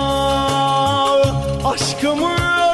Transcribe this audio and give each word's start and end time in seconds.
aşkımı 1.64 2.71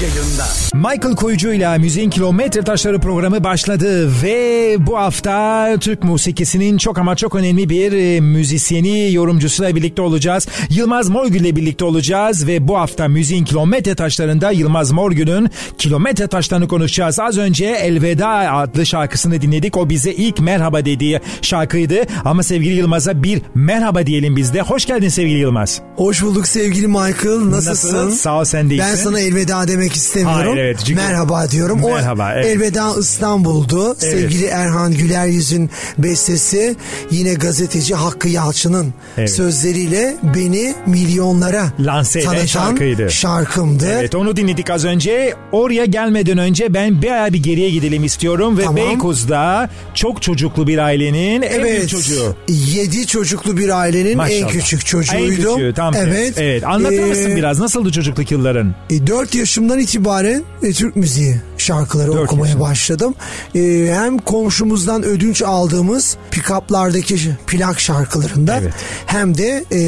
이제 0.00 0.16
연다. 0.16 0.69
Michael 0.74 1.16
Koyucu 1.16 1.52
ile 1.52 1.78
Müziğin 1.78 2.10
Kilometre 2.10 2.62
Taşları 2.62 3.00
programı 3.00 3.44
başladı 3.44 4.08
ve 4.22 4.76
bu 4.78 4.98
hafta 4.98 5.68
Türk 5.80 6.04
musikisinin 6.04 6.78
çok 6.78 6.98
ama 6.98 7.16
çok 7.16 7.34
önemli 7.34 7.68
bir 7.68 7.92
e, 7.92 8.20
müzisyeni, 8.20 9.12
yorumcusuyla 9.12 9.76
birlikte 9.76 10.02
olacağız. 10.02 10.48
Yılmaz 10.70 11.08
Morgül 11.08 11.40
ile 11.40 11.56
birlikte 11.56 11.84
olacağız 11.84 12.46
ve 12.46 12.68
bu 12.68 12.78
hafta 12.78 13.08
Müziğin 13.08 13.44
Kilometre 13.44 13.94
Taşları'nda 13.94 14.50
Yılmaz 14.50 14.92
Morgül'ün 14.92 15.48
Kilometre 15.78 16.26
Taşlarını 16.26 16.68
konuşacağız. 16.68 17.18
Az 17.20 17.38
önce 17.38 17.66
Elveda 17.66 18.28
adlı 18.28 18.86
şarkısını 18.86 19.40
dinledik. 19.40 19.76
O 19.76 19.88
bize 19.90 20.12
ilk 20.12 20.40
merhaba 20.40 20.84
dediği 20.84 21.20
şarkıydı 21.42 21.96
ama 22.24 22.42
sevgili 22.42 22.74
Yılmaz'a 22.74 23.22
bir 23.22 23.42
merhaba 23.54 24.06
diyelim 24.06 24.36
biz 24.36 24.54
de. 24.54 24.60
Hoş 24.60 24.86
geldin 24.86 25.08
sevgili 25.08 25.38
Yılmaz. 25.38 25.80
Hoş 25.96 26.22
bulduk 26.22 26.46
sevgili 26.46 26.86
Michael. 26.86 27.50
Nasılsın? 27.50 27.96
Nasıl? 27.96 28.10
Sağ 28.10 28.40
ol 28.40 28.44
sen 28.44 28.70
de 28.70 28.78
Ben 28.78 28.94
sana 28.94 29.20
elveda 29.20 29.68
demek 29.68 29.92
istemiyorum. 29.92 30.52
Hayır, 30.54 30.59
evet, 30.60 30.78
çünkü... 30.78 31.00
Merhaba 31.00 31.50
diyorum. 31.50 31.80
Merhaba. 31.84 32.28
O 32.28 32.32
evet. 32.34 32.46
Elveda 32.46 32.94
İstanbul'du. 33.00 33.86
Evet. 33.86 34.00
Sevgili 34.00 34.44
Erhan 34.44 34.92
Güler 34.92 35.26
Yüz'ün 35.26 35.70
bestesi 35.98 36.76
yine 37.10 37.34
gazeteci 37.34 37.94
Hakkı 37.94 38.28
Yalçın'ın 38.28 38.94
evet. 39.18 39.30
sözleriyle 39.30 40.16
beni 40.34 40.74
milyonlara 40.86 41.72
Lanse 41.80 42.20
tanıtan 42.20 42.46
şarkıydı. 42.46 43.10
şarkımdı. 43.10 43.86
Evet 43.98 44.14
onu 44.14 44.36
dinledik 44.36 44.70
az 44.70 44.84
önce. 44.84 45.34
Oraya 45.52 45.84
gelmeden 45.84 46.38
önce 46.38 46.74
ben 46.74 47.02
bir 47.02 47.32
bir 47.32 47.42
geriye 47.42 47.70
gidelim 47.70 48.04
istiyorum 48.04 48.58
ve 48.58 48.64
tamam. 48.64 48.76
Beykoz'da 48.76 49.70
çok 49.94 50.22
çocuklu 50.22 50.66
bir 50.66 50.78
ailenin 50.78 51.42
evet. 51.42 51.54
en 51.54 51.64
büyük 51.64 51.88
çocuğu. 51.88 52.36
Yedi 52.48 53.06
çocuklu 53.06 53.56
bir 53.56 53.68
ailenin 53.68 54.16
Maşallah. 54.16 54.40
en 54.40 54.48
küçük 54.48 54.86
çocuğuydum. 54.86 55.24
En 55.24 55.56
küçüğü 55.56 55.74
tam. 55.76 55.94
Evet. 55.94 56.34
Evet 56.38 56.64
anlatır 56.66 57.02
ee, 57.02 57.06
mısın 57.06 57.36
biraz 57.36 57.60
nasıldı 57.60 57.92
çocukluk 57.92 58.30
yılların? 58.30 58.74
E, 58.90 59.06
4 59.06 59.34
yaşımdan 59.34 59.78
itibaren 59.78 60.42
e, 60.62 60.72
Türk 60.72 60.96
müziği 60.96 61.36
şarkıları 61.58 62.12
Dört 62.12 62.24
okumaya 62.24 62.46
yaşında. 62.46 62.64
başladım. 62.64 63.14
Ee, 63.54 63.90
hem 63.94 64.18
komşumuzdan 64.18 65.02
ödünç 65.02 65.42
aldığımız 65.42 66.16
pikaplardaki 66.30 67.18
plak 67.46 67.80
şarkılarında 67.80 68.58
evet. 68.58 68.72
hem 69.06 69.38
de 69.38 69.64
e, 69.72 69.80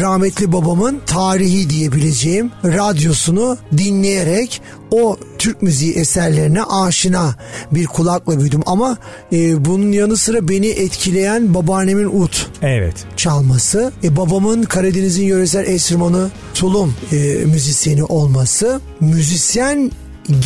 rahmetli 0.00 0.52
babamın 0.52 1.00
tarihi 1.06 1.70
diyebileceğim 1.70 2.50
radyosunu 2.64 3.58
dinleyerek 3.76 4.62
o 4.90 5.16
Türk 5.38 5.62
müziği 5.62 5.94
eserlerine 5.94 6.62
aşina 6.62 7.34
bir 7.72 7.86
kulakla 7.86 8.40
büyüdüm 8.40 8.62
ama 8.66 8.96
e, 9.32 9.64
bunun 9.64 9.92
yanı 9.92 10.16
sıra 10.16 10.48
beni 10.48 10.66
etkileyen 10.66 11.54
babaannemin 11.54 12.22
ut 12.22 12.46
evet. 12.62 12.94
çalması, 13.16 13.92
e, 14.04 14.16
babamın 14.16 14.62
Karadeniz'in 14.62 15.24
yöresel 15.24 15.66
enstrümanı 15.66 16.30
tulum 16.54 16.94
e, 17.12 17.16
müzisyeni 17.44 18.04
olması, 18.04 18.80
müzisyen 19.00 19.90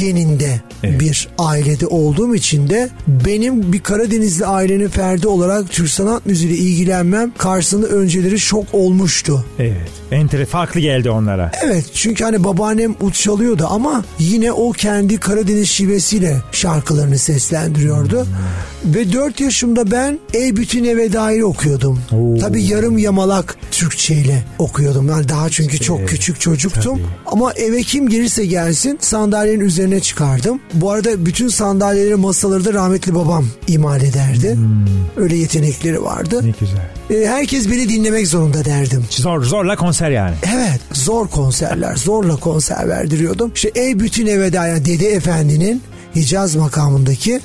geninde 0.01 0.61
evet. 0.83 1.01
bir 1.01 1.29
ailede 1.39 1.87
olduğum 1.87 2.35
için 2.35 2.71
de 2.71 2.89
benim 3.07 3.73
bir 3.73 3.81
Karadenizli 3.81 4.47
ailenin 4.47 4.89
ferdi 4.89 5.29
olarak 5.29 5.71
Türk 5.71 5.89
sanat 5.89 6.27
müziğiyle 6.27 6.57
ilgilenmem 6.57 7.33
karşısında 7.39 7.87
önceleri 7.87 8.41
şok 8.41 8.67
olmuştu. 8.73 9.45
Evet. 9.59 9.91
Entere 10.11 10.47
farklı 10.47 10.81
geldi 10.81 11.11
onlara. 11.11 11.53
Evet 11.65 11.85
çünkü 11.95 12.25
hani 12.25 12.45
babaannem 12.45 12.95
ut 13.01 13.15
çalıyordu 13.15 13.67
ama 13.71 14.05
yine 14.19 14.53
o 14.53 14.73
kendi 14.73 15.21
Karadeniz 15.21 15.69
şivesiyle 15.69 16.37
şarkılarını 16.53 17.19
seslendiriyordu. 17.19 18.25
Hmm. 18.25 18.95
Ve 18.95 19.13
4 19.13 19.41
yaşımda 19.41 19.91
ben 19.91 20.19
Ey 20.35 20.57
Bütün 20.57 20.85
Eve 20.85 21.13
Dair 21.13 21.41
okuyordum. 21.41 22.01
Oo. 22.13 22.39
Tabii 22.41 22.65
yarım 22.65 22.99
yamalak 22.99 23.57
Türkçe 23.71 24.15
ile 24.15 24.45
okuyordum. 24.59 25.09
Yani 25.09 25.29
daha 25.29 25.51
çünkü 25.51 25.79
çok 25.79 26.01
evet. 26.01 26.11
küçük 26.11 26.41
çocuktum. 26.41 26.97
Tabii. 26.97 27.07
Ama 27.27 27.53
eve 27.53 27.83
kim 27.83 28.09
gelirse 28.09 28.47
gelsin 28.47 28.99
sandalyenin 29.01 29.65
üzerine 29.69 30.01
çıkardım. 30.01 30.61
Bu 30.75 30.91
arada 30.91 31.27
bütün 31.27 31.49
sandalyeleri 31.49 32.15
masaları 32.15 32.65
da 32.65 32.73
rahmetli 32.73 33.15
babam 33.15 33.47
imal 33.67 34.03
ederdi. 34.03 34.55
Hmm. 34.55 35.23
Öyle 35.25 35.37
yetenekleri 35.37 36.03
vardı. 36.03 36.41
Ne 36.45 36.55
güzel. 36.61 36.91
Ee, 37.11 37.29
herkes 37.29 37.71
beni 37.71 37.89
dinlemek 37.89 38.29
zorunda 38.29 38.65
derdim. 38.65 39.05
Zor 39.11 39.43
zorla 39.43 39.77
konser 39.77 40.11
yani. 40.11 40.35
Evet 40.55 40.81
zor 40.93 41.29
konserler 41.29 41.97
zorla 41.97 42.37
konser 42.37 42.89
verdiriyordum. 42.89 43.53
İşte 43.55 43.71
Ey 43.75 44.01
Bütün 44.01 44.27
Eve 44.27 44.53
Dair 44.53 44.85
Dede 44.85 45.09
Efendi'nin 45.09 45.83
Hicaz 46.17 46.57
makamındaki 46.57 47.41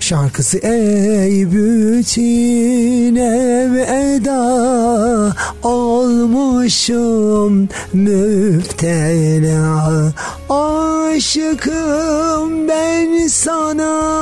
şarkısı 0.00 0.58
Ey 0.58 1.52
bütün 1.52 3.16
ev 3.16 3.74
eda 3.74 5.36
olmuşum 5.62 7.68
müftela 7.92 10.12
Aşıkım 10.50 12.68
ben 12.68 13.26
sana 13.26 14.14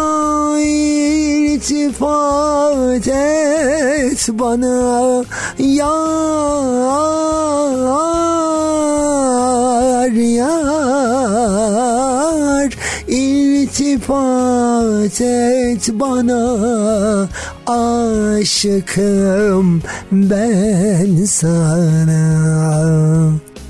iltifat 1.52 3.08
et 3.08 4.28
bana 4.32 5.24
yar 5.58 6.92
yar 10.12 10.71
iltifat 14.12 15.20
et 15.20 15.90
bana 15.92 17.28
aşıkım 18.40 19.82
ben 20.12 21.24
sana. 21.24 22.22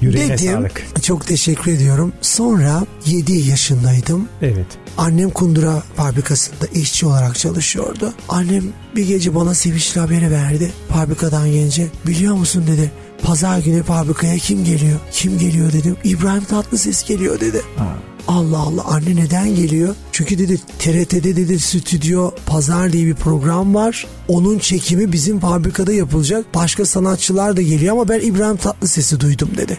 Yüreğine 0.01 0.39
Dedim, 0.39 0.53
sağlık. 0.53 1.03
Çok 1.03 1.27
teşekkür 1.27 1.73
ediyorum. 1.73 2.13
Sonra 2.21 2.87
7 3.07 3.33
yaşındaydım. 3.33 4.29
Evet. 4.43 4.67
Annem 4.99 5.31
kundura 5.31 5.83
fabrikasında 5.97 6.67
işçi 6.75 7.07
olarak 7.07 7.39
çalışıyordu. 7.39 8.13
Annem 8.29 8.65
bir 8.97 9.07
gece 9.09 9.35
bana 9.35 9.55
sevinçli 9.55 10.01
haberi 10.01 10.31
verdi. 10.31 10.73
Fabrikadan 10.89 11.47
gelince 11.51 11.87
biliyor 12.07 12.35
musun 12.35 12.65
dedi. 12.67 12.91
Pazar 13.23 13.59
günü 13.59 13.83
fabrikaya 13.83 14.37
kim 14.37 14.65
geliyor? 14.65 14.99
Kim 15.13 15.39
geliyor 15.39 15.73
dedim. 15.73 15.97
İbrahim 16.05 16.45
Tatlıses 16.45 17.05
geliyor 17.05 17.41
dedi. 17.41 17.63
Ha. 17.77 17.97
Allah 18.29 18.59
Allah 18.59 18.85
anne 18.85 19.17
neden 19.17 19.55
geliyor? 19.55 19.95
Çünkü 20.13 20.39
dedi 20.39 20.61
TRT'de 20.79 21.37
dedi 21.37 21.61
stüdyo 21.61 22.31
pazar 22.47 22.93
diye 22.93 23.07
bir 23.07 23.15
program 23.15 23.75
var. 23.75 24.07
Onun 24.29 24.59
çekimi 24.59 25.13
bizim 25.13 25.41
fabrikada 25.41 25.93
yapılacak. 25.93 26.55
Başka 26.55 26.85
sanatçılar 26.85 27.57
da 27.57 27.63
geliyor 27.63 27.93
ama 27.93 28.09
ben 28.09 28.21
İbrahim 28.21 28.57
Tatlıses'i 28.57 29.21
duydum 29.21 29.51
dedi. 29.57 29.79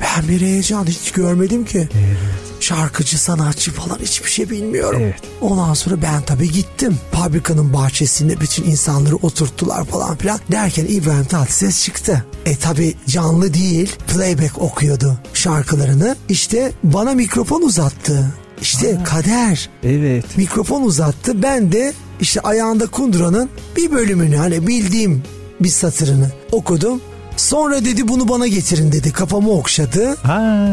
Ben 0.00 0.28
bir 0.28 0.40
heyecan 0.40 0.86
hiç 0.86 1.10
görmedim 1.10 1.64
ki. 1.64 1.78
Evet 1.78 2.55
şarkıcı, 2.66 3.18
sanatçı 3.18 3.72
falan 3.72 3.98
hiçbir 4.02 4.30
şey 4.30 4.50
bilmiyorum. 4.50 5.00
Evet. 5.02 5.20
Ondan 5.40 5.74
sonra 5.74 6.02
ben 6.02 6.22
tabii 6.22 6.52
gittim. 6.52 6.98
Fabrikanın 7.12 7.72
bahçesinde 7.72 8.40
bütün 8.40 8.64
insanları 8.64 9.16
oturttular 9.16 9.84
falan 9.84 10.16
filan. 10.16 10.40
Derken 10.52 10.86
İbrahim 10.88 11.24
Tatlıses 11.24 11.84
çıktı. 11.84 12.24
E 12.46 12.56
tabii 12.56 12.94
canlı 13.06 13.54
değil, 13.54 13.96
playback 14.14 14.62
okuyordu 14.62 15.18
şarkılarını. 15.34 16.16
İşte 16.28 16.72
bana 16.84 17.12
mikrofon 17.12 17.62
uzattı. 17.62 18.34
İşte 18.60 18.98
Aa, 18.98 19.04
kader. 19.04 19.70
Evet. 19.82 20.36
Mikrofon 20.36 20.82
uzattı. 20.82 21.42
Ben 21.42 21.72
de 21.72 21.92
işte 22.20 22.40
ayağında 22.40 22.86
kunduranın 22.86 23.50
bir 23.76 23.92
bölümünü 23.92 24.36
hani 24.36 24.66
bildiğim 24.66 25.22
bir 25.60 25.68
satırını 25.68 26.30
okudum. 26.52 27.00
Sonra 27.36 27.84
dedi 27.84 28.08
bunu 28.08 28.28
bana 28.28 28.46
getirin 28.46 28.92
dedi. 28.92 29.12
Kafamı 29.12 29.50
okşadı. 29.50 30.16
Ha. 30.22 30.66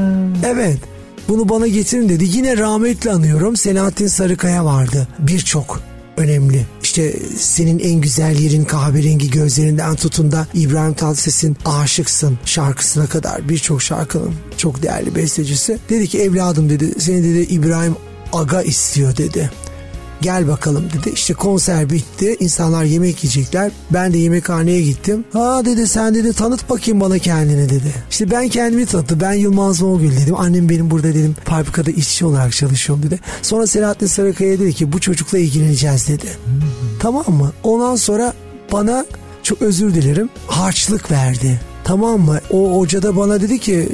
Evet. 0.45 0.79
Bunu 1.29 1.49
bana 1.49 1.67
getirin 1.67 2.09
dedi. 2.09 2.25
Yine 2.27 2.57
rahmetli 2.57 3.11
anıyorum. 3.11 3.57
Selahattin 3.57 4.07
Sarıkaya 4.07 4.65
vardı. 4.65 5.07
Birçok 5.19 5.79
önemli. 6.17 6.65
İşte 6.83 7.13
senin 7.37 7.79
en 7.79 8.01
güzel 8.01 8.39
yerin 8.39 8.63
kahverengi 8.63 9.29
gözlerinden 9.29 9.95
tutun 9.95 10.31
da 10.31 10.47
İbrahim 10.53 10.93
Tatlıses'in 10.93 11.57
Aşıksın 11.65 12.37
şarkısına 12.45 13.07
kadar 13.07 13.49
birçok 13.49 13.81
şarkının 13.81 14.33
çok 14.57 14.83
değerli 14.83 15.15
bestecisi. 15.15 15.79
Dedi 15.89 16.07
ki 16.07 16.19
evladım 16.19 16.69
dedi 16.69 17.01
seni 17.01 17.23
dedi 17.23 17.53
İbrahim 17.53 17.95
Aga 18.33 18.61
istiyor 18.61 19.17
dedi 19.17 19.51
gel 20.23 20.47
bakalım 20.47 20.85
dedi. 20.93 21.09
İşte 21.13 21.33
konser 21.33 21.89
bitti. 21.89 22.37
İnsanlar 22.39 22.83
yemek 22.83 23.23
yiyecekler. 23.23 23.71
Ben 23.91 24.13
de 24.13 24.17
yemekhaneye 24.17 24.81
gittim. 24.81 25.25
Ha 25.33 25.61
dedi 25.65 25.87
sen 25.87 26.15
dedi 26.15 26.33
tanıt 26.33 26.69
bakayım 26.69 27.01
bana 27.01 27.17
kendini 27.17 27.69
dedi. 27.69 27.93
İşte 28.11 28.31
ben 28.31 28.49
kendimi 28.49 28.85
tanıttım. 28.85 29.19
Ben 29.21 29.33
Yılmaz 29.33 29.81
Mogül 29.81 30.11
dedim. 30.11 30.35
Annem 30.39 30.69
benim 30.69 30.91
burada 30.91 31.07
dedim 31.07 31.35
fabrikada 31.45 31.91
işçi 31.91 32.25
olarak 32.25 32.51
çalışıyorum 32.51 33.03
dedi. 33.03 33.19
Sonra 33.41 33.67
Selahattin 33.67 34.07
Sarıkaya 34.07 34.59
dedi 34.59 34.73
ki 34.73 34.91
bu 34.93 34.99
çocukla 34.99 35.37
ilgileneceğiz 35.37 36.07
dedi. 36.07 36.27
Hmm. 36.45 36.61
Tamam 36.99 37.25
mı? 37.29 37.51
Ondan 37.63 37.95
sonra 37.95 38.33
bana 38.71 39.05
çok 39.43 39.61
özür 39.61 39.93
dilerim 39.93 40.29
harçlık 40.47 41.11
verdi. 41.11 41.59
Tamam 41.83 42.21
mı? 42.21 42.39
O 42.49 42.79
hoca 42.79 43.01
da 43.01 43.17
bana 43.17 43.41
dedi 43.41 43.59
ki 43.59 43.89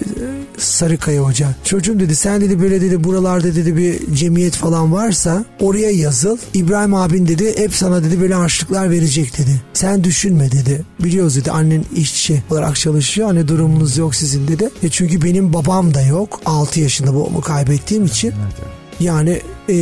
Sarıkaya 0.58 1.22
Hoca. 1.22 1.56
Çocuğum 1.64 2.00
dedi 2.00 2.16
sen 2.16 2.42
dedi 2.42 2.62
böyle 2.62 2.82
dedi 2.82 3.04
buralarda 3.04 3.56
dedi 3.56 3.78
bir 3.78 4.16
cemiyet 4.16 4.56
falan 4.56 4.94
varsa 4.94 5.46
oraya 5.60 5.92
yazıl. 5.92 6.38
İbrahim 6.54 6.94
abin 6.94 7.28
dedi 7.28 7.58
hep 7.58 7.76
sana 7.76 8.04
dedi 8.04 8.22
böyle 8.22 8.34
harçlıklar 8.34 8.90
verecek 8.90 9.38
dedi. 9.38 9.62
Sen 9.74 10.04
düşünme 10.04 10.52
dedi. 10.52 10.82
Biliyoruz 11.00 11.36
dedi 11.36 11.52
annen 11.52 11.86
işçi 11.96 12.44
olarak 12.50 12.76
çalışıyor. 12.76 13.28
Hani 13.28 13.48
durumunuz 13.48 13.98
yok 13.98 14.16
sizin 14.16 14.48
dedi. 14.48 14.70
E 14.84 14.90
çünkü 14.90 15.22
benim 15.22 15.54
babam 15.54 15.94
da 15.94 16.02
yok. 16.02 16.42
6 16.46 16.80
yaşında 16.80 17.16
babamı 17.16 17.42
kaybettiğim 17.42 18.06
için. 18.06 18.28
Evet. 18.28 18.80
Yani 19.00 19.42
e, 19.70 19.74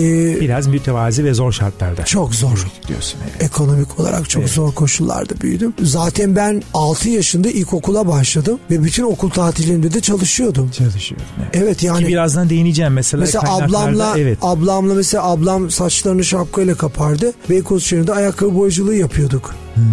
biraz 0.41 0.67
mütevazi 0.67 1.25
ve 1.25 1.33
zor 1.33 1.51
şartlarda. 1.51 2.05
Çok 2.05 2.35
zor. 2.35 2.67
Diyorsun 2.87 3.19
evet. 3.23 3.43
Ekonomik 3.43 3.99
olarak 3.99 4.29
çok 4.29 4.41
evet. 4.41 4.51
zor 4.51 4.73
koşullarda 4.73 5.41
büyüdüm. 5.41 5.73
Zaten 5.81 6.35
ben 6.35 6.63
6 6.73 7.09
yaşında 7.09 7.49
ilkokula 7.49 8.07
başladım 8.07 8.59
ve 8.71 8.83
bütün 8.83 9.03
okul 9.03 9.29
tatillerinde 9.29 9.93
de 9.93 10.01
çalışıyordum. 10.01 10.71
Çalışıyordum. 10.71 11.27
Evet, 11.37 11.55
evet 11.55 11.83
yani. 11.83 11.99
Ki 11.99 12.07
birazdan 12.07 12.49
değineceğim 12.49 12.93
mesela. 12.93 13.21
Mesela 13.21 13.55
ablamla 13.55 14.13
evet. 14.17 14.37
ablamla 14.41 14.93
mesela 14.93 15.23
ablam 15.23 15.71
saçlarını 15.71 16.23
şapkayla 16.23 16.75
kapardı. 16.75 17.33
Beykoz 17.49 17.83
şehrinde 17.83 18.13
ayakkabı 18.13 18.55
boyacılığı 18.55 18.95
yapıyorduk. 18.95 19.55
Hmm 19.75 19.83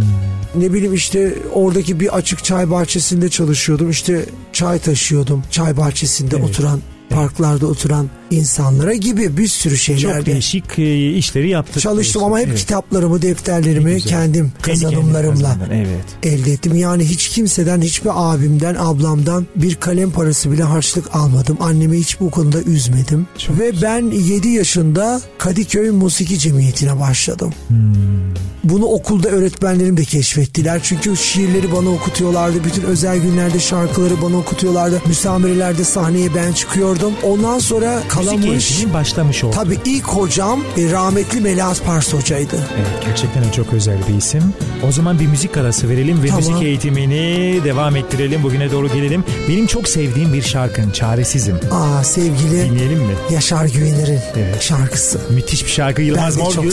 ne 0.54 0.72
bileyim 0.72 0.94
işte 0.94 1.34
oradaki 1.52 2.00
bir 2.00 2.16
açık 2.16 2.44
çay 2.44 2.70
bahçesinde 2.70 3.28
çalışıyordum. 3.28 3.90
İşte 3.90 4.26
çay 4.52 4.78
taşıyordum. 4.78 5.42
Çay 5.50 5.76
bahçesinde 5.76 6.36
evet. 6.36 6.48
oturan 6.48 6.80
parklarda 7.14 7.66
oturan 7.66 8.10
insanlara 8.30 8.94
gibi 8.94 9.36
bir 9.36 9.48
sürü 9.48 9.76
şeyler. 9.76 10.16
Çok 10.16 10.26
değişik 10.26 10.78
e, 10.78 11.10
işleri 11.10 11.48
yaptık. 11.48 11.82
Çalıştım 11.82 12.20
diyorsun. 12.20 12.26
ama 12.26 12.38
hep 12.38 12.48
evet. 12.48 12.58
kitaplarımı, 12.58 13.22
defterlerimi 13.22 14.00
kendim 14.00 14.52
kazanımlarımla 14.62 15.58
evet. 15.72 16.04
elde 16.22 16.52
ettim. 16.52 16.74
Yani 16.74 17.04
hiç 17.04 17.28
kimseden, 17.28 17.80
hiçbir 17.80 18.10
abimden, 18.14 18.76
ablamdan 18.78 19.46
bir 19.56 19.74
kalem 19.74 20.10
parası 20.10 20.52
bile 20.52 20.62
harçlık 20.62 21.16
almadım. 21.16 21.56
Annemi 21.60 21.98
hiç 21.98 22.20
bu 22.20 22.30
konuda 22.30 22.62
üzmedim. 22.62 23.26
Çok 23.38 23.58
Ve 23.58 23.70
güzel. 23.70 24.02
ben 24.02 24.10
7 24.10 24.48
yaşında 24.48 25.20
Kadıköy 25.38 25.90
Musiki 25.90 26.38
Cemiyeti'ne 26.38 27.00
başladım. 27.00 27.54
Hmm. 27.68 28.34
Bunu 28.64 28.84
okulda 28.84 29.28
öğretmenlerim 29.28 29.96
de 29.96 30.04
keşfettiler. 30.04 30.80
Çünkü 30.82 31.16
şiirleri 31.16 31.72
bana 31.72 31.88
okutuyorlardı. 31.88 32.64
Bütün 32.64 32.82
özel 32.82 33.18
günlerde 33.18 33.60
şarkıları 33.60 34.22
bana 34.22 34.36
okutuyorlardı. 34.36 35.02
Müsamerelerde 35.06 35.84
sahneye 35.84 36.34
ben 36.34 36.52
çıkıyordum. 36.52 37.12
Ondan 37.22 37.58
sonra 37.58 38.02
kalamış. 38.08 38.84
başlamış 38.94 39.44
oldu. 39.44 39.54
Tabii 39.54 39.78
ilk 39.84 40.04
hocam 40.04 40.60
e, 40.78 40.90
rahmetli 40.90 41.40
Melahat 41.40 41.84
Pars 41.86 42.14
hocaydı. 42.14 42.68
Evet 42.80 43.04
gerçekten 43.06 43.50
çok 43.50 43.72
özel 43.72 43.98
bir 44.08 44.14
isim. 44.14 44.42
O 44.88 44.92
zaman 44.92 45.18
bir 45.18 45.26
müzik 45.26 45.56
arası 45.56 45.88
verelim 45.88 46.22
ve 46.22 46.26
tamam. 46.26 46.44
müzik 46.44 46.62
eğitimini 46.62 47.60
devam 47.64 47.96
ettirelim. 47.96 48.42
Bugüne 48.42 48.72
doğru 48.72 48.88
gelelim. 48.88 49.24
Benim 49.48 49.66
çok 49.66 49.88
sevdiğim 49.88 50.32
bir 50.32 50.42
şarkın 50.42 50.90
Çaresizim. 50.90 51.56
Aa 51.72 52.04
sevgili. 52.04 52.70
Dinleyelim 52.70 52.98
mi? 52.98 53.14
Yaşar 53.30 53.66
Güvener'in 53.66 54.20
evet. 54.36 54.62
şarkısı. 54.62 55.20
Müthiş 55.30 55.64
bir 55.64 55.70
şarkı 55.70 56.02
Yılmaz 56.02 56.36
Morgül 56.36 56.72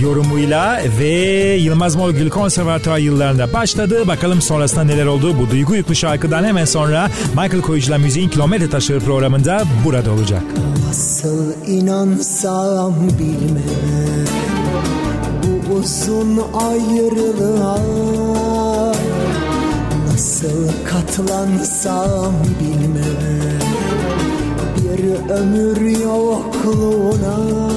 yorumuyla 0.00 0.82
ve 1.00 1.31
Yılmaz 1.32 1.96
Morgül 1.96 2.30
konservatuar 2.30 2.98
yıllarında 2.98 3.52
başladı. 3.52 4.06
Bakalım 4.06 4.42
sonrasında 4.42 4.84
neler 4.84 5.06
oldu? 5.06 5.36
Bu 5.38 5.50
duygu 5.50 5.74
yüklü 5.74 5.96
şarkıdan 5.96 6.44
hemen 6.44 6.64
sonra 6.64 7.10
Michael 7.28 7.60
Koyucu'la 7.62 7.98
Müziğin 7.98 8.28
Kilometre 8.28 8.70
Taşları 8.70 9.00
programında 9.00 9.62
burada 9.84 10.12
olacak. 10.12 10.42
Nasıl 10.88 11.52
inansam 11.66 12.94
bilmem 13.18 14.26
Bu 15.42 15.74
uzun 15.74 16.40
ayrılığa 16.54 17.78
Nasıl 20.12 20.68
katlansam 20.84 22.34
bilmem 22.60 23.58
Bir 24.76 25.30
ömür 25.30 25.98
yokluğuna 26.04 27.71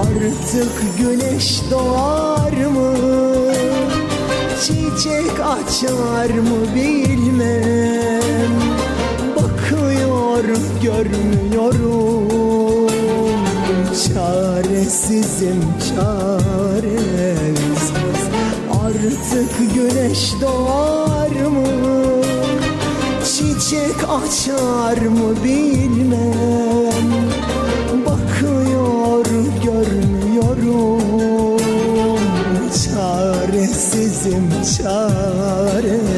Artık 0.00 0.72
güneş 0.98 1.60
doğar 1.70 2.52
mı? 2.52 2.94
Çiçek 4.62 5.40
açar 5.40 6.30
mı 6.30 6.74
bilmem. 6.74 8.52
Bakıyor 9.36 10.44
görmüyorum. 10.82 12.28
Çaresizim 14.06 15.64
çaresiz. 15.88 17.00
Artık 18.84 19.74
güneş 19.74 20.32
doğar 20.40 21.46
mı? 21.46 21.66
Çiçek 23.24 23.98
açar 24.04 24.98
mı 25.06 25.34
bilmem 25.44 26.89
Çaresizim 34.20 34.50
çaresiz 34.50 36.09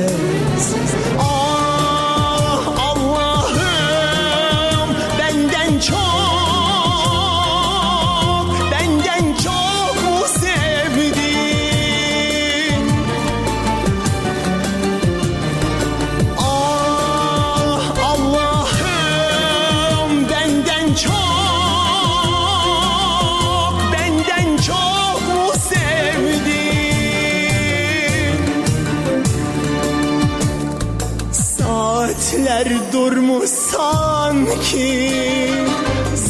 durmuş 32.93 33.51
sanki 33.51 35.11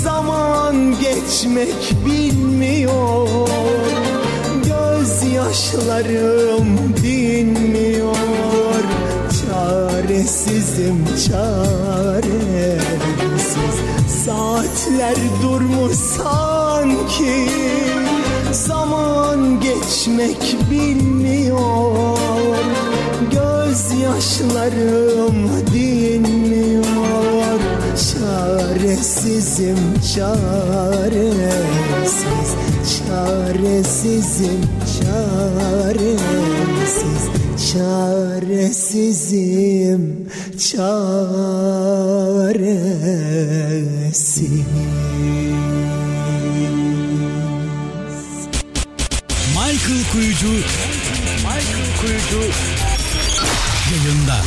Zaman 0.02 0.94
geçmek 1.00 1.94
bilmiyor. 2.06 3.28
Gözyaşlarım 4.64 6.78
dinmiyor. 7.02 8.16
Çaresizim 9.40 11.04
çaresiz. 11.28 12.82
Saatler 14.24 15.16
durmuş 15.42 15.92
sanki 15.92 17.48
Zaman 18.52 19.60
geçmek 19.60 20.56
bilmiyor. 20.70 22.18
Gözyaşlarım 23.32 25.50
Çaresizim 29.52 30.00
çaresiz 30.14 31.30
Çaresizim 32.92 34.62
çaresiz 34.98 36.22
Çaresizim 37.72 38.92
çaresiz 40.58 41.42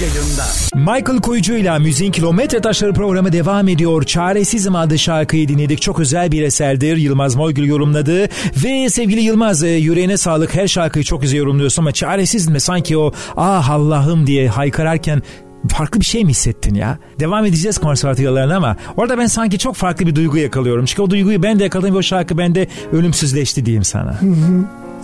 yayında. 0.02 0.46
Michael 0.76 1.22
Koyucu 1.22 1.54
ile 1.54 1.80
Müziğin 1.80 2.12
Kilometre 2.12 2.62
Taşları 2.62 2.94
programı 2.94 3.32
devam 3.32 3.68
ediyor. 3.68 4.04
Çaresizim 4.04 4.76
adlı 4.76 5.00
şarkıyı 5.00 5.48
dinledik. 5.48 5.82
Çok 5.82 6.00
özel 6.00 6.32
bir 6.32 6.42
eserdir. 6.42 6.98
Yılmaz 6.98 7.36
Moygül 7.36 7.66
yorumladı. 7.66 8.28
Ve 8.64 8.90
sevgili 8.90 9.22
Yılmaz 9.22 9.64
e, 9.64 9.70
yüreğine 9.70 10.18
sağlık. 10.18 10.56
Her 10.56 10.68
şarkıyı 10.68 11.06
çok 11.06 11.22
güzel 11.22 11.38
yorumluyorsun 11.38 11.82
ama 11.82 11.92
çaresizim 11.92 12.54
mi? 12.54 12.60
Sanki 12.60 12.98
o 12.98 13.12
ah 13.38 13.70
Allah'ım 13.70 14.28
diye 14.28 14.48
haykırarken 14.48 15.22
farklı 15.70 16.00
bir 16.00 16.06
şey 16.06 16.24
mi 16.24 16.30
hissettin 16.30 16.76
ya? 16.76 16.98
Devam 17.20 17.46
edeceğiz 17.46 17.78
konservatuvarlarına 17.78 18.56
ama 18.56 18.78
orada 18.98 19.18
ben 19.18 19.28
sanki 19.28 19.58
çok 19.58 19.76
farklı 19.76 20.08
bir 20.08 20.16
duygu 20.16 20.38
yakalıyorum. 20.38 20.86
Çünkü 20.86 21.02
o 21.02 21.10
duyguyu 21.10 21.44
ben 21.44 21.60
de 21.60 21.64
yakaladım 21.64 21.94
ve 21.94 21.98
o 21.98 22.02
şarkı 22.02 22.38
bende 22.38 22.68
ölümsüzleşti 22.92 23.66
diyeyim 23.66 23.84
sana. 23.84 24.20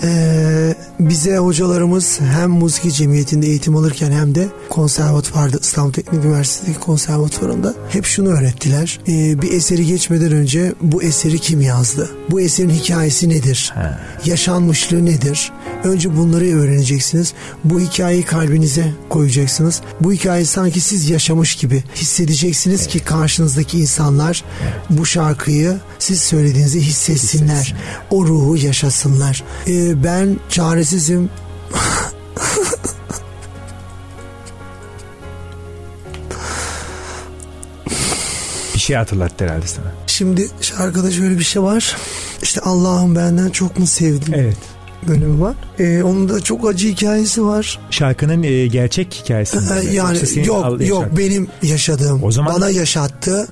Ee, 0.04 0.76
bize 1.00 1.38
hocalarımız 1.38 2.20
hem 2.22 2.52
müzik 2.52 2.94
cemiyetinde 2.94 3.48
eğitim 3.48 3.76
alırken 3.76 4.12
hem 4.12 4.36
de 4.36 4.48
konservatuvarda 4.70 5.58
İstanbul 5.62 5.94
Teknik 5.94 6.24
Üniversitesi 6.24 6.80
konservatuvarında 6.80 7.74
hep 7.90 8.06
şunu 8.06 8.30
öğrettiler. 8.30 9.00
Ee, 9.08 9.42
bir 9.42 9.52
eseri 9.52 9.86
geçmeden 9.86 10.32
önce 10.32 10.74
bu 10.82 11.04
eseri 11.04 11.40
kim 11.40 11.62
yazdı? 11.62 12.10
Bu 12.30 12.42
eserin 12.42 12.70
hikayesi 12.70 13.30
nedir? 13.30 13.74
Yaşanmışlığı 14.26 15.06
nedir? 15.06 15.52
Önce 15.84 16.18
bunları 16.18 16.46
öğreneceksiniz. 16.46 17.34
Bu 17.64 17.80
hikayeyi 17.80 18.24
kalbinize 18.24 18.94
koyacaksınız. 19.10 19.82
Bu 20.02 20.14
hikayeyi 20.14 20.46
sanki 20.46 20.82
siz 20.82 21.10
yaşamış 21.10 21.56
gibi 21.56 21.84
hissedeceksiniz 21.96 22.88
ki 22.88 23.00
karşınızdaki 23.00 23.80
insanlar 23.80 24.44
bu 24.90 25.06
şarkıyı 25.06 25.78
siz 26.00 26.22
söylediğinizi 26.22 26.82
hissetsinler. 26.82 27.76
O 28.10 28.26
ruhu 28.26 28.58
yaşasınlar. 28.58 29.44
Ee, 29.68 29.81
ben 30.04 30.40
çaresizim. 30.50 31.30
Bir 38.74 38.80
şey 38.80 38.96
hatırlattı 38.96 39.46
herhalde 39.46 39.68
sana. 39.68 39.86
Şimdi 40.08 40.48
şarkıda 40.62 41.12
şöyle 41.12 41.40
bir 41.40 41.44
şey 41.44 41.62
var. 41.62 41.98
İşte 42.42 42.62
Allah'ım 42.62 43.16
benden 43.16 43.50
çok 43.50 43.80
mu 43.80 43.88
sevdin 43.88 44.34
Evet. 44.34 44.58
Bölümü 45.08 45.42
var. 45.42 45.56
Ee, 45.80 46.04
onun 46.04 46.30
da 46.30 46.40
çok 46.42 46.68
acı 46.70 46.88
hikayesi 46.88 47.46
var. 47.46 47.80
Şarkının 47.90 48.44
e, 48.44 48.68
gerçek 48.68 49.14
hikayesi. 49.24 49.58
mi? 49.58 49.64
Ee, 49.90 49.94
yani 49.94 50.18
yok 50.46 50.88
yok 50.88 51.06
benim 51.18 51.48
yaşadığım 51.64 52.24
O 52.24 52.32
zaman- 52.32 52.56
bana 52.56 52.70
yaşattı. 52.70 53.48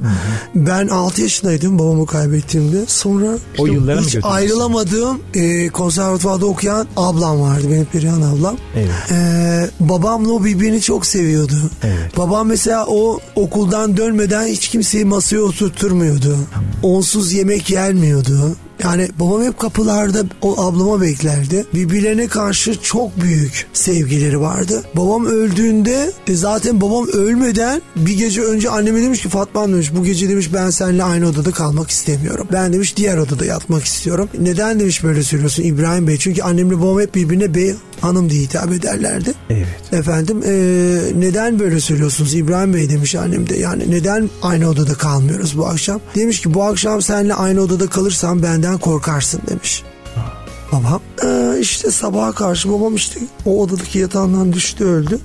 Ben 0.55 0.87
6 0.87 1.21
yaşındaydım 1.21 1.79
babamı 1.79 2.05
kaybettiğimde. 2.05 2.85
Sonra 2.87 3.37
O 3.57 3.65
yıllara 3.67 3.99
mı 4.01 4.05
hiç 4.07 4.17
ayrılamadığım 4.23 5.19
e, 5.33 5.67
konservatuvarda 5.69 6.45
okuyan 6.45 6.87
ablam 6.97 7.41
vardı 7.41 7.63
benim 7.71 7.85
Perihan 7.85 8.21
ablam. 8.21 8.55
Evet. 8.75 8.89
Ee, 9.11 9.69
babamla 9.79 10.31
o 10.33 10.43
birbirini 10.43 10.81
çok 10.81 11.05
seviyordu. 11.05 11.55
Evet. 11.83 12.17
Babam 12.17 12.47
mesela 12.47 12.85
o 12.87 13.19
okuldan 13.35 13.97
dönmeden 13.97 14.47
hiç 14.47 14.67
kimseyi 14.67 15.05
masaya 15.05 15.39
oturtturmuyordu. 15.39 16.37
Onsuz 16.83 17.33
yemek 17.33 17.69
yenmiyordu. 17.69 18.55
Yani 18.83 19.09
babam 19.19 19.43
hep 19.43 19.59
kapılarda 19.59 20.23
o 20.41 20.61
ablama 20.61 21.01
beklerdi. 21.01 21.65
Birbirlerine 21.73 22.27
karşı 22.27 22.81
çok 22.81 23.21
büyük 23.21 23.67
sevgileri 23.73 24.41
vardı. 24.41 24.83
Babam 24.95 25.25
öldüğünde 25.25 26.11
e, 26.27 26.35
zaten 26.35 26.81
babam 26.81 27.07
ölmeden 27.07 27.81
bir 27.95 28.17
gece 28.17 28.41
önce 28.41 28.69
anneme 28.69 29.01
demiş 29.01 29.21
ki 29.21 29.29
Fatma 29.29 29.67
demiş 29.67 29.91
bu 29.95 30.03
gece 30.03 30.29
demiş 30.29 30.53
ben 30.53 30.69
seninle 30.69 31.03
aynı 31.03 31.27
odada 31.27 31.51
kalmak 31.51 31.89
istemiyorum. 31.89 32.47
Ben 32.51 32.73
demiş 32.73 32.97
diğer 32.97 33.17
odada 33.17 33.45
yatmak 33.45 33.83
istiyorum. 33.83 34.29
Neden 34.39 34.79
demiş 34.79 35.03
böyle 35.03 35.23
söylüyorsun 35.23 35.63
İbrahim 35.63 36.07
Bey? 36.07 36.17
Çünkü 36.17 36.41
annemle 36.41 36.81
babam 36.81 37.01
hep 37.01 37.15
birbirine 37.15 37.55
bey 37.55 37.75
hanım 38.01 38.29
diye 38.29 38.41
hitap 38.41 38.71
ederlerdi. 38.71 39.33
Evet. 39.49 39.67
Efendim 39.91 40.43
e, 40.45 40.51
neden 41.19 41.59
böyle 41.59 41.79
söylüyorsunuz 41.79 42.35
İbrahim 42.35 42.73
Bey 42.73 42.89
demiş 42.89 43.15
annem 43.15 43.49
de 43.49 43.57
yani 43.57 43.91
neden 43.91 44.29
aynı 44.41 44.69
odada 44.69 44.93
kalmıyoruz 44.93 45.57
bu 45.57 45.67
akşam? 45.67 46.01
Demiş 46.15 46.41
ki 46.41 46.53
bu 46.53 46.63
akşam 46.63 47.01
seninle 47.01 47.33
aynı 47.33 47.61
odada 47.61 47.87
kalırsam 47.87 48.43
benden 48.43 48.68
korkarsın 48.77 49.41
demiş. 49.49 49.83
Babam 50.71 51.01
e, 51.25 51.59
işte 51.59 51.91
sabaha 51.91 52.31
karşı 52.31 52.71
babam 52.71 52.95
işte 52.95 53.19
o 53.45 53.61
odadaki 53.63 53.99
yatağından 53.99 54.53
düştü 54.53 54.85
öldü. 54.85 55.19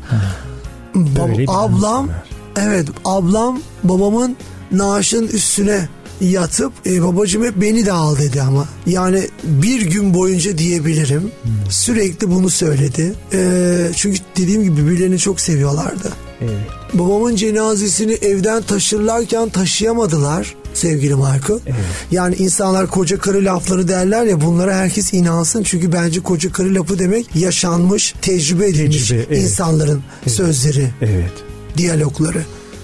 Bab- 0.95 1.45
ablam 1.49 2.09
evet 2.57 2.89
ablam 3.05 3.61
babamın 3.85 4.37
naaşın 4.73 5.29
üstüne 5.29 5.89
yatıp 6.21 6.73
e, 6.87 7.03
babacığım 7.03 7.45
hep 7.45 7.57
beni 7.57 7.87
de 7.87 7.93
al 7.93 8.19
dedi 8.19 8.43
ama. 8.43 8.69
Yani 8.87 9.29
bir 9.45 9.83
gün 9.83 10.15
boyunca 10.15 10.59
diyebilirim. 10.59 11.23
Hmm. 11.43 11.53
Sürekli 11.71 12.31
bunu 12.31 12.51
söyledi. 12.51 13.15
E, 13.33 13.91
çünkü 13.97 14.19
dediğim 14.37 14.63
gibi 14.63 14.77
birbirlerini 14.77 15.19
çok 15.19 15.41
seviyorlardı. 15.41 16.13
Evet. 16.45 16.95
Babamın 16.95 17.37
cenazesini 17.37 18.13
evden 18.13 18.63
taşırlarken 18.63 19.49
taşıyamadılar 19.49 20.55
sevgili 20.75 21.15
Michael. 21.15 21.61
Evet. 21.67 21.77
Yani 22.11 22.35
insanlar 22.35 22.87
koca 22.87 23.19
karı 23.19 23.45
lafları 23.45 23.89
derler 23.89 24.25
ya 24.25 24.41
bunlara 24.41 24.75
herkes 24.75 25.15
inansın. 25.15 25.63
Çünkü 25.63 25.93
bence 25.93 26.21
koca 26.21 26.53
karı 26.53 26.75
lafı 26.75 26.99
demek 26.99 27.37
yaşanmış, 27.37 28.15
tecrübe 28.23 28.69
edilmiş 28.69 29.09
tecrübe, 29.09 29.27
evet. 29.29 29.43
insanların 29.43 30.03
evet. 30.23 30.33
sözleri. 30.33 30.91
Evet. 31.01 31.33
Diyalogları 31.77 32.43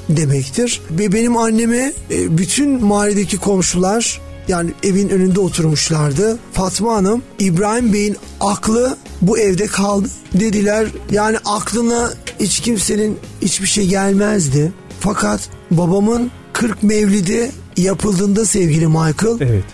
demektir. 0.08 0.80
Ve 0.90 1.12
benim 1.12 1.36
anneme 1.36 1.92
e, 2.10 2.38
bütün 2.38 2.84
mahalledeki 2.84 3.38
komşular 3.38 4.20
yani 4.50 4.70
evin 4.82 5.08
önünde 5.08 5.40
oturmuşlardı. 5.40 6.38
Fatma 6.52 6.94
Hanım 6.94 7.22
İbrahim 7.38 7.92
Bey'in 7.92 8.16
aklı 8.40 8.96
bu 9.22 9.38
evde 9.38 9.66
kaldı 9.66 10.08
dediler. 10.34 10.86
Yani 11.10 11.36
aklına 11.44 12.10
hiç 12.40 12.60
kimsenin 12.60 13.18
hiçbir 13.42 13.66
şey 13.66 13.86
gelmezdi. 13.86 14.72
Fakat 15.00 15.48
babamın 15.70 16.30
40 16.52 16.82
mevlidi 16.82 17.50
yapıldığında 17.76 18.44
sevgili 18.44 18.86
Michael 18.86 19.36
evet. 19.40 19.64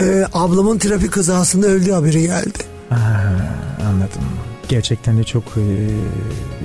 e, 0.00 0.26
ablamın 0.32 0.78
trafik 0.78 1.12
kazasında 1.12 1.66
öldüğü 1.66 1.92
haberi 1.92 2.22
geldi. 2.22 2.58
Aha, 2.90 3.34
anladım 3.88 4.43
gerçekten 4.68 5.18
de 5.18 5.24
çok 5.24 5.42
e, 5.56 5.64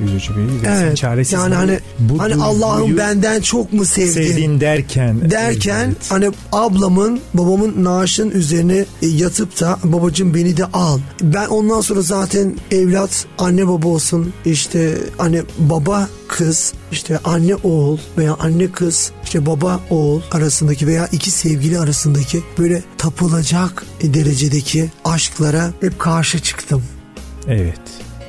üzücü 0.04 0.34
bir 0.36 0.68
evet, 0.68 0.98
çaresiz. 0.98 1.34
Yani 1.34 1.56
hani 1.56 1.80
bu, 2.00 2.20
hani 2.20 2.44
Allah'ım 2.44 2.98
benden 2.98 3.42
çok 3.42 3.74
mu 3.74 3.86
sevdin? 3.86 4.12
Sevdin 4.12 4.60
derken 4.60 5.32
derken 5.32 5.86
evet. 5.86 6.12
hani 6.12 6.32
ablamın 6.52 7.20
babamın 7.34 7.84
naaşın 7.84 8.32
üzerine 8.32 8.86
e, 9.02 9.08
yatıp 9.08 9.60
da 9.62 9.80
babacığım 9.84 10.34
beni 10.34 10.58
de 10.58 10.66
al. 10.66 11.00
Ben 11.22 11.48
ondan 11.48 11.82
sonra 11.82 12.02
zaten 12.02 12.56
evlat 12.72 13.26
anne 13.38 13.68
baba 13.68 13.88
olsun 13.88 14.34
işte 14.46 14.98
hani 15.18 15.42
baba 15.58 16.10
kız 16.28 16.74
işte 16.92 17.20
anne 17.24 17.56
oğul 17.56 17.98
veya 18.18 18.36
anne 18.40 18.72
kız 18.72 19.12
işte 19.24 19.46
baba 19.46 19.80
oğul 19.90 20.22
arasındaki 20.32 20.88
veya 20.88 21.08
iki 21.12 21.32
sevgili 21.32 21.80
arasındaki 21.80 22.44
böyle 22.58 22.84
tapılacak 22.98 23.86
derecedeki 24.04 24.90
aşklara 25.06 25.72
hep 25.82 26.00
karşı 26.00 26.40
çıktım. 26.40 26.84
Evet. 27.48 27.80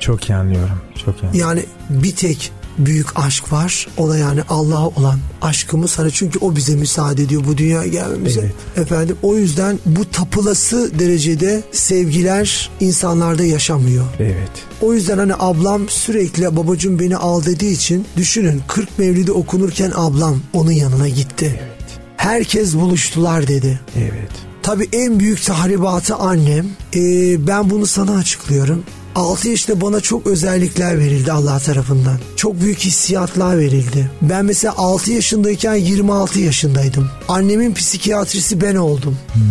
Çok 0.00 0.30
iyi 0.30 0.34
anlıyorum. 0.34 0.80
Çok 1.04 1.22
iyi 1.22 1.26
anlıyorum. 1.26 1.40
Yani 1.40 1.64
bir 1.90 2.16
tek 2.16 2.52
büyük 2.78 3.18
aşk 3.18 3.52
var. 3.52 3.88
O 3.96 4.08
da 4.08 4.18
yani 4.18 4.40
Allah'a 4.48 4.88
olan 4.88 5.18
aşkımız. 5.42 5.98
Hani 5.98 6.12
çünkü 6.12 6.38
o 6.38 6.56
bize 6.56 6.76
müsaade 6.76 7.22
ediyor 7.22 7.42
bu 7.46 7.58
dünyaya 7.58 7.88
gelmemize. 7.88 8.40
Evet. 8.40 8.54
Efendim 8.76 9.16
o 9.22 9.36
yüzden 9.36 9.78
bu 9.86 10.10
tapılası 10.10 10.98
derecede 10.98 11.62
sevgiler 11.72 12.70
insanlarda 12.80 13.44
yaşamıyor. 13.44 14.04
Evet. 14.18 14.50
O 14.80 14.94
yüzden 14.94 15.18
hani 15.18 15.32
ablam 15.38 15.88
sürekli 15.88 16.56
babacığım 16.56 16.98
beni 16.98 17.16
al 17.16 17.44
dediği 17.44 17.72
için 17.72 18.06
düşünün 18.16 18.62
40 18.68 18.98
mevlidi 18.98 19.32
okunurken 19.32 19.92
ablam 19.94 20.40
onun 20.52 20.72
yanına 20.72 21.08
gitti. 21.08 21.60
Evet. 21.62 22.00
Herkes 22.16 22.74
buluştular 22.74 23.48
dedi. 23.48 23.80
Evet. 23.96 24.30
Tabii 24.62 24.88
en 24.92 25.20
büyük 25.20 25.44
tahribatı 25.44 26.14
annem. 26.14 26.66
Ee, 26.94 27.46
ben 27.46 27.70
bunu 27.70 27.86
sana 27.86 28.16
açıklıyorum. 28.16 28.84
6 29.14 29.48
yaşında 29.48 29.80
bana 29.80 30.00
çok 30.00 30.26
özellikler 30.26 30.98
verildi 30.98 31.32
Allah 31.32 31.58
tarafından. 31.58 32.18
Çok 32.36 32.60
büyük 32.60 32.78
hissiyatlar 32.78 33.58
verildi. 33.58 34.10
Ben 34.22 34.44
mesela 34.44 34.74
6 34.76 35.12
yaşındayken 35.12 35.74
26 35.74 36.40
yaşındaydım. 36.40 37.10
Annemin 37.28 37.74
psikiyatrisi 37.74 38.60
ben 38.60 38.74
oldum. 38.74 39.18
Hmm. 39.32 39.42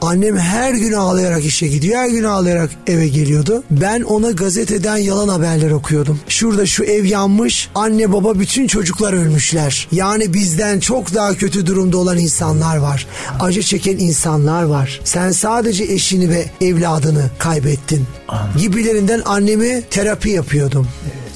Annem 0.00 0.36
her 0.36 0.74
gün 0.74 0.92
ağlayarak 0.92 1.44
işe 1.44 1.66
gidiyor. 1.68 1.96
Her 1.96 2.08
gün 2.08 2.24
ağlayarak 2.24 2.70
eve 2.86 3.08
geliyordu. 3.08 3.62
Ben 3.70 4.02
ona 4.02 4.30
gazeteden 4.30 4.96
yalan 4.96 5.28
haberler 5.28 5.70
okuyordum. 5.70 6.20
Şurada 6.28 6.66
şu 6.66 6.84
ev 6.84 7.04
yanmış. 7.04 7.70
Anne 7.74 8.12
baba 8.12 8.38
bütün 8.38 8.66
çocuklar 8.66 9.12
ölmüşler. 9.12 9.88
Yani 9.92 10.34
bizden 10.34 10.80
çok 10.80 11.14
daha 11.14 11.34
kötü 11.34 11.66
durumda 11.66 11.98
olan 11.98 12.18
insanlar 12.18 12.76
var. 12.76 13.06
Acı 13.40 13.62
çeken 13.62 13.98
insanlar 13.98 14.62
var. 14.62 15.00
Sen 15.04 15.30
sadece 15.32 15.84
eşini 15.84 16.30
ve 16.30 16.50
evladını 16.60 17.30
kaybettin. 17.38 18.06
Anladım. 18.28 18.60
Gibilerinden 18.88 19.22
annemi 19.24 19.82
terapi 19.90 20.30
yapıyordum. 20.30 20.88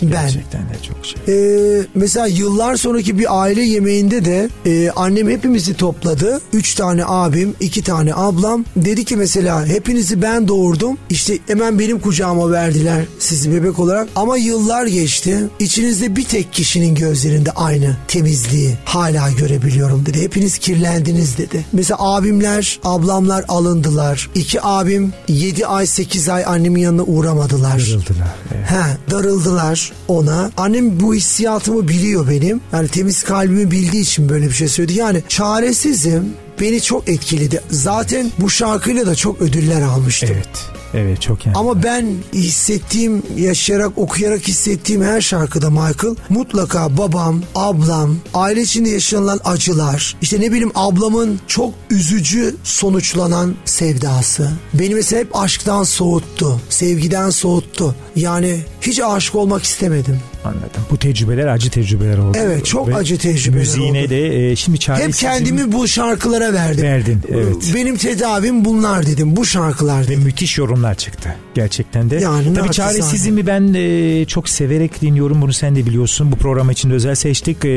Ben. 0.02 0.10
Gerçekten 0.10 0.60
de 0.62 0.74
çok 0.88 1.06
şey. 1.06 1.20
Ee, 1.28 1.82
mesela 1.94 2.26
yıllar 2.26 2.76
sonraki 2.76 3.18
bir 3.18 3.42
aile 3.42 3.62
yemeğinde 3.62 4.24
de 4.24 4.48
e, 4.66 4.90
annem 4.90 5.30
hepimizi 5.30 5.74
topladı. 5.74 6.40
Üç 6.52 6.74
tane 6.74 7.02
abim, 7.06 7.54
iki 7.60 7.82
tane 7.82 8.14
ablam. 8.14 8.64
Dedi 8.76 9.04
ki 9.04 9.16
mesela 9.16 9.66
hepinizi 9.66 10.22
ben 10.22 10.48
doğurdum. 10.48 10.98
İşte 11.10 11.38
hemen 11.46 11.78
benim 11.78 12.00
kucağıma 12.00 12.50
verdiler 12.50 13.04
sizi 13.18 13.52
bebek 13.52 13.78
olarak. 13.78 14.08
Ama 14.16 14.36
yıllar 14.36 14.86
geçti. 14.86 15.38
İçinizde 15.58 16.16
bir 16.16 16.24
tek 16.24 16.52
kişinin 16.52 16.94
gözlerinde 16.94 17.50
aynı 17.50 17.96
temizliği 18.08 18.74
hala 18.84 19.30
görebiliyorum 19.30 20.06
dedi. 20.06 20.22
Hepiniz 20.22 20.58
kirlendiniz 20.58 21.38
dedi. 21.38 21.64
Mesela 21.72 21.96
abimler, 22.00 22.80
ablamlar 22.84 23.44
alındılar. 23.48 24.30
İki 24.34 24.62
abim 24.62 25.12
7 25.28 25.66
ay 25.66 25.86
8 25.86 26.28
ay 26.28 26.44
annemin 26.44 26.80
yanına 26.80 27.02
uğramadılar. 27.02 27.72
Darıldılar. 27.72 28.34
Evet. 28.54 28.70
He, 28.70 29.10
darıldılar 29.10 29.91
ona. 30.08 30.50
Annem 30.56 31.00
bu 31.00 31.14
hissiyatımı 31.14 31.88
biliyor 31.88 32.30
benim. 32.30 32.60
Yani 32.72 32.88
temiz 32.88 33.22
kalbimi 33.22 33.70
bildiği 33.70 34.02
için 34.02 34.28
böyle 34.28 34.46
bir 34.46 34.54
şey 34.54 34.68
söyledi. 34.68 34.98
Yani 34.98 35.22
çaresizim 35.28 36.32
beni 36.60 36.80
çok 36.80 37.08
etkiledi. 37.08 37.62
Zaten 37.70 38.30
bu 38.38 38.50
şarkıyla 38.50 39.06
da 39.06 39.14
çok 39.14 39.42
ödüller 39.42 39.82
almıştım. 39.82 40.28
Evet. 40.32 40.82
Evet 40.94 41.20
çok 41.20 41.46
yani. 41.46 41.56
Ama 41.56 41.82
ben 41.82 42.06
hissettiğim, 42.32 43.22
yaşayarak, 43.36 43.98
okuyarak 43.98 44.48
hissettiğim 44.48 45.02
her 45.02 45.20
şarkıda 45.20 45.70
Michael 45.70 46.16
mutlaka 46.28 46.96
babam, 46.96 47.42
ablam, 47.54 48.16
aile 48.34 48.62
içinde 48.62 48.88
yaşanılan 48.88 49.40
acılar, 49.44 50.16
işte 50.22 50.40
ne 50.40 50.52
bileyim 50.52 50.72
ablamın 50.74 51.40
çok 51.46 51.74
üzücü 51.90 52.56
sonuçlanan 52.64 53.54
sevdası. 53.64 54.50
Beni 54.74 54.94
mesela 54.94 55.20
hep 55.20 55.36
aşktan 55.36 55.84
soğuttu, 55.84 56.60
sevgiden 56.68 57.30
soğuttu. 57.30 57.94
Yani 58.16 58.60
hiç 58.80 59.00
aşık 59.00 59.34
olmak 59.34 59.62
istemedim. 59.62 60.20
Anladım. 60.44 60.82
Bu 60.90 60.96
tecrübeler 60.96 61.46
acı 61.46 61.70
tecrübeler 61.70 62.18
oldu. 62.18 62.38
Evet 62.40 62.64
çok 62.64 62.88
Ve 62.88 62.94
acı 62.94 63.18
tecrübeler 63.18 63.60
müziğine 63.60 64.00
oldu. 64.00 64.10
de 64.10 64.50
e, 64.50 64.56
şimdi 64.56 64.78
çaresizim. 64.78 65.28
Hep 65.28 65.34
kendimi 65.34 65.72
bu 65.72 65.88
şarkılara 65.88 66.52
verdim. 66.52 66.84
Verdin 66.84 67.20
evet. 67.28 67.72
Benim 67.74 67.96
tedavim 67.96 68.64
bunlar 68.64 69.06
dedim 69.06 69.36
bu 69.36 69.46
şarkılar 69.46 70.04
dedim. 70.04 70.20
Ve 70.20 70.24
müthiş 70.24 70.58
yorumlar 70.58 70.94
çıktı 70.94 71.36
gerçekten 71.54 72.10
de. 72.10 72.16
Yani 72.16 72.54
Tabii 72.54 72.70
çaresizimi 72.70 73.46
ben 73.46 73.74
e, 73.74 74.24
çok 74.24 74.48
severek 74.48 75.00
dinliyorum 75.00 75.42
bunu 75.42 75.52
sen 75.52 75.76
de 75.76 75.86
biliyorsun. 75.86 76.32
Bu 76.32 76.36
program 76.36 76.70
için 76.70 76.90
özel 76.90 77.14
seçtik 77.14 77.64
e, 77.64 77.70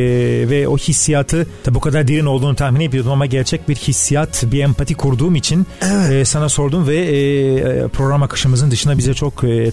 ve 0.50 0.68
o 0.68 0.78
hissiyatı 0.78 1.48
tabii 1.64 1.76
bu 1.76 1.80
kadar 1.80 2.08
derin 2.08 2.26
olduğunu 2.26 2.56
tahmin 2.56 2.80
ediyordum 2.80 3.12
ama 3.12 3.26
gerçek 3.26 3.70
bir 3.70 3.76
hissiyat 3.76 4.44
bir 4.52 4.64
empati 4.64 4.96
kurduğum 4.96 5.36
için 5.36 5.68
evet. 5.82 6.12
e, 6.12 6.26
sana 6.26 6.50
sordum 6.50 6.88
ve 6.88 6.98
e, 6.98 7.16
e 7.56 7.88
program 7.88 8.24
akışımızın 8.24 8.72
dışında 8.72 8.98
bize 8.98 9.14
çok 9.14 9.44
e, 9.44 9.72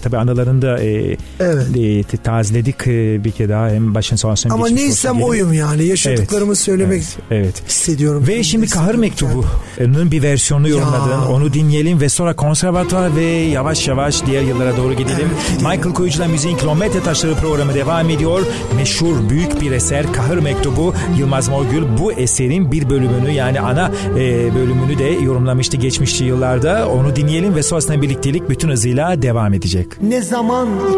tabii 0.61 0.73
anılarında 0.73 0.83
e, 0.83 1.17
evet. 1.39 2.13
e, 2.13 2.17
tazeledik 2.17 2.85
bir 3.23 3.31
kere 3.31 3.49
daha 3.49 3.69
hem 3.69 3.95
başın 3.95 4.15
sağ 4.15 4.27
olsun. 4.27 4.49
Ama 4.49 4.69
neysem 4.69 5.21
oyum 5.21 5.53
yani 5.53 5.85
yaşadıklarımı 5.85 6.51
evet, 6.51 6.57
söylemek 6.57 7.03
evet, 7.31 7.45
evet. 7.45 7.63
hissediyorum. 7.67 8.27
Ve 8.27 8.43
şimdi 8.43 8.67
Kahır 8.67 8.95
Mektubu'nun 8.95 10.11
bir 10.11 10.23
versiyonunu 10.23 10.69
yorumladın. 10.69 11.21
Onu 11.21 11.53
dinleyelim 11.53 12.01
ve 12.01 12.09
sonra 12.09 12.35
konservatuvar 12.35 13.15
ve 13.15 13.23
yavaş 13.25 13.87
yavaş 13.87 14.25
diğer 14.25 14.41
yıllara 14.41 14.77
doğru 14.77 14.93
gidelim. 14.93 15.29
Evet, 15.51 15.61
Michael 15.61 15.93
Koyucu'la 15.93 16.27
Müziğin 16.27 16.57
Kilometre 16.57 16.99
Taşları 16.99 17.35
programı 17.35 17.73
devam 17.73 18.09
ediyor. 18.09 18.41
Meşhur 18.75 19.29
büyük 19.29 19.61
bir 19.61 19.71
eser 19.71 20.13
Kahır 20.13 20.37
Mektubu 20.37 20.93
Yılmaz 21.17 21.49
Morgül 21.49 21.83
bu 21.99 22.13
eserin 22.13 22.71
bir 22.71 22.89
bölümünü 22.89 23.31
yani 23.31 23.59
ana 23.59 23.91
e, 24.17 24.55
bölümünü 24.55 24.99
de 24.99 25.03
yorumlamıştı 25.03 25.77
geçmişti 25.77 26.23
yıllarda. 26.23 26.89
Onu 26.89 27.15
dinleyelim 27.15 27.55
ve 27.55 27.63
sonrasında 27.63 28.01
birliktelik 28.01 28.49
bütün 28.49 28.69
hızıyla 28.69 29.21
devam 29.21 29.53
edecek. 29.53 29.87
Ne 30.01 30.21
zaman 30.21 30.42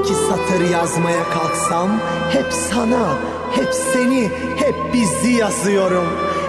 iki 0.01 0.13
satır 0.13 0.69
yazmaya 0.73 1.23
kalksam 1.33 1.89
hep 2.31 2.53
sana, 2.53 3.09
hep 3.51 3.73
seni, 3.93 4.29
hep 4.55 4.75
bizi 4.93 5.31
yazıyorum. 5.31 6.05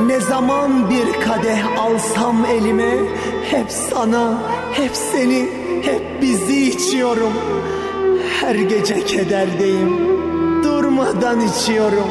Ne 0.06 0.20
zaman 0.20 0.90
bir 0.90 1.20
kadeh 1.20 1.80
alsam 1.80 2.44
elime 2.44 2.98
hep 3.50 3.70
sana, 3.70 4.38
hep 4.72 4.90
seni, 4.96 5.48
hep 5.82 6.22
bizi 6.22 6.68
içiyorum. 6.68 7.32
Her 8.40 8.54
gece 8.54 9.04
kederdeyim, 9.04 9.98
durmadan 10.64 11.40
içiyorum. 11.40 12.10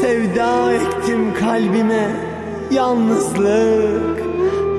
Sevda 0.00 0.72
ektim 0.72 1.34
kalbime, 1.34 2.10
yalnızlık, 2.70 4.22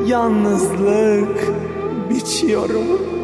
yalnızlık 0.06 1.47
biçiyorum. 2.10 3.16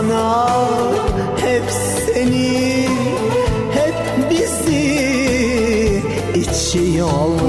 bana 0.00 0.46
hep 1.40 1.70
seni 1.70 2.88
hep 3.74 4.30
bizi 4.30 6.02
içiyor. 6.34 7.39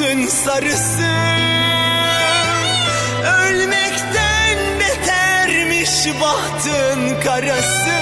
yüzün 0.00 0.26
sarısı 0.26 1.10
Ölmekten 3.24 4.58
betermiş 4.80 6.06
bahtın 6.20 7.20
karası. 7.24 8.00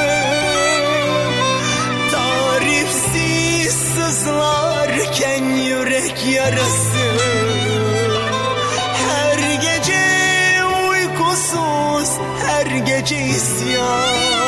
Tarifsiz 2.11 3.75
sızlarken 3.75 5.45
yürek 5.45 6.27
yarası. 6.35 7.09
Her 9.09 9.39
gece 9.39 10.65
uykusuz, 10.91 12.19
her 12.47 12.67
gece 12.67 13.21
isyan. 13.27 14.48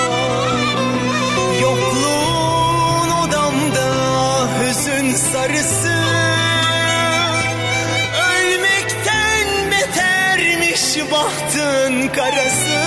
bahtın 11.11 12.09
karası. 12.09 12.81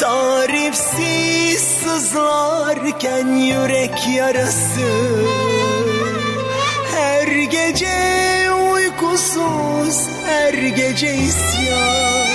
Tarifsiz 0.00 1.60
sızlarken 1.60 3.26
yürek 3.26 4.08
yarası. 4.16 4.90
Her 6.94 7.26
gece 7.26 8.50
uykusuz, 8.72 10.08
her 10.26 10.54
gece 10.54 11.14
isyan. 11.14 12.33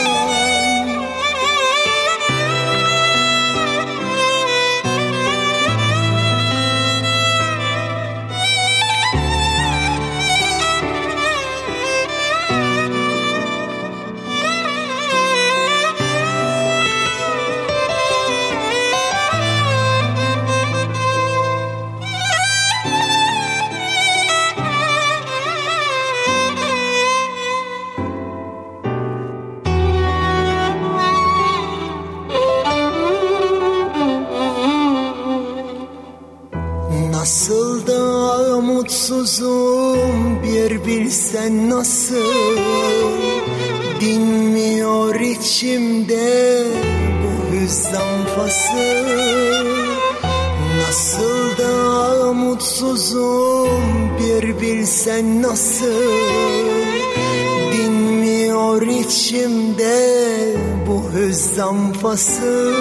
Fası 62.09 62.73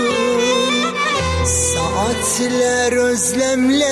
Saatler 1.45 2.93
özlemler 2.93 3.88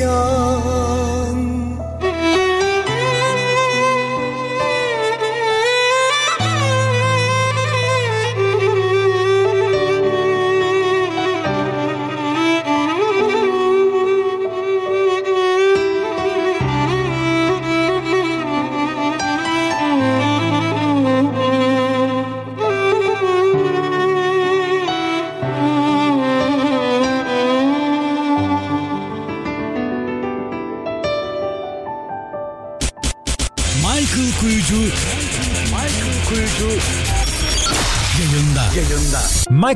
isyan 0.00 0.39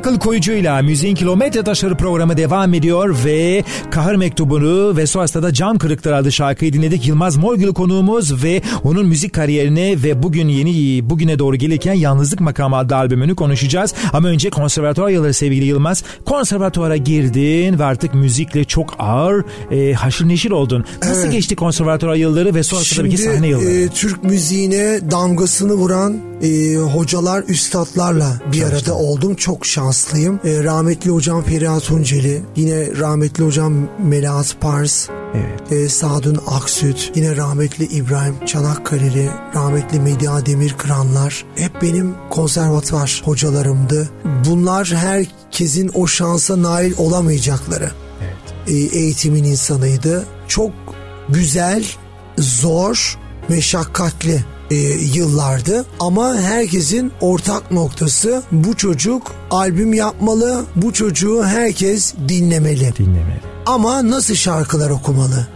Michael 0.05 0.19
Koyucu'yla 0.19 0.81
Müziğin 0.81 1.15
Kilometre 1.15 1.63
Taşları 1.63 1.97
programı 1.97 2.37
devam 2.37 2.73
ediyor 2.73 3.17
ve 3.25 3.63
Kahır 3.91 4.15
Mektubunu 4.15 4.97
ve 4.97 5.07
sonrasında 5.07 5.43
da 5.43 5.53
Cam 5.53 5.77
Kırıkları 5.77 6.15
adlı 6.15 6.31
şarkıyı 6.31 6.73
dinledik. 6.73 7.07
Yılmaz 7.07 7.37
Morgül 7.37 7.73
konuğumuz 7.73 8.43
ve 8.43 8.61
onun 8.83 9.05
müzik 9.05 9.33
kariyerini 9.33 9.97
ve 10.03 10.23
bugün 10.23 10.47
yeni 10.47 11.09
bugüne 11.09 11.39
doğru 11.39 11.55
gelirken 11.55 11.93
Yalnızlık 11.93 12.39
Makamı 12.39 12.75
adlı 12.75 12.95
albümünü 12.95 13.35
konuşacağız. 13.35 13.93
Ama 14.13 14.27
önce 14.27 14.49
konservatuvar 14.49 15.09
yılları 15.09 15.33
sevgili 15.33 15.65
Yılmaz. 15.65 16.03
Konservatuvara 16.25 16.97
girdin 16.97 17.79
ve 17.79 17.83
artık 17.83 18.13
müzikle 18.13 18.63
çok 18.63 18.95
ağır 18.99 19.45
e, 19.71 19.93
haşır 19.93 20.27
neşir 20.27 20.51
oldun. 20.51 20.85
Nasıl 21.01 21.21
Evet. 21.21 21.31
geçti 21.31 21.55
konservatuvar 21.55 22.15
yılları 22.15 22.55
ve 22.55 22.63
sonrasında 22.63 23.09
ki 23.09 23.17
sahne 23.17 23.47
yılları? 23.47 23.69
e, 23.71 23.87
Türk 23.87 24.23
müziğine 24.23 24.99
damgasını 25.11 25.73
vuran 25.73 26.17
e, 26.43 26.75
hocalar, 26.75 27.43
üstadlarla 27.47 28.41
bir 28.51 28.63
arada 28.63 28.93
oldum. 28.93 29.35
Çok 29.35 29.65
şanslıyım. 29.95 30.39
E, 30.43 30.63
rahmetli 30.63 31.09
hocam 31.09 31.43
Feriha 31.43 31.79
Tunceli, 31.79 32.41
yine 32.55 32.97
rahmetli 32.97 33.43
hocam 33.43 33.73
Melahat 34.03 34.61
Pars, 34.61 35.07
Evet. 35.35 35.71
e, 35.71 35.89
Sadun 35.89 36.39
Aksüt, 36.47 37.11
yine 37.15 37.35
rahmetli 37.35 37.85
İbrahim 37.85 38.45
Çanakkale'li, 38.45 39.29
rahmetli 39.55 39.99
Medya 39.99 40.45
Demirkıranlar 40.45 41.45
hep 41.55 41.81
benim 41.81 42.15
konservatuvar 42.29 43.21
hocalarımdı. 43.25 44.09
Bunlar 44.45 44.87
herkesin 44.87 45.91
o 45.93 46.07
şansa 46.07 46.61
nail 46.61 46.93
olamayacakları 46.97 47.91
e, 48.67 48.73
eğitimin 48.73 49.43
insanıydı. 49.43 50.25
Çok 50.47 50.71
güzel, 51.29 51.85
zor, 52.37 53.17
meşakkatli 53.49 54.43
e, 54.71 54.75
yıllardı 55.13 55.85
ama 55.99 56.35
herkesin 56.35 57.11
ortak 57.21 57.71
noktası 57.71 58.43
bu 58.51 58.77
çocuk 58.77 59.31
albüm 59.55 59.93
yapmalı, 59.93 60.63
bu 60.75 60.93
çocuğu 60.93 61.43
herkes 61.43 62.13
dinlemeli. 62.27 62.93
Dinlemeli. 62.97 63.41
Ama 63.65 64.09
nasıl 64.09 64.35
şarkılar 64.35 64.89
okumalı? 64.89 65.47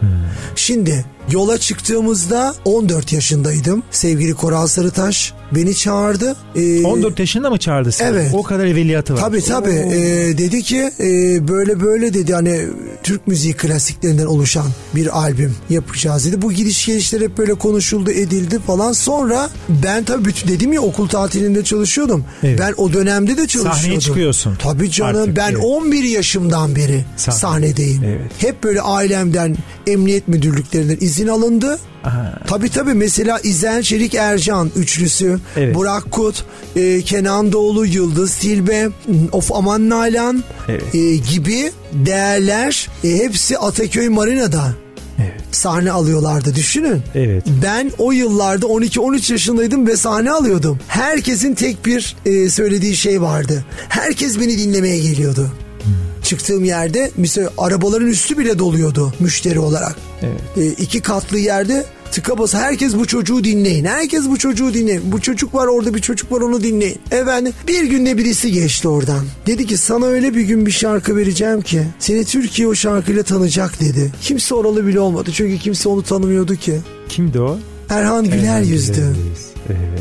Şimdi 0.56 1.04
yola 1.30 1.58
çıktığımızda 1.58 2.54
14 2.64 3.12
yaşındaydım. 3.12 3.82
Sevgili 3.90 4.34
Koral 4.34 4.66
Sarıtaş 4.66 5.32
beni 5.52 5.74
çağırdı. 5.74 6.36
Ee, 6.56 6.84
14 6.84 7.18
yaşında 7.18 7.50
mı 7.50 7.58
çağırdı 7.58 7.92
seni? 7.92 8.08
Evet. 8.08 8.30
O 8.34 8.42
kadar 8.42 8.64
evveliyatı 8.64 9.14
var. 9.14 9.20
Tabii 9.20 9.44
tabii. 9.44 9.70
Ee, 9.70 10.38
dedi 10.38 10.62
ki 10.62 10.90
e, 11.00 11.48
böyle 11.48 11.80
böyle 11.80 12.14
dedi 12.14 12.34
hani 12.34 12.66
Türk 13.02 13.26
müziği 13.26 13.54
klasiklerinden 13.54 14.26
oluşan 14.26 14.66
bir 14.94 15.18
albüm 15.18 15.56
yapacağız 15.70 16.26
dedi. 16.26 16.42
Bu 16.42 16.52
gidiş 16.52 16.86
gelişler 16.86 17.20
hep 17.20 17.38
böyle 17.38 17.54
konuşuldu 17.54 18.10
edildi 18.10 18.58
falan. 18.66 18.92
Sonra 18.92 19.50
ben 19.68 20.04
tabii 20.04 20.24
bütün 20.24 20.48
dedim 20.48 20.72
ya 20.72 20.80
okul 20.80 21.08
tatilinde 21.08 21.64
çalışıyordum. 21.64 22.24
Evet. 22.42 22.58
Ben 22.58 22.74
o 22.76 22.92
dönemde 22.92 23.36
de 23.36 23.46
çalışıyordum. 23.46 23.89
Sahneye 23.90 24.00
çıkıyorsun. 24.00 24.56
Tabii 24.62 24.90
canım 24.90 25.20
Artık, 25.22 25.36
ben 25.36 25.50
evet. 25.52 25.64
11 25.64 26.02
yaşımdan 26.04 26.76
beri 26.76 27.04
Sahne. 27.16 27.38
sahnedeyim. 27.38 28.04
Evet. 28.04 28.30
Hep 28.38 28.62
böyle 28.62 28.80
ailemden 28.80 29.56
emniyet 29.86 30.28
müdürlüklerinden 30.28 30.98
izin 31.00 31.26
alındı. 31.28 31.78
Aha. 32.04 32.38
Tabii 32.46 32.68
tabii 32.68 32.94
mesela 32.94 33.38
İzel 33.42 33.82
Çelik 33.82 34.14
Ercan 34.14 34.70
üçlüsü, 34.76 35.38
Evet. 35.56 35.74
Burak 35.74 36.10
Kut, 36.10 36.44
e, 36.76 37.00
Kenan 37.02 37.52
Doğulu, 37.52 37.86
Yıldız 37.86 38.34
Tilbe, 38.36 38.88
Of 39.32 39.52
Aman 39.52 39.88
Nalan 39.88 40.44
Evet. 40.68 40.94
e, 40.94 41.16
gibi 41.16 41.72
değerler 41.92 42.88
e, 43.04 43.08
hepsi 43.16 43.58
Ataköy 43.58 44.08
Marina'da 44.08 44.74
Evet. 45.20 45.40
sahne 45.52 45.90
alıyorlardı 45.92 46.54
düşünün. 46.54 47.02
Evet. 47.14 47.44
Ben 47.62 47.92
o 47.98 48.12
yıllarda 48.12 48.66
12-13 48.66 49.32
yaşındaydım 49.32 49.86
ve 49.86 49.96
sahne 49.96 50.30
alıyordum. 50.30 50.78
Herkesin 50.88 51.54
tek 51.54 51.86
bir 51.86 52.16
e, 52.26 52.50
söylediği 52.50 52.96
şey 52.96 53.22
vardı. 53.22 53.64
Herkes 53.88 54.40
beni 54.40 54.58
dinlemeye 54.58 54.98
geliyordu. 54.98 55.50
Çıktığım 56.22 56.64
yerde 56.64 57.10
mesela 57.16 57.50
arabaların 57.58 58.08
üstü 58.08 58.38
bile 58.38 58.58
doluyordu 58.58 59.12
müşteri 59.20 59.58
olarak. 59.58 59.96
Evet. 60.22 60.40
E, 60.56 60.82
iki 60.82 61.00
katlı 61.00 61.38
yerde 61.38 61.84
tıka 62.12 62.38
basa 62.38 62.58
herkes 62.58 62.96
bu 62.96 63.06
çocuğu 63.06 63.44
dinleyin. 63.44 63.84
Herkes 63.84 64.28
bu 64.28 64.38
çocuğu 64.38 64.74
dinleyin. 64.74 65.02
Bu 65.12 65.20
çocuk 65.20 65.54
var 65.54 65.66
orada 65.66 65.94
bir 65.94 66.00
çocuk 66.00 66.32
var 66.32 66.40
onu 66.40 66.62
dinleyin. 66.62 66.98
Efendim 67.10 67.52
bir 67.68 67.84
günde 67.84 68.18
birisi 68.18 68.52
geçti 68.52 68.88
oradan. 68.88 69.26
Dedi 69.46 69.66
ki 69.66 69.76
sana 69.76 70.06
öyle 70.06 70.34
bir 70.34 70.40
gün 70.40 70.66
bir 70.66 70.70
şarkı 70.70 71.16
vereceğim 71.16 71.62
ki 71.62 71.82
seni 71.98 72.24
Türkiye 72.24 72.68
o 72.68 72.74
şarkıyla 72.74 73.22
tanıyacak 73.22 73.80
dedi. 73.80 74.12
Kimse 74.22 74.54
oralı 74.54 74.86
bile 74.86 75.00
olmadı 75.00 75.30
çünkü 75.34 75.58
kimse 75.58 75.88
onu 75.88 76.02
tanımıyordu 76.02 76.56
ki. 76.56 76.80
Kimdi 77.08 77.40
o? 77.40 77.58
Erhan 77.90 78.24
Güler 78.24 78.62
yüzdü. 78.62 79.14
Evet. 79.68 80.00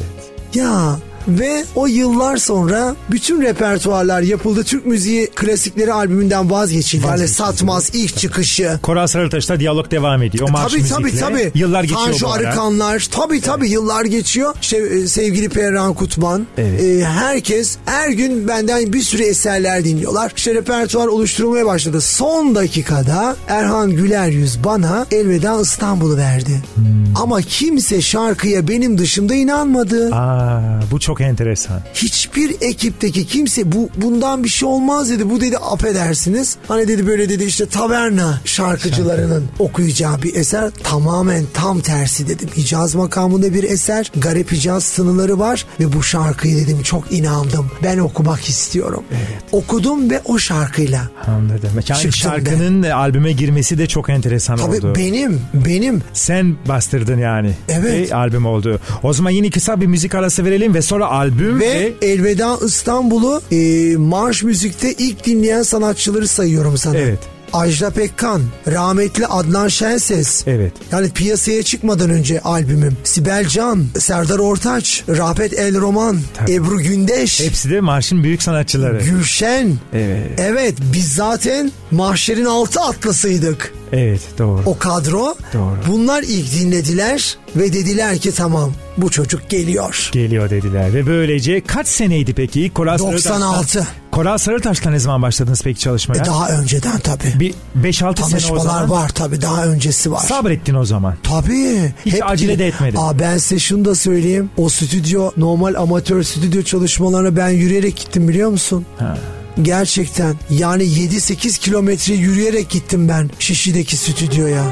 Ya 0.53 0.99
ve 1.27 1.63
o 1.75 1.87
yıllar 1.87 2.37
sonra 2.37 2.95
bütün 3.11 3.41
repertuarlar 3.41 4.21
yapıldı. 4.21 4.63
Türk 4.63 4.85
müziği 4.85 5.27
klasikleri 5.27 5.93
albümünden 5.93 6.51
vazgeçildi. 6.51 7.07
Yani 7.07 7.27
Satmaz 7.27 7.89
ilk 7.93 8.17
çıkışı. 8.17 8.79
Koral 8.83 9.07
Sarıtaş'ta 9.07 9.59
diyalog 9.59 9.91
devam 9.91 10.23
ediyor. 10.23 10.49
Marş 10.49 10.73
tabii 10.73 10.87
tabii 10.87 11.19
tabii. 11.19 11.51
Yıllar 11.55 11.81
geçiyor 11.81 12.01
Tanju. 12.01 12.27
Arıkanlar. 12.27 13.07
Tabii 13.11 13.41
tabii 13.41 13.69
yıllar 13.69 14.05
geçiyor. 14.05 14.55
İşte 14.61 14.77
e, 14.77 15.07
sevgili 15.07 15.49
Perran 15.49 15.93
Kutman. 15.93 16.47
Evet. 16.57 16.83
e, 16.83 17.05
herkes 17.05 17.77
her 17.85 18.09
gün 18.09 18.47
benden 18.47 18.93
bir 18.93 19.01
sürü 19.01 19.23
eserler 19.23 19.83
dinliyorlar. 19.83 20.33
İşte 20.35 20.53
repertuar 20.53 21.07
oluşturulmaya 21.07 21.65
başladı. 21.65 22.01
Son 22.01 22.55
dakikada 22.55 23.35
Erhan 23.47 23.91
Güler 23.91 24.27
Yüz 24.27 24.63
bana 24.63 25.05
Elveda 25.11 25.61
İstanbul'u 25.61 26.17
verdi. 26.17 26.61
Hmm. 26.75 26.83
Ama 27.15 27.41
kimse 27.41 28.01
şarkıya 28.01 28.67
benim 28.67 28.97
dışımda 28.97 29.35
inanmadı. 29.35 30.15
Aa, 30.15 30.79
bu 30.91 30.99
çok 30.99 31.18
enteresan. 31.21 31.81
Hiçbir 31.93 32.55
ekipteki 32.61 33.27
kimse 33.27 33.71
bu 33.71 33.89
bundan 33.95 34.43
bir 34.43 34.49
şey 34.49 34.69
olmaz 34.69 35.09
dedi. 35.09 35.29
Bu 35.29 35.41
dedi 35.41 35.57
affedersiniz. 35.57 36.55
Hani 36.67 36.87
dedi 36.87 37.07
böyle 37.07 37.29
dedi 37.29 37.43
işte 37.43 37.65
taverna 37.65 38.41
şarkıcılarının 38.45 39.45
okuyacağı 39.59 40.21
bir 40.21 40.35
eser. 40.35 40.69
Tamamen 40.83 41.43
tam 41.53 41.79
tersi 41.79 42.27
dedim. 42.27 42.49
Hicaz 42.57 42.95
makamında 42.95 43.53
bir 43.53 43.63
eser. 43.63 44.11
Garip 44.15 44.51
Hicaz 44.51 44.83
sınırları 44.83 45.39
var 45.39 45.65
ve 45.79 45.93
bu 45.93 46.03
şarkıyı 46.03 46.57
dedim 46.57 46.83
çok 46.83 47.11
inandım. 47.11 47.71
Ben 47.83 47.97
okumak 47.97 48.49
istiyorum. 48.49 49.03
Okudum 49.51 50.09
ve 50.09 50.21
o 50.25 50.39
şarkıyla. 50.39 51.09
Anladım. 51.27 51.69
Yani 51.87 52.13
şarkının 52.13 52.83
albüme 52.83 53.31
girmesi 53.31 53.77
de 53.77 53.87
çok 53.87 54.09
enteresan 54.09 54.57
Tabii 54.57 54.77
oldu. 54.77 54.93
benim, 54.97 55.41
benim. 55.53 56.01
Sen 56.13 56.55
bastırdın 56.67 57.17
yani. 57.17 57.51
Evet. 57.69 58.11
Ve 58.11 58.15
albüm 58.15 58.45
oldu. 58.45 58.79
O 59.03 59.13
zaman 59.13 59.29
yine 59.29 59.49
kısa 59.49 59.81
bir 59.81 59.85
müzik 59.85 60.15
arası 60.15 60.45
verelim 60.45 60.73
ve 60.73 60.81
sonra 60.81 60.98
albüm 61.05 61.59
ve, 61.59 61.69
Ve 61.69 61.93
Elveda 62.01 62.57
İstanbul'u 62.65 63.41
e, 63.51 63.95
marş 63.97 64.43
müzikte 64.43 64.93
ilk 64.93 65.25
dinleyen 65.25 65.63
sanatçıları 65.63 66.27
sayıyorum 66.27 66.77
sana. 66.77 66.97
Evet. 66.97 67.19
Ajda 67.53 67.89
Pekkan, 67.89 68.41
rahmetli 68.67 69.25
Adnan 69.27 69.67
Şenses. 69.67 70.43
Evet. 70.47 70.73
Yani 70.91 71.09
piyasaya 71.09 71.63
çıkmadan 71.63 72.09
önce 72.09 72.39
albümüm. 72.41 72.97
Sibel 73.03 73.47
Can, 73.47 73.85
Serdar 73.99 74.39
Ortaç, 74.39 75.03
Rafet 75.09 75.53
El 75.59 75.81
Roman, 75.81 76.19
Tabii. 76.37 76.53
Ebru 76.53 76.77
Gündeş, 76.81 77.39
hepsi 77.39 77.69
de 77.69 77.81
marşın 77.81 78.23
büyük 78.23 78.43
sanatçıları. 78.43 79.01
Gülşen. 79.03 79.77
Evet. 79.93 80.29
Evet 80.37 80.75
biz 80.93 81.13
zaten 81.13 81.71
mahşerin 81.91 82.45
altı 82.45 82.81
atlasıydık. 82.81 83.73
Evet 83.93 84.21
doğru. 84.37 84.61
O 84.65 84.77
kadro. 84.77 85.35
Doğru. 85.53 85.75
Bunlar 85.87 86.23
ilk 86.23 86.53
dinlediler 86.59 87.37
ve 87.55 87.73
dediler 87.73 88.17
ki 88.17 88.31
tamam 88.31 88.71
bu 88.97 89.09
çocuk 89.09 89.49
geliyor. 89.49 90.09
Geliyor 90.13 90.49
dediler 90.49 90.93
ve 90.93 91.07
böylece 91.07 91.61
kaç 91.61 91.87
seneydi 91.87 92.33
peki? 92.33 92.69
Koral 92.73 92.97
96. 92.99 93.21
Sarıtaş'tan- 93.67 93.85
Koral 94.11 94.37
Sarıtaş'ta 94.37 94.89
ne 94.89 94.99
zaman 94.99 95.21
başladınız 95.21 95.61
peki 95.63 95.79
çalışmaya? 95.79 96.21
E 96.21 96.25
daha 96.25 96.49
önceden 96.49 96.99
tabii. 96.99 97.33
bir 97.39 97.53
5-6 97.83 98.23
sene 98.23 98.53
o 98.55 98.59
zaman. 98.59 98.89
var 98.89 99.09
tabii 99.09 99.41
daha 99.41 99.65
öncesi 99.65 100.11
var. 100.11 100.19
Sabrettin 100.19 100.73
o 100.73 100.85
zaman. 100.85 101.15
Tabii. 101.23 101.93
Hiç 102.05 102.15
acele 102.25 102.59
de 102.59 102.67
etmedin. 102.67 102.97
Aa, 103.01 103.19
ben 103.19 103.37
size 103.37 103.59
şunu 103.59 103.85
da 103.85 103.95
söyleyeyim. 103.95 104.49
O 104.57 104.69
stüdyo 104.69 105.31
normal 105.37 105.75
amatör 105.75 106.23
stüdyo 106.23 106.61
çalışmalarına 106.63 107.35
ben 107.37 107.49
yürüyerek 107.49 107.97
gittim 107.97 108.27
biliyor 108.27 108.49
musun? 108.49 108.85
Ha. 108.99 109.17
Gerçekten 109.61 110.35
yani 110.49 110.83
7-8 110.83 111.59
kilometre 111.59 112.13
yürüyerek 112.13 112.69
gittim 112.69 113.09
ben 113.09 113.29
Şişli'deki 113.39 113.97
stüdyoya. 113.97 114.63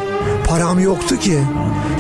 Param 0.48 0.80
yoktu 0.80 1.20
ki. 1.20 1.38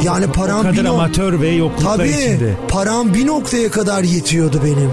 Yani 0.03 0.27
param 0.27 0.59
o 0.59 0.61
kadar 0.61 0.73
bir 0.77 0.85
amatör 0.85 1.41
ve 1.41 1.49
yokluklar 1.49 1.97
Tabii 1.97 2.09
içinde. 2.09 2.53
param 2.67 3.13
bir 3.13 3.27
noktaya 3.27 3.71
kadar 3.71 4.03
yetiyordu 4.03 4.61
benim. 4.65 4.91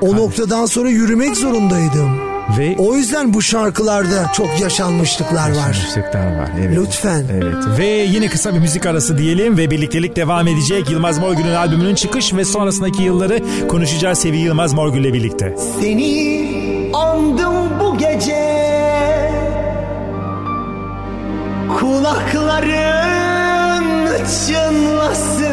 O 0.00 0.16
noktadan 0.16 0.66
sonra 0.66 0.88
yürümek 0.90 1.36
zorundaydım. 1.36 2.30
Ve 2.58 2.76
O 2.78 2.96
yüzden 2.96 3.34
bu 3.34 3.42
şarkılarda 3.42 4.32
çok 4.36 4.60
yaşanmışlıklar 4.60 5.50
var. 5.50 5.66
Yaşanmışlıklar 5.66 6.38
var. 6.38 6.50
Evet. 6.60 6.78
Lütfen. 6.78 7.24
Evet. 7.32 7.78
Ve 7.78 7.86
yine 7.86 8.26
kısa 8.28 8.54
bir 8.54 8.58
müzik 8.58 8.86
arası 8.86 9.18
diyelim 9.18 9.56
ve 9.58 9.70
birliktelik 9.70 10.16
devam 10.16 10.48
edecek. 10.48 10.90
Yılmaz 10.90 11.18
Morgül'ün 11.18 11.54
albümünün 11.54 11.94
çıkış 11.94 12.34
ve 12.34 12.44
sonrasındaki 12.44 13.02
yılları 13.02 13.42
konuşacağız 13.68 14.18
sevgili 14.18 14.42
Yılmaz 14.42 14.72
Morgül'le 14.74 15.12
birlikte. 15.14 15.54
Seni 15.80 16.40
Kulakların 21.90 23.84
çınlasın. 24.46 25.50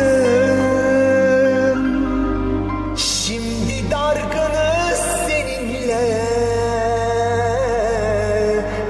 Şimdi 2.96 3.92
dargınız 3.92 5.02
seninle. 5.28 6.06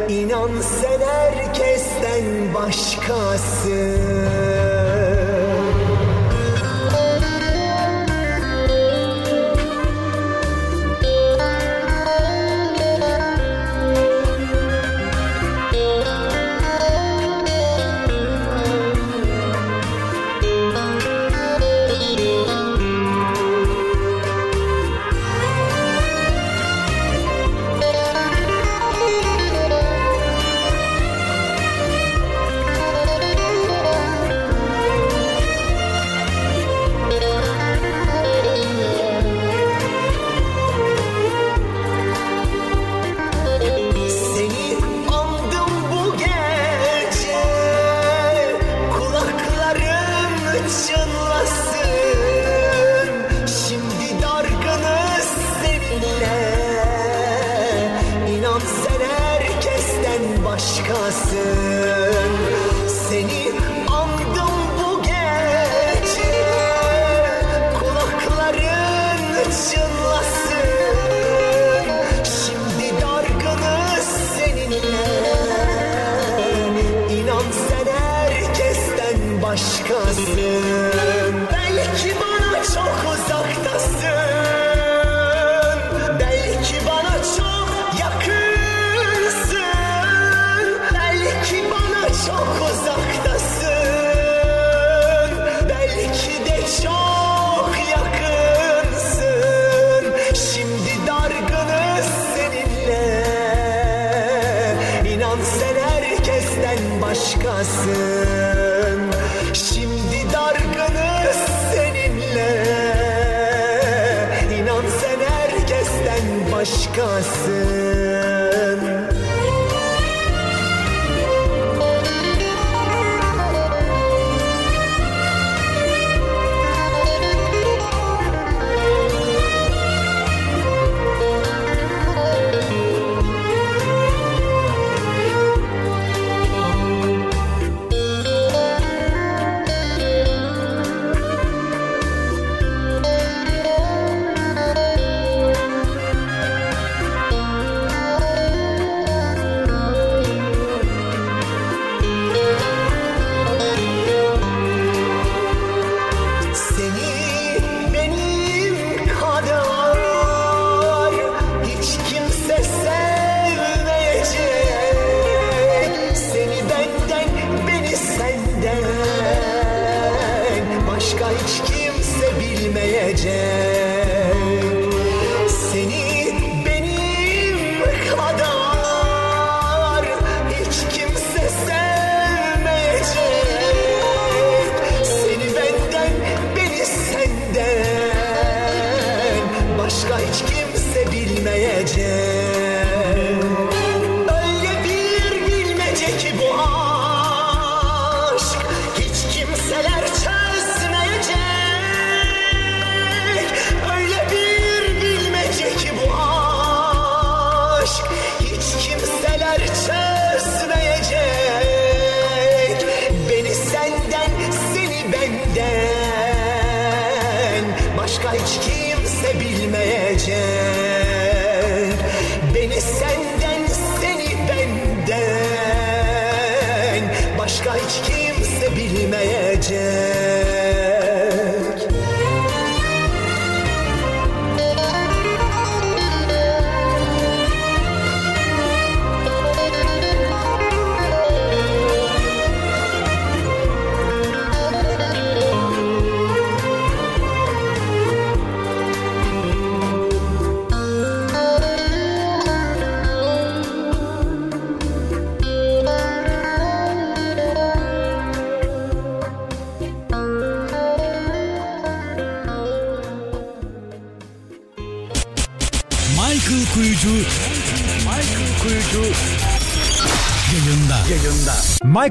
İnan 0.10 0.52
sen 0.62 1.00
herkesten 1.08 2.54
başkasın 2.54 3.97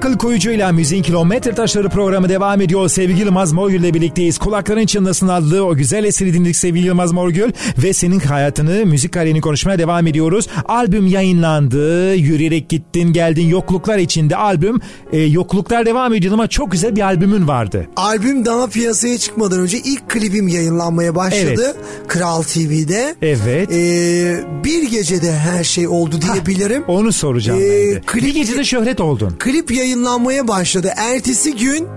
Michael 0.07 0.15
Michael 0.16 0.28
Koyucu 0.28 0.50
ile 0.50 0.72
Müziğin 0.72 1.02
Kilometre 1.02 1.54
Taşları 1.54 1.88
programı 1.88 2.28
devam 2.28 2.60
ediyor. 2.60 2.88
Sevgili 2.88 3.20
Yılmaz 3.20 3.52
Morgül 3.52 3.80
ile 3.80 3.94
birlikteyiz. 3.94 4.38
Kulakların 4.38 4.86
çınlasın 4.86 5.28
adlı 5.28 5.64
o 5.64 5.76
güzel 5.76 6.04
eseri 6.04 6.34
dinledik 6.34 6.56
sevgili 6.56 6.86
Yılmaz 6.86 7.12
Morgül. 7.12 7.52
Ve 7.78 7.92
senin 7.92 8.20
hayatını, 8.20 8.86
müzik 8.86 9.12
kariyerini 9.12 9.40
konuşmaya 9.40 9.78
devam 9.78 10.06
ediyoruz. 10.06 10.48
Albüm 10.64 11.06
yayınlandı. 11.06 12.14
Yürüyerek 12.14 12.68
gittin, 12.68 13.12
geldin. 13.12 13.48
Yokluklar 13.48 13.98
içinde 13.98 14.36
albüm. 14.36 14.80
E, 15.12 15.18
yokluklar 15.20 15.86
devam 15.86 16.14
ediyor 16.14 16.32
ama 16.34 16.46
çok 16.48 16.72
güzel 16.72 16.96
bir 16.96 17.00
albümün 17.00 17.48
vardı. 17.48 17.86
Albüm 17.96 18.44
daha 18.44 18.66
piyasaya 18.66 19.18
çıkmadan 19.18 19.58
önce 19.60 19.78
ilk 19.78 20.10
klibim 20.10 20.48
yayınlanmaya 20.48 21.14
başladı. 21.14 21.76
Kral 22.08 22.42
TV'de. 22.42 23.14
Evet. 23.22 23.72
Ee, 23.72 24.44
bir 24.64 24.82
gecede 24.90 25.32
her 25.32 25.64
şey 25.64 25.88
oldu 25.88 26.16
diyebilirim. 26.22 26.84
Onu 26.88 27.12
soracağım 27.12 27.60
Ee, 27.60 27.62
ben 27.62 27.94
de. 27.96 28.00
klip- 28.06 28.24
Bir 28.26 28.34
gecede 28.34 28.64
şöhret 28.64 29.00
oldun. 29.00 29.34
Klip 29.38 29.70
yayınlanmaya 30.16 30.48
başladı. 30.48 30.92
Ertesi 30.96 31.56
gün 31.56 31.88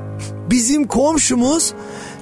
bizim 0.50 0.88
komşumuz 0.88 1.74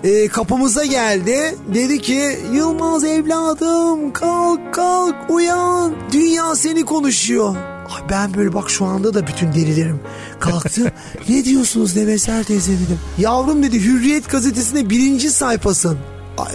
e, 0.03 0.27
kapımıza 0.27 0.85
geldi. 0.85 1.55
Dedi 1.73 2.01
ki 2.01 2.39
Yılmaz 2.53 3.03
evladım 3.03 4.13
kalk 4.13 4.73
kalk 4.73 5.15
uyan. 5.29 5.93
Dünya 6.11 6.55
seni 6.55 6.85
konuşuyor. 6.85 7.55
Ay 7.95 8.09
ben 8.09 8.33
böyle 8.33 8.53
bak 8.53 8.69
şu 8.69 8.85
anda 8.85 9.13
da 9.13 9.27
bütün 9.27 9.53
derilerim 9.53 9.99
kalktı. 10.39 10.91
ne 11.29 11.45
diyorsunuz 11.45 11.95
Neveser 11.95 12.43
teyze 12.43 12.71
dedim. 12.71 12.99
Yavrum 13.17 13.63
dedi 13.63 13.83
Hürriyet 13.83 14.29
gazetesinde 14.29 14.89
birinci 14.89 15.31
sayfasın. 15.31 15.97
Ay 16.37 16.53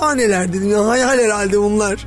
ha 0.00 0.14
neler 0.14 0.52
dedim 0.52 0.70
ya 0.70 0.88
hayal 0.88 1.18
herhalde 1.18 1.60
bunlar. 1.60 2.06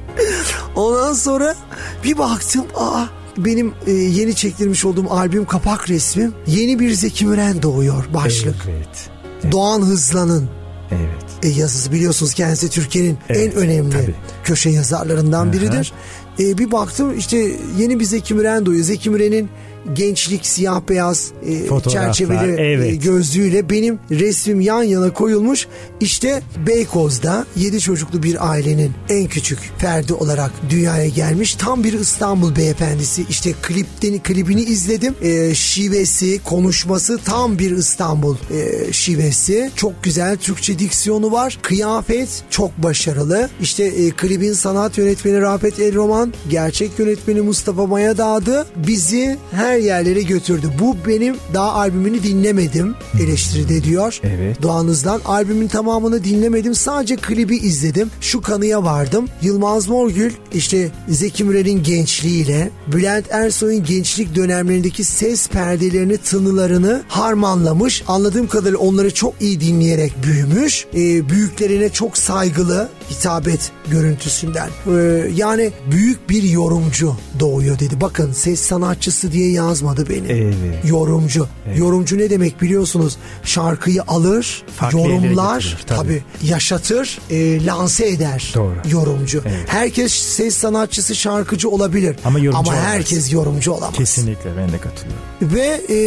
Ondan 0.75 1.13
sonra 1.13 1.55
bir 2.03 2.17
baktım 2.17 2.65
aa 2.75 3.22
benim 3.37 3.73
e, 3.87 3.91
yeni 3.91 4.35
çektirmiş 4.35 4.85
olduğum 4.85 5.11
albüm 5.13 5.45
kapak 5.45 5.89
resmim 5.89 6.33
yeni 6.47 6.79
bir 6.79 6.91
Zeki 6.91 7.25
Müren 7.25 7.61
doğuyor 7.61 8.05
başlık. 8.13 8.55
Evet. 8.69 9.09
Doğan 9.51 9.81
Hızlan'ın 9.81 10.49
Evet. 10.91 11.23
e, 11.43 11.59
yazısı 11.59 11.91
biliyorsunuz 11.91 12.33
kendisi 12.33 12.69
Türkiye'nin 12.69 13.17
Evet, 13.29 13.53
en 13.55 13.61
önemli 13.63 13.91
tabii. 13.91 14.15
köşe 14.43 14.69
yazarlarından 14.69 15.53
biridir. 15.53 15.93
E, 16.39 16.57
bir 16.57 16.71
baktım 16.71 17.17
işte 17.17 17.51
yeni 17.77 17.99
bir 17.99 18.05
Zeki 18.05 18.33
Müren 18.33 18.65
doğuyor. 18.65 18.83
Zeki 18.83 19.09
Müren'in 19.09 19.49
gençlik 19.93 20.45
siyah 20.45 20.81
beyaz 20.89 21.31
e, 21.45 21.89
çerçeveli 21.89 22.61
evet. 22.61 22.91
e, 22.91 22.95
gözlüğüyle 22.95 23.69
benim 23.69 23.99
resmim 24.11 24.61
yan 24.61 24.83
yana 24.83 25.13
koyulmuş. 25.13 25.67
İşte 25.99 26.41
Beykoz'da 26.67 27.45
7 27.55 27.79
çocuklu 27.79 28.23
bir 28.23 28.49
ailenin 28.49 28.91
en 29.09 29.27
küçük 29.27 29.59
ferdi 29.77 30.13
olarak 30.13 30.51
dünyaya 30.69 31.07
gelmiş. 31.07 31.55
Tam 31.55 31.83
bir 31.83 31.93
İstanbul 31.93 32.55
beyefendisi. 32.55 33.25
İşte 33.29 33.53
klipten, 33.61 34.23
klibini 34.23 34.61
izledim. 34.61 35.15
E, 35.21 35.55
şivesi, 35.55 36.43
konuşması 36.43 37.17
tam 37.25 37.59
bir 37.59 37.71
İstanbul 37.71 38.35
e, 38.51 38.93
şivesi. 38.93 39.71
Çok 39.75 40.03
güzel 40.03 40.37
Türkçe 40.37 40.79
diksiyonu 40.79 41.31
var. 41.31 41.59
Kıyafet 41.61 42.43
çok 42.49 42.77
başarılı. 42.77 43.49
İşte 43.61 43.83
e, 43.83 44.09
klibin 44.09 44.53
sanat 44.53 44.97
yönetmeni 44.97 45.41
Rafet 45.41 45.79
El 45.79 45.95
Roman, 45.95 46.33
gerçek 46.49 46.99
yönetmeni 46.99 47.41
Mustafa 47.41 47.87
Maya 47.87 48.17
Dağdı 48.17 48.65
bizi 48.75 49.37
her 49.51 49.72
yerlere 49.77 50.21
götürdü. 50.21 50.71
Bu 50.79 50.97
benim 51.07 51.35
daha 51.53 51.73
albümünü 51.73 52.23
dinlemedim 52.23 52.95
eleştiride 53.21 53.83
diyor. 53.83 54.19
Evet. 54.23 54.61
Doğanızdan 54.61 55.21
albümün 55.25 55.67
tamamını 55.67 56.23
dinlemedim. 56.23 56.75
Sadece 56.75 57.15
klibi 57.15 57.57
izledim. 57.57 58.11
Şu 58.21 58.41
kanıya 58.41 58.83
vardım. 58.83 59.25
Yılmaz 59.41 59.87
Morgül 59.87 60.31
işte 60.53 60.91
Zeki 61.09 61.43
Müren'in 61.43 61.83
gençliğiyle 61.83 62.69
Bülent 62.87 63.25
Ersoy'un 63.31 63.83
gençlik 63.83 64.35
dönemlerindeki 64.35 65.03
ses 65.03 65.49
perdelerini, 65.49 66.17
tınılarını 66.17 67.03
harmanlamış. 67.07 68.03
Anladığım 68.07 68.47
kadarıyla 68.47 68.79
onları 68.79 69.13
çok 69.13 69.33
iyi 69.41 69.61
dinleyerek 69.61 70.13
büyümüş. 70.23 70.85
Ee, 70.93 71.29
büyüklerine 71.29 71.89
çok 71.89 72.17
saygılı 72.17 72.89
hitabet 73.11 73.71
görüntüsünden. 73.91 74.69
Ee, 74.87 75.31
yani 75.35 75.71
büyük 75.91 76.29
bir 76.29 76.43
yorumcu 76.43 77.15
doğuyor 77.39 77.79
dedi. 77.79 78.01
Bakın 78.01 78.31
ses 78.31 78.59
sanatçısı 78.59 79.31
diye 79.31 79.51
yazmadı 79.63 80.09
beni. 80.09 80.31
Evet. 80.31 80.55
Yorumcu. 80.85 81.47
Yorumcu 81.75 82.17
ne 82.17 82.29
demek 82.29 82.61
biliyorsunuz? 82.61 83.17
Şarkıyı 83.43 84.01
alır, 84.07 84.63
Farklı 84.75 84.99
yorumlar, 84.99 85.61
getirir, 85.61 85.83
tabii. 85.87 85.99
tabii. 85.99 86.49
yaşatır, 86.49 87.19
e, 87.29 87.65
lanse 87.65 88.07
eder. 88.07 88.51
Doğru. 88.55 88.75
Yorumcu. 88.89 89.41
Evet. 89.45 89.63
Herkes 89.67 90.13
ses 90.13 90.57
sanatçısı, 90.57 91.15
şarkıcı 91.15 91.69
olabilir. 91.69 92.15
Ama 92.25 92.39
yorumcu 92.39 92.69
olamaz. 92.71 92.85
herkes 92.85 93.33
yorumcu 93.33 93.71
olamaz. 93.71 93.95
Kesinlikle 93.97 94.49
ben 94.57 94.71
de 94.71 94.77
katılıyorum. 94.77 95.23
Ve 95.41 95.81
e, 95.89 95.97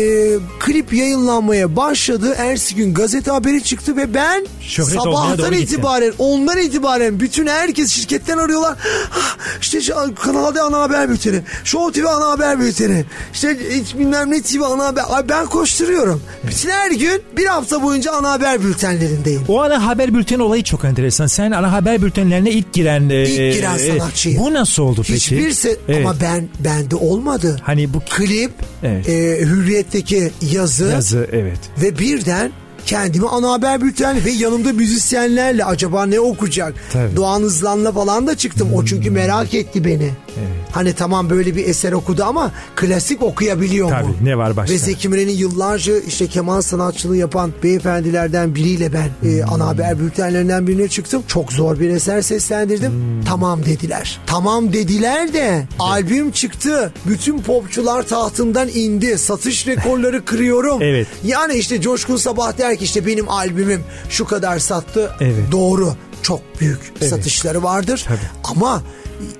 klip 0.61 0.93
yayınlanmaya 0.93 1.77
başladı. 1.77 2.35
Ertesi 2.39 2.75
gün 2.75 2.95
gazete 2.95 3.31
haberi 3.31 3.63
çıktı 3.65 3.97
ve 3.97 4.15
ben 4.15 4.47
Şöhret 4.61 5.03
sabahtan 5.03 5.53
itibaren 5.53 6.13
ondan 6.19 6.59
itibaren 6.59 7.21
bütün 7.21 7.47
herkes 7.47 7.91
şirketten 7.93 8.39
arıyorlar. 8.39 8.79
İşte 9.61 9.79
kanalda 10.23 10.63
ana 10.63 10.81
haber 10.81 11.11
bülteni. 11.11 11.41
Show 11.65 12.01
TV 12.03 12.07
ana 12.07 12.31
haber 12.31 12.61
bülteni. 12.61 13.05
İşte 13.33 13.46
hiç 13.51 13.95
bilmem 13.99 14.31
ne 14.31 14.43
TV 14.43 14.63
ana 14.63 14.85
haber. 14.87 15.03
Ay 15.09 15.29
ben 15.29 15.47
koşturuyorum. 15.47 16.23
Bütün 16.49 16.69
her 16.71 16.91
gün 16.91 17.23
bir 17.37 17.47
hafta 17.47 17.83
boyunca 17.83 18.13
ana 18.13 18.31
haber 18.31 18.63
bültenlerindeyim. 18.65 19.43
O 19.49 19.63
ana 19.63 19.87
haber 19.87 20.15
bülteni 20.15 20.43
olayı 20.43 20.63
çok 20.63 20.85
enteresan. 20.85 21.27
Sen 21.27 21.51
ana 21.51 21.73
haber 21.73 22.03
bültenlerine 22.03 22.51
ilk 22.51 22.73
giren... 22.73 23.09
e, 23.11 23.23
İlk 23.23 23.55
giren 23.55 23.75
e, 23.79 23.79
sanatçıyım. 23.79 24.43
Bu 24.45 24.55
nasıl 24.55 24.83
oldu 24.83 25.03
peki? 25.07 25.15
Hiçbir 25.15 25.51
se- 25.51 25.77
Evet. 25.89 26.07
ama 26.07 26.17
ben 26.21 26.49
bende 26.65 26.97
olmadı. 26.97 27.61
Hani 27.63 27.95
bu 27.95 28.01
Klip, 28.11 28.53
Evet. 28.83 29.09
e, 29.09 29.13
Hürriyet'teki 29.41 30.31
yazı, 30.53 30.85
yazı 30.85 31.29
evet. 31.33 31.59
ve 31.83 31.99
birden 31.99 32.53
kendimi 32.87 33.29
ana 33.29 33.53
haber 33.53 33.81
bülteni 33.81 34.25
ve 34.25 34.31
yanımda 34.31 34.73
müzisyenlerle 34.73 35.65
acaba 35.65 36.07
ne 36.07 36.21
okuyacak? 36.21 36.75
Tabii. 36.93 37.17
Doğan 37.17 37.41
Hızlan'la 37.43 37.93
falan 37.93 38.27
da 38.27 38.37
çıktım. 38.37 38.69
O 38.75 38.85
çünkü 38.85 39.11
merak 39.11 39.55
etti 39.55 39.85
beni. 39.85 40.11
Evet. 40.39 40.69
Hani 40.73 40.93
tamam 40.93 41.31
böyle 41.31 41.57
bir 41.57 41.69
eser 41.69 41.93
okudu 41.93 42.25
ama 42.25 42.53
klasik 42.77 43.23
okuyabiliyor 43.23 43.91
Tabii, 43.91 44.07
mu? 44.07 44.15
ne 44.23 44.39
var 44.39 44.57
başka? 44.57 44.75
Ve 44.75 44.79
Zeki 44.79 45.09
Müren'in 45.09 45.37
yıllarca 45.37 45.99
işte 45.99 46.27
keman 46.27 46.61
sanatçılığı 46.61 47.17
yapan 47.17 47.53
beyefendilerden 47.63 48.55
biriyle 48.55 48.93
ben 48.93 49.07
e, 49.07 49.33
hmm. 49.33 49.39
e, 49.39 49.45
ana 49.45 49.67
haber 49.67 50.01
bültenlerinden 50.01 50.67
birine 50.67 50.89
çıktım. 50.89 51.23
Çok 51.29 51.53
zor 51.53 51.81
bir 51.81 51.91
eser 51.91 52.23
seslendirdim. 52.23 52.93
Hmm. 52.93 53.25
Tamam 53.25 53.65
dediler. 53.65 54.21
Tamam 54.27 54.73
dediler 54.73 55.33
de 55.33 55.39
evet. 55.39 55.67
albüm 55.79 56.31
çıktı. 56.31 56.93
Bütün 57.07 57.39
popçular 57.39 58.03
tahtından 58.03 58.69
indi. 58.69 59.19
Satış 59.19 59.67
rekorları 59.67 60.25
kırıyorum. 60.25 60.83
evet. 60.83 61.07
Yani 61.25 61.55
işte 61.55 61.81
Coşkun 61.81 62.17
Sabah 62.17 62.59
der 62.59 62.77
ki 62.77 62.85
işte 62.85 63.07
benim 63.07 63.29
albümüm 63.29 63.85
şu 64.09 64.25
kadar 64.25 64.59
sattı. 64.59 65.11
Evet. 65.21 65.53
Doğru. 65.53 65.95
Çok 66.23 66.41
büyük 66.61 66.93
evet. 67.01 67.11
satışları 67.11 67.63
vardır. 67.63 68.05
Tabii. 68.09 68.19
Ama 68.45 68.83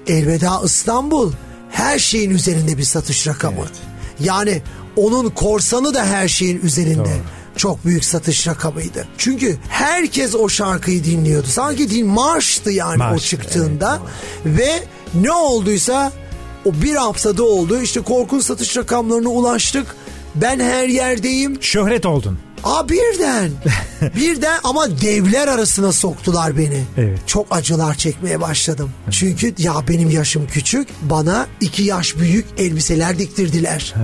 Elveda 0.07 0.61
İstanbul 0.65 1.33
her 1.71 1.99
şeyin 1.99 2.31
üzerinde 2.31 2.79
bir 2.79 2.83
satış 2.83 3.27
rakamı. 3.27 3.57
Evet. 3.61 3.73
Yani 4.21 4.63
onun 4.97 5.31
korsanı 5.31 5.95
da 5.95 6.07
her 6.07 6.29
şeyin 6.29 6.61
üzerinde. 6.61 6.99
Doğru. 6.99 7.37
Çok 7.57 7.85
büyük 7.85 8.05
satış 8.05 8.47
rakamıydı. 8.47 9.09
Çünkü 9.19 9.59
herkes 9.69 10.35
o 10.35 10.49
şarkıyı 10.49 11.05
dinliyordu. 11.05 11.47
Sanki 11.47 11.91
din 11.91 12.07
marştı 12.07 12.71
yani 12.71 12.97
Marş, 12.97 13.23
o 13.23 13.25
çıktığında. 13.25 14.01
Evet. 14.47 14.59
Ve 14.59 14.83
ne 15.15 15.33
olduysa 15.33 16.13
o 16.65 16.73
bir 16.83 16.95
haftada 16.95 17.43
oldu. 17.43 17.81
İşte 17.81 18.01
korkunç 18.01 18.45
satış 18.45 18.77
rakamlarına 18.77 19.29
ulaştık. 19.29 19.97
Ben 20.35 20.61
her 20.61 20.89
yerdeyim. 20.89 21.63
Şöhret 21.63 22.07
oldun. 22.07 22.39
Aa 22.65 22.89
birden. 22.89 23.51
birden 24.17 24.61
ama 24.65 25.01
devler 25.01 25.49
arasına 25.49 25.93
soktular 25.93 26.59
beni. 26.59 26.85
Evet. 26.97 27.19
Çok 27.27 27.47
acılar 27.51 27.95
çekmeye 27.95 28.41
başladım. 28.41 28.91
Çünkü 29.11 29.55
ya 29.59 29.75
benim 29.89 30.11
yaşım 30.11 30.47
küçük. 30.47 30.89
Bana 31.03 31.47
iki 31.61 31.83
yaş 31.83 32.17
büyük 32.17 32.47
elbiseler 32.59 33.19
diktirdiler. 33.19 33.95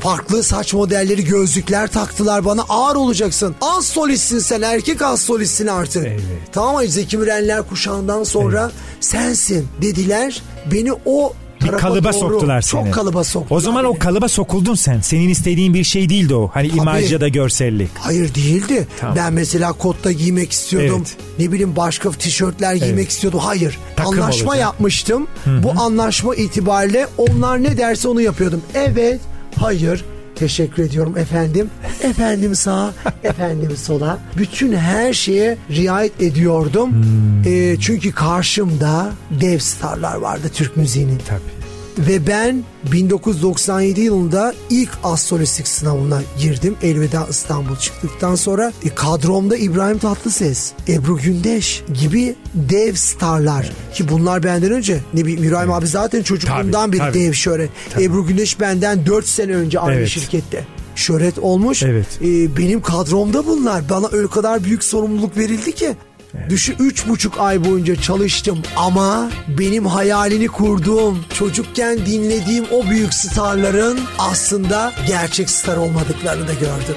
Farklı 0.00 0.42
saç 0.42 0.74
modelleri 0.74 1.24
gözlükler 1.24 1.86
taktılar 1.92 2.44
bana 2.44 2.62
ağır 2.62 2.96
olacaksın. 2.96 3.54
Az 3.60 3.86
solistsin 3.86 4.38
sen 4.38 4.62
erkek 4.62 5.02
az 5.02 5.20
solistsin 5.20 5.66
artık. 5.66 6.06
Evet. 6.06 6.20
Tamam 6.52 6.74
mı 6.74 6.88
Zeki 6.88 7.18
Mürenler 7.18 7.68
kuşağından 7.68 8.24
sonra 8.24 8.62
evet. 8.62 9.04
sensin 9.04 9.68
dediler. 9.82 10.42
Beni 10.72 10.92
o 11.04 11.32
bir 11.64 11.78
kalıba 11.78 12.12
doğru, 12.12 12.20
soktular 12.20 12.60
seni. 12.60 12.84
Çok 12.84 12.94
kalıba 12.94 13.24
soktular. 13.24 13.56
O 13.56 13.60
zaman 13.60 13.84
beni. 13.84 13.92
o 13.92 13.98
kalıba 13.98 14.28
sokuldun 14.28 14.74
sen. 14.74 15.00
Senin 15.00 15.28
istediğin 15.28 15.74
bir 15.74 15.84
şey 15.84 16.08
değildi 16.08 16.34
o. 16.34 16.50
Hani 16.54 16.68
Tabii. 16.68 16.78
imaj 16.78 17.12
ya 17.12 17.20
da 17.20 17.28
görsellik. 17.28 17.90
Hayır 17.94 18.34
değildi. 18.34 18.88
Tamam. 19.00 19.16
Ben 19.16 19.32
mesela 19.32 19.72
kotta 19.72 20.12
giymek 20.12 20.52
istiyordum. 20.52 21.04
Evet. 21.06 21.16
Ne 21.38 21.52
bileyim 21.52 21.76
başka 21.76 22.10
tişörtler 22.10 22.74
giymek 22.74 22.98
evet. 22.98 23.10
istiyordum. 23.10 23.40
Hayır. 23.42 23.78
Takım 23.96 24.12
anlaşma 24.12 24.48
olacak. 24.48 24.62
yapmıştım. 24.62 25.26
Hı-hı. 25.44 25.62
Bu 25.62 25.70
anlaşma 25.80 26.34
itibariyle 26.34 27.06
onlar 27.18 27.62
ne 27.62 27.76
derse 27.76 28.08
onu 28.08 28.20
yapıyordum. 28.20 28.62
Evet. 28.74 29.20
Hayır. 29.60 30.04
Teşekkür 30.34 30.82
ediyorum 30.82 31.18
efendim. 31.18 31.70
Efendim 32.02 32.54
sağa, 32.54 32.92
efendim 33.22 33.76
sola. 33.76 34.18
Bütün 34.36 34.72
her 34.72 35.12
şeye 35.12 35.58
riayet 35.70 36.22
ediyordum. 36.22 36.90
Hmm. 36.92 37.52
E, 37.52 37.76
çünkü 37.80 38.12
karşımda 38.12 39.12
dev 39.40 39.58
starlar 39.58 40.16
vardı 40.16 40.46
Türk 40.54 40.76
müziğinin. 40.76 41.20
Tabii. 41.28 41.63
Ve 41.98 42.26
ben 42.26 42.64
1997 42.92 44.00
yılında 44.00 44.54
ilk 44.70 44.90
astrolistik 45.04 45.68
sınavına 45.68 46.22
girdim. 46.40 46.76
Elveda 46.82 47.26
İstanbul 47.30 47.76
çıktıktan 47.76 48.34
sonra 48.34 48.72
e, 48.84 48.88
kadromda 48.94 49.56
İbrahim 49.56 49.98
Tatlıses, 49.98 50.72
Ebru 50.88 51.16
Gündeş 51.16 51.82
gibi 52.02 52.34
dev 52.54 52.94
starlar. 52.94 53.72
Ki 53.94 54.08
bunlar 54.08 54.42
benden 54.42 54.72
önce 54.72 55.00
ne 55.14 55.20
bileyim 55.20 55.44
İbrahim 55.44 55.70
evet. 55.70 55.78
abi 55.78 55.86
zaten 55.86 56.22
çocukluğundan 56.22 56.92
bir 56.92 57.00
dev 57.00 57.32
şöhret. 57.32 57.70
Tabii. 57.90 58.04
Ebru 58.04 58.26
Gündeş 58.26 58.60
benden 58.60 59.06
4 59.06 59.26
sene 59.26 59.54
önce 59.54 59.80
aynı 59.80 59.98
evet. 59.98 60.08
şirkette 60.08 60.64
şöhret 60.96 61.38
olmuş. 61.38 61.82
Evet. 61.82 62.06
Ee, 62.20 62.56
benim 62.56 62.82
kadromda 62.82 63.46
bunlar. 63.46 63.88
Bana 63.88 64.08
öyle 64.12 64.28
kadar 64.28 64.64
büyük 64.64 64.84
sorumluluk 64.84 65.36
verildi 65.36 65.72
ki. 65.72 65.96
Evet. 66.38 66.50
Düşün 66.50 66.76
üç 66.78 67.08
buçuk 67.08 67.40
ay 67.40 67.64
boyunca 67.64 67.96
çalıştım 67.96 68.62
ama 68.76 69.30
benim 69.58 69.86
hayalini 69.86 70.48
kurduğum, 70.48 71.24
çocukken 71.34 72.06
dinlediğim 72.06 72.64
o 72.72 72.90
büyük 72.90 73.14
starların 73.14 73.98
aslında 74.18 74.92
gerçek 75.06 75.50
star 75.50 75.76
olmadıklarını 75.76 76.48
da 76.48 76.52
gördüm. 76.52 76.96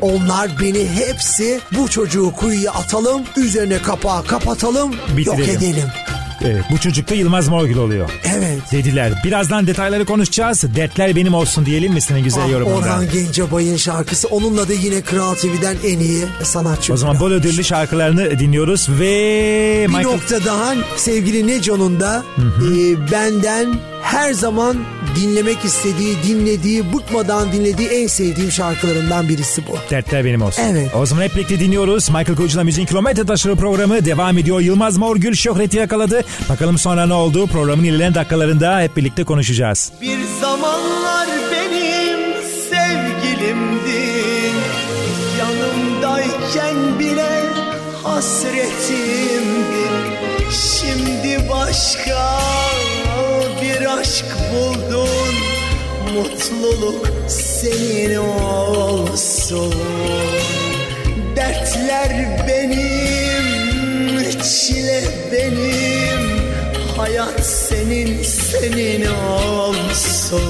Onlar 0.00 0.50
beni 0.60 0.88
hepsi 0.88 1.60
bu 1.76 1.88
çocuğu 1.88 2.32
kuyuya 2.32 2.72
atalım, 2.72 3.22
üzerine 3.36 3.82
kapağı 3.82 4.24
kapatalım, 4.24 4.92
Bitirelim. 5.16 5.38
yok 5.40 5.48
edelim. 5.48 5.88
Evet 6.44 6.64
bu 6.70 6.78
çocuk 6.78 7.10
da 7.10 7.14
Yılmaz 7.14 7.48
Morgül 7.48 7.76
oluyor. 7.76 8.10
Evet. 8.36 8.58
Dediler. 8.72 9.12
Birazdan 9.24 9.66
detayları 9.66 10.04
konuşacağız. 10.04 10.64
Dertler 10.76 11.16
benim 11.16 11.34
olsun 11.34 11.66
diyelim 11.66 11.92
mi 11.92 12.00
senin 12.00 12.24
güzel 12.24 12.44
ah, 12.44 12.50
yorumundan? 12.50 12.78
Orhan 12.78 13.10
Gencebay'ın 13.10 13.76
şarkısı. 13.76 14.28
Onunla 14.28 14.68
da 14.68 14.72
yine 14.72 15.00
Kral 15.00 15.34
TV'den 15.34 15.76
en 15.84 15.98
iyi 15.98 16.24
sanatçı. 16.42 16.92
O 16.92 16.96
zaman 16.96 17.20
bol 17.20 17.30
ödüllü 17.30 17.64
şarkılarını 17.64 18.38
dinliyoruz 18.38 18.88
ve... 18.88 19.04
Bir 19.82 19.86
Michael... 19.86 20.04
nokta 20.04 20.44
daha 20.44 20.74
sevgili 20.96 21.46
Neco'nun 21.46 22.00
da 22.00 22.24
e, 22.38 23.10
benden 23.12 23.74
her 24.02 24.32
zaman 24.32 24.76
dinlemek 25.16 25.64
istediği, 25.64 26.16
dinlediği, 26.28 26.92
bıkmadan 26.92 27.52
dinlediği 27.52 27.88
en 27.88 28.06
sevdiğim 28.06 28.50
şarkılarından 28.52 29.28
birisi 29.28 29.66
bu. 29.66 29.76
Dertler 29.90 30.24
benim 30.24 30.42
olsun. 30.42 30.62
Evet. 30.62 30.90
O 30.94 31.06
zaman 31.06 31.22
hep 31.22 31.34
birlikte 31.36 31.60
dinliyoruz. 31.60 32.08
Michael 32.08 32.36
Koç'la 32.36 32.64
Müziğin 32.64 32.86
Kilometre 32.86 33.26
Taşları 33.26 33.56
programı 33.56 34.04
devam 34.04 34.38
ediyor. 34.38 34.60
Yılmaz 34.60 34.96
Morgül 34.96 35.34
şöhreti 35.34 35.76
yakaladı. 35.76 36.24
Bakalım 36.48 36.78
sonra 36.78 37.06
ne 37.06 37.14
oldu? 37.14 37.46
Programın 37.46 37.84
ilerleyen 37.84 38.14
dakikalarında 38.14 38.80
hep 38.80 38.96
birlikte 38.96 39.24
konuşacağız. 39.24 39.92
Bir 40.00 40.18
zamanlar 40.40 41.28
benim 41.52 42.20
sevgilimdi. 42.70 44.08
Yanımdayken 45.38 46.98
bile 46.98 47.42
hasretimdi. 48.02 49.88
Şimdi 50.52 51.48
başka 51.50 52.40
aşk 53.98 54.24
buldun 54.52 55.34
Mutluluk 56.14 57.12
senin 57.28 58.16
olsun. 58.16 59.74
Dertler 61.36 62.38
benim, 62.48 63.44
çile 64.42 65.04
benim 65.32 66.38
Hayat 66.96 67.46
senin, 67.46 68.22
senin 68.22 69.06
olsun 69.06 70.42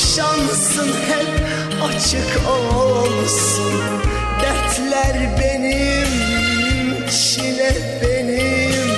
şansın 0.00 0.88
hep 0.88 1.28
açık 1.82 2.32
olsun. 2.48 3.72
Dertler 4.42 5.16
benim, 5.40 6.08
çile 7.08 7.72
benim. 8.02 8.90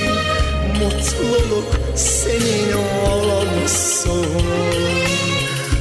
Mutluluk 0.80 1.70
senin 1.96 2.72
olsun. 3.06 4.26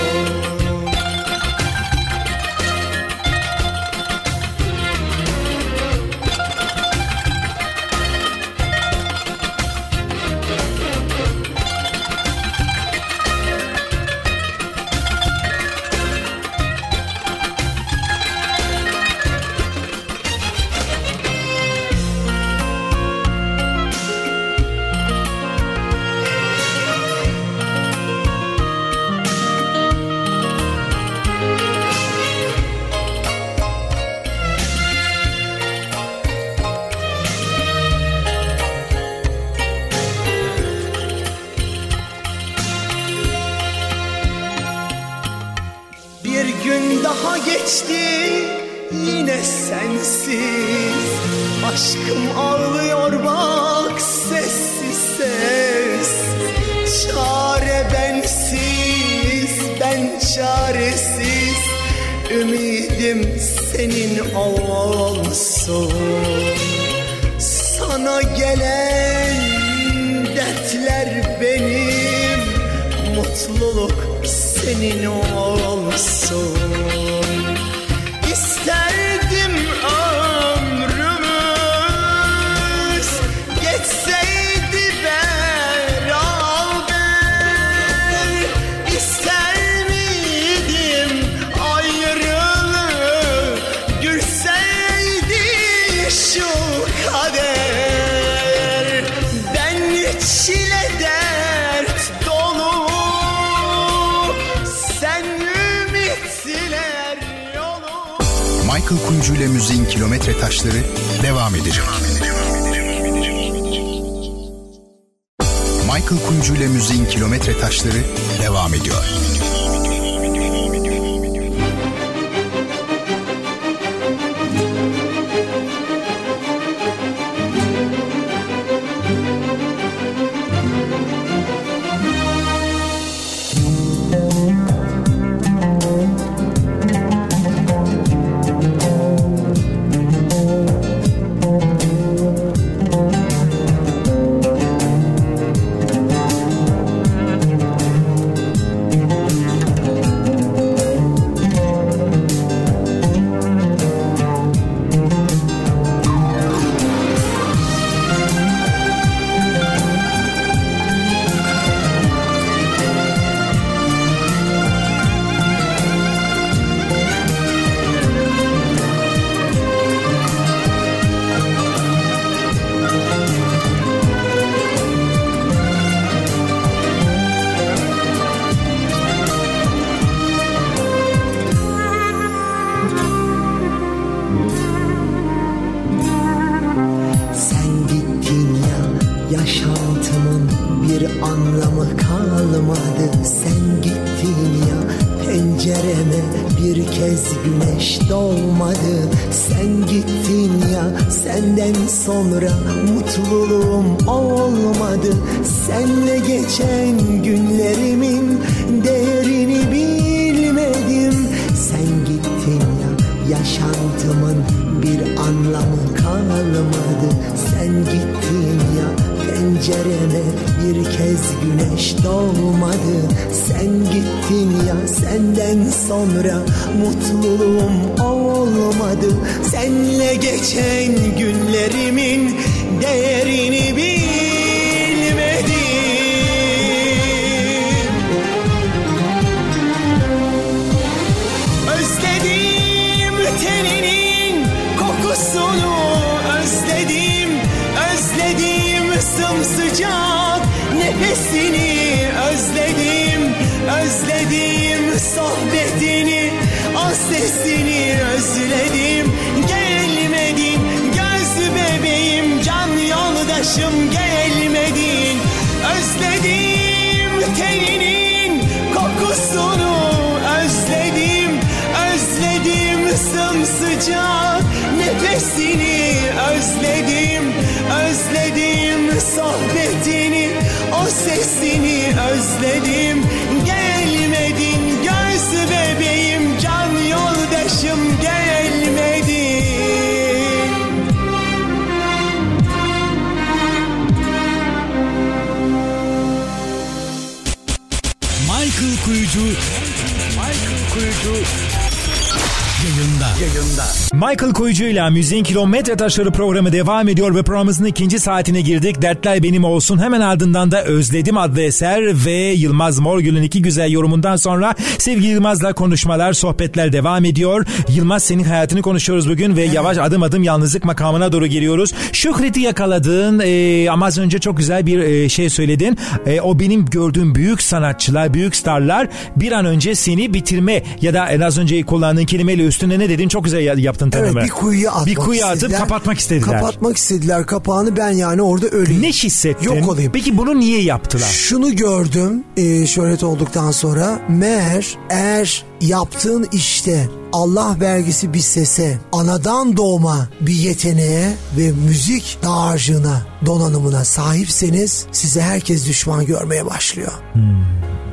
İle 304.83 304.89
Müziğin 304.89 305.23
Kilometre 305.23 305.75
Taşları 305.75 306.11
programı 306.11 306.51
devam 306.51 306.87
ediyor 306.89 307.15
ve 307.15 307.23
programımızın 307.23 307.65
ikinci 307.65 307.99
saatine 307.99 308.41
girdik. 308.41 308.81
Dertler 308.81 309.23
Benim 309.23 309.43
Olsun. 309.43 309.77
Hemen 309.77 310.01
ardından 310.01 310.51
da 310.51 310.63
Özledim 310.63 311.17
adlı 311.17 311.41
eser 311.41 312.05
ve 312.05 312.11
Yılmaz 312.11 312.79
Morgül'ün 312.79 313.23
iki 313.23 313.41
güzel 313.41 313.71
yorumundan 313.71 314.15
sonra 314.15 314.55
sevgili 314.77 315.07
Yılmaz'la 315.07 315.53
konuşmalar, 315.53 316.13
sohbetler 316.13 316.73
devam 316.73 317.05
ediyor. 317.05 317.45
Yılmaz 317.69 318.03
senin 318.03 318.23
hayatını 318.23 318.61
konuşuyoruz 318.61 319.09
bugün 319.09 319.37
ve 319.37 319.43
yavaş 319.43 319.77
adım 319.77 320.03
adım 320.03 320.23
yalnızlık 320.23 320.65
makamına 320.65 321.11
doğru 321.11 321.27
giriyoruz. 321.27 321.73
Şükret'i 321.91 322.39
yakaladın 322.39 323.21
e, 323.25 323.69
ama 323.69 323.85
az 323.85 323.97
önce 323.97 324.19
çok 324.19 324.37
güzel 324.37 324.65
bir 324.65 324.79
e, 324.79 325.09
şey 325.09 325.29
söyledin. 325.29 325.77
E, 326.05 326.21
o 326.21 326.39
benim 326.39 326.65
gördüğüm 326.65 327.15
büyük 327.15 327.41
sanatçılar, 327.41 328.13
büyük 328.13 328.35
starlar 328.35 328.87
bir 329.15 329.31
an 329.31 329.45
önce 329.45 329.75
seni 329.75 330.13
bitirme 330.13 330.63
ya 330.81 330.93
da 330.93 331.09
en 331.09 331.21
az 331.21 331.37
önce 331.37 331.63
kullandığın 331.63 332.05
kelimeyle 332.05 332.45
üstüne 332.45 332.79
ne 332.79 332.89
dedin 332.89 333.07
çok 333.07 333.23
güzel 333.23 333.57
yaptın 333.57 333.89
tanımı. 333.89 334.19
Evet 334.19 334.23
bir 334.23 334.29
kuyuya 334.29 334.72
atmak 334.73 334.87
Bir 334.87 334.95
kuyuya 334.95 335.25
atıp 335.27 335.35
istediler. 335.37 335.59
kapatmak 335.59 335.97
istediler. 335.99 336.39
Kapatmak 336.39 336.77
istediler 336.77 337.25
kapağını 337.25 337.77
ben 337.77 337.89
yani 337.91 338.21
orada 338.21 338.47
öleyim. 338.47 338.81
Ne 338.81 338.89
hissettin? 338.91 339.53
Yok 339.55 339.69
olayım. 339.69 339.91
Peki 339.91 340.17
bunu 340.17 340.39
niye 340.39 340.61
yaptılar? 340.61 341.07
Şunu 341.09 341.55
gördüm 341.55 342.23
e, 342.37 342.67
şöhret 342.67 343.03
olduktan 343.03 343.51
sonra 343.51 343.99
meğer 344.09 344.77
eğer 344.89 345.45
yaptığın 345.61 346.27
işte 346.31 346.89
Allah 347.13 347.55
vergisi 347.61 348.13
bir 348.13 348.19
sese, 348.19 348.77
anadan 348.91 349.57
doğma 349.57 350.07
bir 350.21 350.33
yeteneğe 350.33 351.13
ve 351.37 351.51
müzik 351.51 352.17
dağarcığına, 352.23 353.01
donanımına 353.25 353.85
sahipseniz 353.85 354.85
size 354.91 355.21
herkes 355.21 355.67
düşman 355.67 356.05
görmeye 356.05 356.45
başlıyor. 356.45 356.91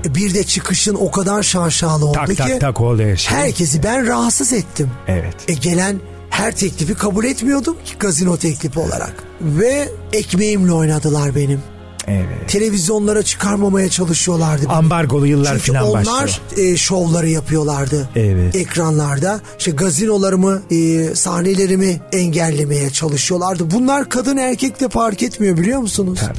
E, 0.04 0.14
Bir 0.14 0.34
de 0.34 0.44
çıkışın 0.44 0.94
o 0.94 1.10
kadar 1.10 1.42
şaşalı 1.42 2.06
oldu 2.06 2.12
Tak 2.14 2.28
ki 2.28 2.36
tak 2.36 2.60
tak 2.60 2.80
oluyor 2.80 3.16
şey. 3.16 3.36
herkesi 3.38 3.82
ben 3.82 4.06
rahatsız 4.06 4.52
ettim. 4.52 4.90
Evet. 5.08 5.34
E 5.48 5.52
gelen 5.52 5.96
her 6.30 6.56
teklifi 6.56 6.94
kabul 6.94 7.24
etmiyordum 7.24 7.76
ki 7.84 7.94
gazino 7.98 8.36
teklifi 8.36 8.78
olarak. 8.78 9.12
Ve 9.40 9.88
ekmeğimle 10.12 10.72
oynadılar 10.72 11.34
benim. 11.36 11.60
Evet. 12.06 12.48
Televizyonlara 12.48 13.22
çıkarmamaya 13.22 13.88
çalışıyorlardı. 13.88 14.62
beni. 14.64 14.72
Ambargolu 14.72 15.26
yıllar 15.26 15.58
Çünkü 15.58 15.72
falan 15.72 15.90
onlar 15.90 16.04
başlıyor. 16.04 16.40
e, 16.72 16.76
şovları 16.76 17.28
yapıyorlardı. 17.28 18.08
Evet. 18.16 18.56
Ekranlarda. 18.56 19.40
İşte 19.58 19.70
gazinolarımı, 19.70 20.62
e, 20.70 21.14
sahnelerimi 21.14 22.00
engellemeye 22.12 22.90
çalışıyorlardı. 22.90 23.70
Bunlar 23.70 24.08
kadın 24.08 24.36
erkek 24.36 24.80
de 24.80 24.88
fark 24.88 25.22
etmiyor 25.22 25.56
biliyor 25.56 25.80
musunuz? 25.80 26.18
Tabii. 26.26 26.38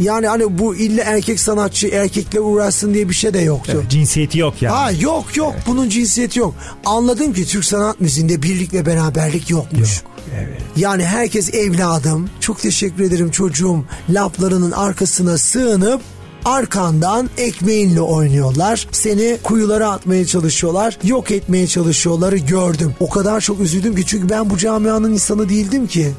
Yani 0.00 0.26
hani 0.26 0.58
bu 0.58 0.76
illa 0.76 1.02
erkek 1.04 1.40
sanatçı 1.40 1.88
erkekle 1.88 2.40
uğraşsın 2.40 2.94
diye 2.94 3.08
bir 3.08 3.14
şey 3.14 3.34
de 3.34 3.40
yoktu. 3.40 3.72
Evet, 3.74 3.90
Cinsiyeti 3.90 4.38
yok 4.38 4.62
yani. 4.62 4.74
Ha 4.74 4.90
yok 4.90 5.36
yok 5.36 5.54
bunun 5.66 5.88
cinsiyeti 5.88 6.38
yok. 6.38 6.54
Anladım 6.84 7.32
ki 7.32 7.46
Türk 7.46 7.64
sanat 7.64 8.00
müziğinde 8.00 8.42
birlik 8.42 8.72
ve 8.72 8.86
beraberlik 8.86 9.50
yokmuş. 9.50 10.02
Evet. 10.38 10.60
Yani 10.76 11.04
herkes 11.04 11.54
evladım, 11.54 12.30
çok 12.40 12.60
teşekkür 12.60 13.04
ederim 13.04 13.30
çocuğum 13.30 13.84
laflarının 14.10 14.70
arkasına 14.70 15.38
sığınıp 15.38 16.00
arkandan 16.46 17.30
ekmeğinle 17.38 18.00
oynuyorlar. 18.00 18.88
Seni 18.92 19.38
kuyulara 19.42 19.90
atmaya 19.90 20.26
çalışıyorlar. 20.26 20.98
Yok 21.04 21.30
etmeye 21.30 21.66
çalışıyorları 21.66 22.36
gördüm. 22.36 22.94
O 23.00 23.10
kadar 23.10 23.40
çok 23.40 23.60
üzüldüm 23.60 23.96
ki 23.96 24.06
çünkü 24.06 24.28
ben 24.28 24.50
bu 24.50 24.58
camianın 24.58 25.12
insanı 25.12 25.48
değildim 25.48 25.86
ki. 25.86 26.10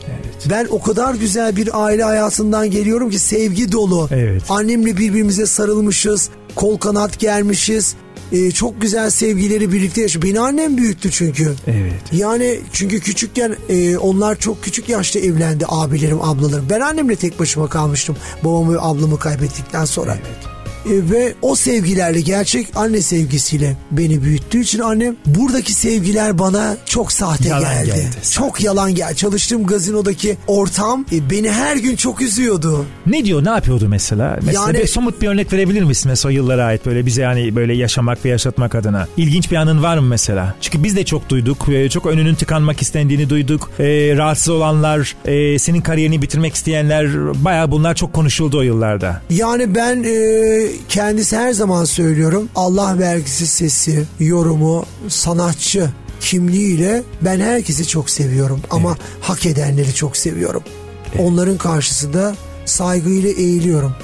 Ben 0.50 0.68
o 0.70 0.82
kadar 0.82 1.16
güzel 1.16 1.56
bir 1.56 1.86
aile 1.86 2.04
hayatından 2.04 2.72
geliyorum 2.72 3.10
ki 3.10 3.20
sevgi 3.20 3.72
dolu. 3.72 4.08
Evet. 4.12 4.44
Annemle 4.50 4.98
birbirimize 4.98 5.46
sarılmışız. 5.46 6.30
Kol 6.56 6.78
kanat 6.78 7.20
germişiz. 7.20 7.96
Ee, 8.32 8.52
çok 8.52 8.82
güzel 8.82 9.10
sevgileri 9.10 9.72
birlikte 9.72 10.02
yaşıyor. 10.02 10.26
Beni 10.26 10.40
annem 10.40 10.78
büyüttü 10.78 11.12
çünkü. 11.12 11.54
Evet. 11.68 12.02
Yani 12.12 12.60
çünkü 12.74 13.00
küçükken 13.00 13.56
e, 13.70 13.98
onlar 13.98 14.40
çok 14.40 14.64
küçük 14.64 14.90
yaşta 14.90 15.20
evlendi 15.20 15.66
abilerim 15.68 16.22
ablalarım. 16.22 16.70
Ben 16.70 16.80
annemle 16.80 17.16
tek 17.16 17.40
başıma 17.40 17.70
kalmıştım 17.70 18.18
babamı 18.44 18.82
ablamı 18.82 19.20
kaybettikten 19.20 19.86
sonra. 19.86 20.14
E, 20.16 20.57
ve 20.90 21.34
o 21.42 21.56
sevgilerle 21.56 22.22
gerçek 22.22 22.68
anne 22.76 23.02
sevgisiyle 23.02 23.78
beni 23.92 24.24
büyüttüğü 24.24 24.62
için 24.62 24.80
annem 24.80 25.16
buradaki 25.26 25.74
sevgiler 25.74 26.40
bana 26.40 26.78
çok 26.86 27.12
sahte 27.12 27.50
Yalan 27.50 27.64
geldi. 27.64 27.86
geldi. 27.88 28.10
Çok 28.32 28.64
yalan 28.64 28.96
geldi. 28.96 29.16
Çalıştığım 29.16 29.66
gazinodaki 29.66 30.38
ortam 30.48 31.06
e, 31.12 31.30
beni 31.30 31.52
her 31.52 31.76
gün 31.78 31.96
çok 31.96 32.22
üzüyordu. 32.22 32.86
Ne 33.08 33.26
diyor 33.26 33.46
ne 33.46 33.50
yapıyordu 33.50 33.86
mesela? 33.90 34.40
Mesela 34.46 34.66
Yani- 34.68 34.78
bir 34.80 34.88
somut 34.88 35.22
bir 35.22 35.28
örnek 35.28 35.54
verebilir 35.54 35.84
misin 35.84 36.10
mesela 36.10 36.32
yıllara 36.32 36.66
ait 36.66 36.86
böyle 36.86 37.06
bize 37.06 37.22
yani 37.22 37.56
böyle 37.56 37.74
yaşamak 37.74 38.26
ve 38.26 38.30
yaşatmak 38.30 38.76
adına? 38.76 39.08
İlginç 39.18 39.52
bir 39.52 39.56
anın 39.56 39.84
var 39.84 39.98
mı 39.98 40.08
mesela? 40.08 40.56
Çünkü 40.62 40.84
biz 40.84 40.96
de 40.96 41.06
çok 41.06 41.30
duyduk. 41.30 41.70
e, 41.70 41.90
Çok 41.90 42.06
önünün 42.06 42.36
tıkanmak 42.36 42.82
istendiğini 42.82 43.30
duyduk. 43.30 43.72
E, 43.80 43.84
rahatsız 44.18 44.50
olanlar, 44.50 45.16
e, 45.26 45.60
senin 45.60 45.82
kariyerini 45.82 46.22
bitirmek 46.22 46.56
isteyenler 46.56 47.08
baya 47.46 47.72
bunlar 47.72 47.96
çok 47.96 48.14
konuşuldu 48.14 48.58
o 48.58 48.62
yıllarda. 48.62 49.22
Yani 49.30 49.76
ben 49.76 50.04
e, 50.04 50.68
kendisi 50.90 51.38
her 51.38 51.54
zaman 51.54 51.86
söylüyorum 51.86 52.50
Allah 52.56 53.00
vergisi 53.00 53.48
sesi, 53.48 54.06
yorumu, 54.20 54.86
sanatçı 55.08 55.90
kimliğiyle 56.22 57.04
ben 57.22 57.40
herkesi 57.40 57.88
çok 57.88 58.10
seviyorum 58.10 58.62
ama 58.70 58.98
hak 59.22 59.46
edenleri 59.46 59.94
çok 59.94 60.18
seviyorum. 60.18 60.64
Onların 61.20 61.58
karşısında 61.58 62.36
saygıyla 62.66 63.30
eğiliyorum. 63.30 63.96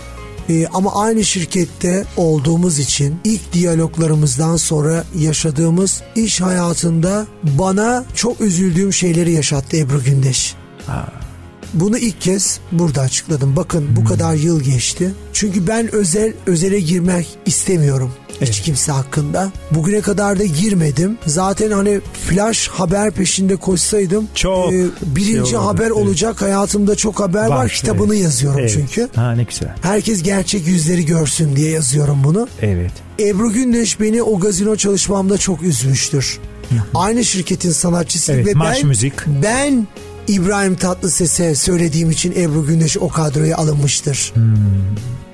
E, 0.49 0.67
ama 0.67 0.95
aynı 0.95 1.23
şirkette 1.23 2.05
olduğumuz 2.17 2.79
için 2.79 3.15
ilk 3.23 3.53
diyaloglarımızdan 3.53 4.55
sonra 4.55 5.03
yaşadığımız 5.17 6.01
iş 6.15 6.41
hayatında 6.41 7.27
bana 7.43 8.05
çok 8.15 8.41
üzüldüğüm 8.41 8.93
şeyleri 8.93 9.31
yaşattı 9.31 9.77
Ebru 9.77 10.03
Gündeş. 10.03 10.55
Bunu 11.73 11.97
ilk 11.97 12.21
kez 12.21 12.59
burada 12.71 13.01
açıkladım. 13.01 13.55
Bakın 13.55 13.87
bu 13.95 14.05
kadar 14.05 14.33
yıl 14.35 14.61
geçti. 14.61 15.11
Çünkü 15.33 15.67
ben 15.67 15.95
özel 15.95 16.33
özele 16.45 16.79
girmek 16.79 17.27
istemiyorum. 17.45 18.11
Hiç 18.41 18.61
kimse 18.61 18.91
hakkında. 18.91 19.51
Bugüne 19.71 20.01
kadar 20.01 20.39
da 20.39 20.43
girmedim. 20.43 21.17
Zaten 21.25 21.71
hani 21.71 22.01
flash 22.29 22.67
haber 22.67 23.11
peşinde 23.11 23.55
koşsaydım 23.55 24.27
Çok 24.35 24.71
birinci 25.01 25.49
şey 25.49 25.57
olurdu. 25.57 25.57
haber 25.69 25.83
Evet. 25.83 25.91
olacak. 25.91 26.41
Hayatımda 26.41 26.95
çok 26.95 27.19
haber 27.19 27.47
var. 27.47 27.69
Kitabını 27.69 28.13
evet. 28.15 28.23
yazıyorum 28.23 28.59
Evet. 28.59 28.71
çünkü. 28.73 29.09
Ha 29.15 29.31
ne 29.31 29.43
güzel. 29.43 29.75
Herkes 29.81 30.23
gerçek 30.23 30.67
yüzleri 30.67 31.05
görsün 31.05 31.55
diye 31.55 31.71
yazıyorum 31.71 32.23
bunu. 32.23 32.47
Evet. 32.61 32.91
Ebru 33.19 33.51
Gündeş 33.51 33.99
beni 33.99 34.23
o 34.23 34.39
gazino 34.39 34.75
çalışmamda 34.75 35.37
çok 35.37 35.63
üzmüştür. 35.63 36.39
Aynı 36.95 37.23
şirketin 37.25 37.71
sanatçısı 37.71 38.33
Evet, 38.33 38.45
ve 38.47 38.59
ben, 38.59 38.87
Müzik. 38.87 39.13
ben 39.43 39.87
İbrahim 40.27 40.75
Tatlıses'e 40.75 41.55
söylediğim 41.55 42.11
için 42.11 42.31
Ebru 42.31 42.65
Gündeş 42.65 42.97
o 42.97 43.09
kadroya 43.09 43.57
alınmıştır. 43.57 44.33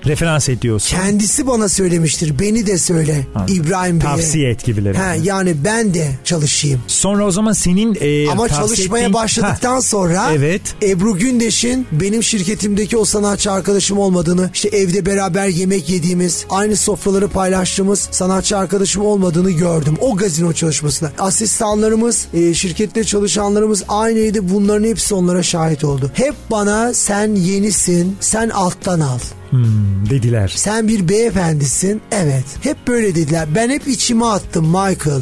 Referans 0.05 0.49
ediyorsun. 0.49 0.97
Kendisi 0.97 1.47
bana 1.47 1.69
söylemiştir. 1.69 2.39
Beni 2.39 2.67
de 2.67 2.77
söyle 2.77 3.27
Anladım. 3.35 3.55
İbrahim 3.55 4.01
Bey'e. 4.01 4.09
Tavsiye 4.09 4.49
et 4.49 4.65
gibileri. 4.65 4.97
Ha, 4.97 5.15
yani 5.23 5.53
ben 5.65 5.93
de 5.93 6.11
çalışayım. 6.23 6.81
Sonra 6.87 7.25
o 7.25 7.31
zaman 7.31 7.53
senin 7.53 7.97
e, 8.01 8.29
Ama 8.29 8.49
çalışmaya 8.49 8.99
ettiğin- 9.07 9.13
başladıktan 9.13 9.73
Ha, 9.73 9.81
sonra 9.81 10.31
Evet. 10.33 10.61
Ebru 10.83 11.17
Gündeş'in 11.17 11.87
benim 11.91 12.23
şirketimdeki 12.23 12.97
o 12.97 13.05
sanatçı 13.05 13.51
arkadaşım 13.51 13.97
olmadığını, 13.99 14.49
işte 14.53 14.69
evde 14.69 15.05
beraber 15.05 15.47
yemek 15.47 15.89
yediğimiz, 15.89 16.45
aynı 16.49 16.75
sofraları 16.75 17.27
paylaştığımız 17.27 18.07
sanatçı 18.11 18.57
arkadaşım 18.57 19.05
olmadığını 19.05 19.51
gördüm. 19.51 19.97
O 20.01 20.15
gazino 20.15 20.53
çalışmasında. 20.53 21.11
Asistanlarımız, 21.19 22.27
e, 22.33 22.53
şirkette 22.53 23.03
çalışanlarımız 23.03 23.83
aynıydı. 23.87 24.49
Bunların 24.49 24.83
hepsi 24.87 25.13
onlara 25.13 25.43
şahit 25.43 25.83
oldu. 25.83 26.11
Hep 26.13 26.33
bana 26.51 26.93
sen 26.93 27.35
yenisin, 27.35 28.15
sen 28.19 28.49
alttan 28.49 28.99
al. 28.99 29.19
Hmm, 29.49 30.09
dediler. 30.09 30.53
Sen 30.55 30.87
bir 30.87 31.09
beyefendisin. 31.09 32.01
Evet. 32.11 32.45
Hep 32.61 32.87
böyle 32.87 33.15
dediler. 33.15 33.47
Ben 33.55 33.69
hep 33.69 33.87
içime 33.87 34.25
attım 34.25 34.65
Michael. 34.65 35.21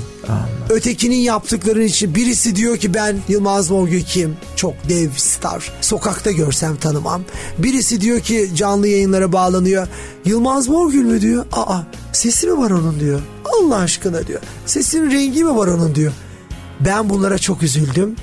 Ötekinin 0.70 1.16
yaptıklarının 1.16 1.84
için 1.84 2.16
birisi 2.16 2.56
diyor 2.56 2.78
ki 2.78 2.94
ben 2.94 3.18
Yılmaz 3.28 3.70
Morgül 3.70 4.02
kim? 4.02 4.38
Çok 4.56 4.74
dev 4.90 5.10
star. 5.16 5.72
Sokakta 5.82 6.32
görsem 6.32 6.76
tanımam. 6.76 7.22
Birisi 7.58 8.02
diyor 8.02 8.20
ki 8.20 8.50
canlı 8.56 8.88
yayınlara 8.88 9.32
bağlanıyor. 9.32 9.88
Yılmaz 10.26 10.68
Morgül 10.68 11.04
mü 11.04 11.22
diyor. 11.22 11.46
Aa 11.52 11.82
sesi 12.14 12.48
mi 12.48 12.58
var 12.58 12.72
onun 12.72 13.00
diyor. 13.00 13.22
Allah 13.46 13.76
aşkına 13.76 14.28
diyor. 14.28 14.40
Sesinin 14.66 15.12
rengi 15.12 15.44
mi 15.44 15.56
var 15.56 15.68
onun 15.68 15.96
diyor. 15.96 16.12
Ben 16.80 17.10
bunlara 17.10 17.38
çok 17.38 17.64
üzüldüm. 17.64 18.16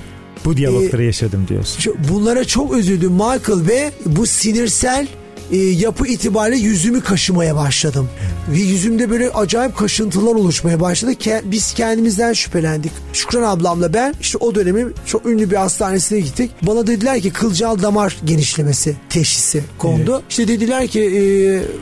Bu 0.45 0.57
diyalogları 0.57 1.03
yaşadım 1.03 1.47
diyorsun. 1.47 1.93
Bunlara 2.11 2.45
çok 2.45 2.77
üzüldüm 2.77 3.11
Michael 3.11 3.67
ve 3.67 3.91
bu 4.05 4.25
sinirsel 4.25 5.07
e, 5.51 5.57
yapı 5.57 6.07
itibariyle 6.07 6.57
yüzümü 6.65 7.01
kaşımaya 7.01 7.55
başladım. 7.55 8.09
Ve 8.51 8.57
yüzümde 8.57 9.09
böyle 9.09 9.29
acayip 9.29 9.77
kaşıntılar 9.77 10.35
oluşmaya 10.35 10.79
başladı. 10.79 11.13
Ke- 11.13 11.41
biz 11.45 11.73
kendimizden 11.73 12.33
şüphelendik. 12.33 12.91
Şükran 13.13 13.43
ablamla 13.43 13.93
ben 13.93 14.13
işte 14.21 14.37
o 14.37 14.55
dönemin 14.55 14.93
çok 15.05 15.25
ünlü 15.25 15.51
bir 15.51 15.55
hastanesine 15.55 16.19
gittik. 16.19 16.51
Bana 16.61 16.87
dediler 16.87 17.21
ki 17.21 17.33
kılcal 17.33 17.81
damar 17.81 18.17
genişlemesi 18.25 18.95
teşhisi 19.09 19.63
kondu. 19.77 20.23
İşte 20.29 20.47
dediler 20.47 20.87
ki 20.87 21.01
e, 21.01 21.21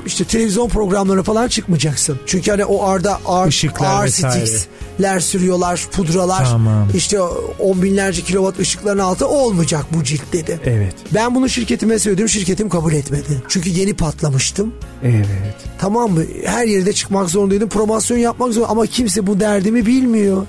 işte 0.05 0.23
televizyon 0.23 0.69
programlarına 0.69 1.23
falan 1.23 1.47
çıkmayacaksın. 1.47 2.19
Çünkü 2.25 2.51
hani 2.51 2.65
o 2.65 2.83
arda 2.83 3.19
ağır, 3.25 3.47
Işıklar 3.49 3.93
ağır 3.93 4.05
vesaire. 4.05 4.45
Sticksler 4.93 5.19
sürüyorlar, 5.19 5.87
pudralar. 5.91 6.45
Tamam. 6.45 6.87
İşte 6.95 7.21
on 7.59 7.81
binlerce 7.81 8.21
kilowatt 8.21 8.59
ışıkların 8.59 8.99
altı 8.99 9.27
olmayacak 9.27 9.85
bu 9.91 10.03
cilt 10.03 10.33
dedi. 10.33 10.59
Evet. 10.65 10.95
Ben 11.13 11.35
bunu 11.35 11.49
şirketime 11.49 11.99
söyledim. 11.99 12.29
Şirketim 12.29 12.69
kabul 12.69 12.93
etmedi. 12.93 13.43
Çünkü 13.47 13.69
yeni 13.69 13.93
patlamıştım. 13.93 14.73
Evet. 15.03 15.55
Tamam 15.79 16.11
mı? 16.11 16.23
Her 16.45 16.65
yerde 16.65 16.93
çıkmak 16.93 17.29
zorundaydım. 17.29 17.69
Promosyon 17.69 18.17
yapmak 18.17 18.53
zorunda 18.53 18.71
ama 18.71 18.85
kimse 18.85 19.27
bu 19.27 19.39
derdimi 19.39 19.85
bilmiyor. 19.85 20.45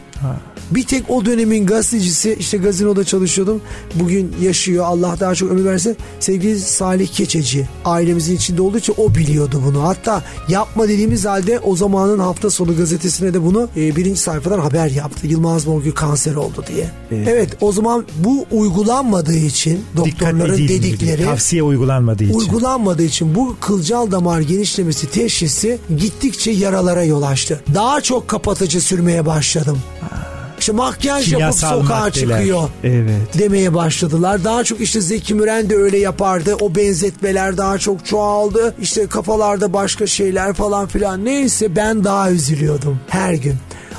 Bir 0.71 0.87
tek 0.87 1.11
o 1.11 1.25
dönemin 1.25 1.67
gazetecisi 1.67 2.37
işte 2.39 2.59
gazinoda 2.59 3.05
çalışıyordum. 3.05 3.61
Bugün 3.95 4.37
yaşıyor 4.43 4.85
Allah 4.85 5.17
daha 5.21 5.35
çok 5.35 5.51
ömür 5.51 5.65
verse. 5.65 5.97
Sevgili 6.21 6.59
Salih 6.59 7.09
Keçeci 7.09 7.69
ailemizin 7.85 8.37
içinde 8.37 8.63
olduğu 8.63 8.79
için 8.79 8.95
o 8.97 9.15
biliyordu 9.15 9.63
bunu. 9.67 9.83
Hatta 9.83 10.23
yapma 10.49 10.89
dediğimiz 10.89 11.25
halde 11.25 11.59
o 11.59 11.77
zamanın 11.77 12.19
hafta 12.19 12.51
sonu 12.51 12.77
gazetesine 12.77 13.35
de 13.35 13.43
bunu 13.43 13.69
e, 13.77 13.97
birinci 13.97 14.21
sayfadan 14.21 14.59
haber 14.59 14.91
yaptı. 14.91 15.27
Yılmaz 15.27 15.67
Morgül 15.67 15.93
kanser 15.93 16.35
oldu 16.35 16.65
diye. 16.69 16.91
Evet. 17.13 17.29
evet 17.29 17.57
o 17.61 17.73
zaman 17.73 18.05
bu 18.17 18.47
uygulanmadığı 18.51 19.37
için 19.37 19.85
doktorların 19.97 20.69
dedikleri 20.69 21.25
tavsiye 21.25 21.63
uygulanmadığı 21.63 22.25
için 22.25 22.35
uygulanmadığı 22.35 23.03
için 23.03 23.35
bu 23.35 23.57
kılcal 23.61 24.11
damar 24.11 24.41
genişlemesi 24.41 25.11
teşhisi 25.11 25.79
gittikçe 25.97 26.51
yaralara 26.51 27.05
yol 27.05 27.23
açtı. 27.23 27.61
Daha 27.75 28.01
çok 28.01 28.29
kapatıcı 28.29 28.81
sürmeye 28.81 29.27
başladım. 29.27 29.79
İşte 30.59 30.73
makyaj 30.73 31.25
Kimyasal 31.25 31.71
yapıp 31.71 31.87
sokağa 31.89 32.01
maddeler. 32.01 32.39
çıkıyor 32.39 32.69
evet. 32.85 33.39
demeye 33.39 33.75
başladılar. 33.75 34.45
Daha 34.45 34.65
çok 34.65 34.81
işte 34.81 35.01
Zeki 35.01 35.35
Müren 35.35 35.71
de 35.71 35.77
öyle 35.77 35.99
yapardı. 35.99 36.57
O 36.61 36.75
benzetmeler 36.75 37.57
daha 37.57 37.79
çok 37.79 38.07
çoğaldı. 38.07 38.75
İşte 38.81 39.07
kafalarda 39.07 39.73
başka 39.73 40.07
şeyler 40.07 40.53
falan 40.53 40.87
filan. 40.87 41.25
Neyse 41.25 41.77
ben 41.77 42.05
daha 42.05 42.31
üzülüyordum 42.31 43.01
her 43.09 43.35
gün. 43.35 43.55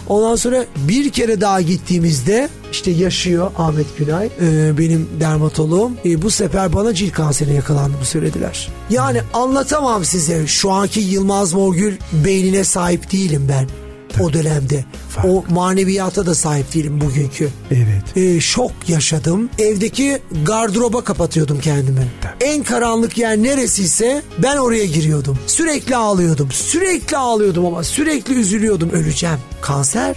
Ondan 0.07 0.35
sonra 0.35 0.65
bir 0.87 1.09
kere 1.09 1.41
daha 1.41 1.61
gittiğimizde 1.61 2.49
işte 2.71 2.91
yaşıyor 2.91 3.51
Ahmet 3.57 3.97
Günay 3.97 4.29
e, 4.41 4.77
benim 4.77 5.09
dermatoloğum. 5.19 5.97
E, 6.05 6.21
bu 6.21 6.31
sefer 6.31 6.73
bana 6.73 6.93
cilt 6.93 7.11
kanserine 7.13 7.53
yakalandığımı 7.53 8.05
söylediler. 8.05 8.69
Yani 8.89 9.21
anlatamam 9.33 10.05
size 10.05 10.47
şu 10.47 10.71
anki 10.71 10.99
Yılmaz 10.99 11.53
Morgül 11.53 11.93
beynine 12.25 12.63
sahip 12.63 13.11
değilim 13.11 13.47
ben 13.49 13.84
o 14.21 14.33
dönemde. 14.33 14.85
Farklı. 15.09 15.31
O 15.31 15.43
maneviyata 15.49 16.25
da 16.25 16.35
sahip 16.35 16.73
değilim 16.73 17.01
bugünkü. 17.01 17.49
Evet. 17.71 18.17
Ee, 18.17 18.39
şok 18.39 18.71
yaşadım. 18.87 19.49
Evdeki 19.59 20.21
gardıroba 20.45 21.03
kapatıyordum 21.03 21.59
kendimi. 21.59 22.07
Tabii. 22.21 22.49
En 22.49 22.63
karanlık 22.63 23.17
yer 23.17 23.37
neresiyse 23.37 24.21
ben 24.37 24.57
oraya 24.57 24.85
giriyordum. 24.85 25.39
Sürekli 25.47 25.95
ağlıyordum. 25.95 26.51
Sürekli 26.51 27.17
ağlıyordum 27.17 27.65
ama 27.65 27.83
sürekli 27.83 28.33
üzülüyordum. 28.33 28.89
Öleceğim. 28.89 29.39
Kanser 29.61 30.15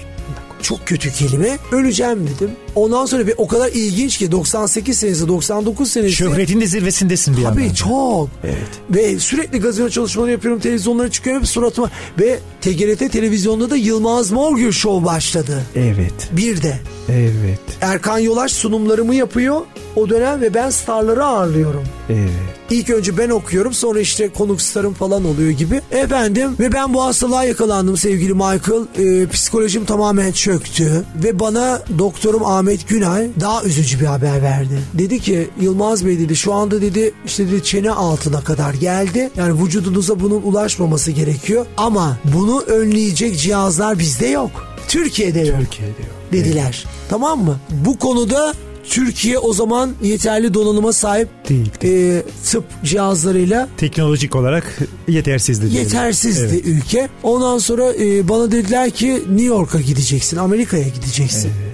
çok 0.62 0.86
kötü 0.86 1.12
kelime. 1.12 1.58
Öleceğim 1.72 2.26
dedim. 2.26 2.50
Ondan 2.78 3.06
sonra 3.06 3.26
bir 3.26 3.34
o 3.36 3.46
kadar 3.46 3.68
ilginç 3.68 4.18
ki 4.18 4.32
98 4.32 4.98
senesi 4.98 5.28
99 5.28 5.90
senesi. 5.90 6.12
Şöhretin 6.12 6.60
de 6.60 6.66
zirvesindesin 6.66 7.36
bir 7.36 7.42
Tabii 7.42 7.74
çok. 7.74 8.28
Evet. 8.44 8.56
Ve 8.90 9.18
sürekli 9.18 9.60
gazino 9.60 9.88
çalışmaları 9.88 10.30
yapıyorum. 10.30 10.60
Televizyonlara 10.60 11.10
çıkıyorum 11.10 11.42
hep 11.42 11.48
suratıma. 11.48 11.90
Ve 12.18 12.38
TGRT 12.60 13.12
televizyonda 13.12 13.70
da 13.70 13.76
Yılmaz 13.76 14.30
Morgül 14.30 14.72
Show 14.72 15.06
başladı. 15.06 15.62
Evet. 15.76 16.28
Bir 16.32 16.62
de. 16.62 16.78
Evet. 17.08 17.60
Erkan 17.80 18.18
Yolaş 18.18 18.52
sunumlarımı 18.52 19.14
yapıyor 19.14 19.60
o 19.96 20.08
dönem 20.08 20.40
ve 20.40 20.54
ben 20.54 20.70
starları 20.70 21.24
ağırlıyorum. 21.24 21.84
Evet. 22.10 22.30
İlk 22.70 22.90
önce 22.90 23.18
ben 23.18 23.30
okuyorum 23.30 23.72
sonra 23.72 24.00
işte 24.00 24.28
konuk 24.28 24.62
starım 24.62 24.94
falan 24.94 25.24
oluyor 25.24 25.50
gibi. 25.50 25.80
Efendim 25.90 26.56
ve 26.60 26.72
ben 26.72 26.94
bu 26.94 27.04
hastalığa 27.04 27.44
yakalandım 27.44 27.96
sevgili 27.96 28.34
Michael. 28.34 28.86
Ee, 28.98 29.26
psikolojim 29.26 29.84
tamamen 29.84 30.32
çöktü 30.32 31.04
ve 31.24 31.40
bana 31.40 31.82
doktorum 31.98 32.44
Ahmet 32.44 32.67
Günay 32.88 33.28
daha 33.40 33.64
üzücü 33.64 34.00
bir 34.00 34.06
haber 34.06 34.42
verdi. 34.42 34.80
Dedi 34.94 35.20
ki 35.20 35.48
Yılmaz 35.60 36.06
Bey 36.06 36.18
dedi 36.18 36.36
şu 36.36 36.54
anda 36.54 36.82
dedi 36.82 37.12
işte 37.26 37.50
dedi 37.50 37.64
çene 37.64 37.90
altına 37.90 38.40
kadar 38.40 38.74
geldi. 38.74 39.30
Yani 39.36 39.62
vücudunuza 39.62 40.20
bunun 40.20 40.42
ulaşmaması 40.42 41.10
gerekiyor 41.10 41.66
ama 41.76 42.18
bunu 42.36 42.60
önleyecek 42.60 43.38
cihazlar 43.38 43.98
bizde 43.98 44.26
yok. 44.26 44.50
Türkiye'de 44.88 45.40
yok. 45.40 45.60
Türkiye'de 45.60 46.02
yok. 46.02 46.32
Dediler. 46.32 46.84
Evet. 46.84 46.94
Tamam 47.10 47.44
mı? 47.44 47.56
Bu 47.70 47.98
konuda 47.98 48.54
Türkiye 48.88 49.38
o 49.38 49.52
zaman 49.52 49.94
yeterli 50.02 50.54
donanıma 50.54 50.92
sahip 50.92 51.28
değil. 51.48 51.70
E, 51.84 52.22
tıp 52.44 52.64
cihazlarıyla 52.84 53.68
teknolojik 53.76 54.36
olarak 54.36 54.78
yetersizdi. 55.08 55.76
Yetersizdi 55.76 56.54
evet. 56.54 56.66
ülke. 56.66 57.08
Ondan 57.22 57.58
sonra 57.58 57.94
e, 57.94 58.28
bana 58.28 58.52
dediler 58.52 58.90
ki 58.90 59.22
New 59.28 59.44
York'a 59.44 59.80
gideceksin, 59.80 60.36
Amerika'ya 60.36 60.88
gideceksin. 60.88 61.50
Evet. 61.62 61.67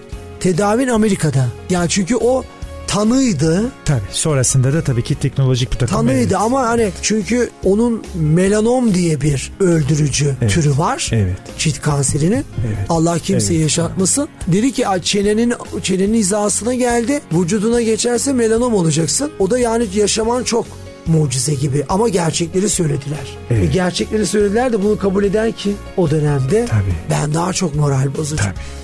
Tedavin 0.44 0.88
Amerika'da. 0.88 1.46
Yani 1.70 1.88
çünkü 1.88 2.16
o 2.16 2.44
tanıydı. 2.86 3.64
Tabii 3.84 4.00
sonrasında 4.10 4.72
da 4.72 4.84
tabii 4.84 5.02
ki 5.02 5.14
teknolojik 5.14 5.72
bir 5.72 5.78
takım. 5.78 5.96
Tanıydı 5.96 6.20
evet. 6.20 6.36
ama 6.36 6.68
hani 6.68 6.90
çünkü 7.02 7.50
onun 7.64 8.02
melanom 8.14 8.94
diye 8.94 9.20
bir 9.20 9.52
öldürücü 9.60 10.34
evet. 10.40 10.52
türü 10.52 10.78
var. 10.78 11.10
Evet. 11.12 11.36
Cilt 11.58 11.80
kanserinin. 11.80 12.44
Evet. 12.66 12.86
Allah 12.88 13.18
kimseyi 13.18 13.56
evet. 13.56 13.62
yaşatmasın. 13.62 14.28
Dedi 14.46 14.72
ki 14.72 14.84
çenenin 15.02 15.54
çenenin 15.82 16.14
hizasına 16.14 16.74
geldi. 16.74 17.20
Vücuduna 17.32 17.82
geçerse 17.82 18.32
melanom 18.32 18.74
olacaksın. 18.74 19.32
O 19.38 19.50
da 19.50 19.58
yani 19.58 19.86
yaşaman 19.94 20.44
çok 20.44 20.66
mucize 21.06 21.54
gibi 21.54 21.84
ama 21.88 22.08
gerçekleri 22.08 22.68
söylediler. 22.68 23.38
Evet. 23.50 23.62
Ve 23.62 23.66
gerçekleri 23.66 24.26
söylediler 24.26 24.72
de 24.72 24.82
bunu 24.82 24.98
kabul 24.98 25.24
eden 25.24 25.52
ki 25.52 25.72
o 25.96 26.10
dönemde 26.10 26.66
Tabii. 26.70 26.94
ben 27.10 27.34
daha 27.34 27.52
çok 27.52 27.74
moral 27.74 28.16
bozucu. 28.16 28.42
Tabii. 28.42 28.83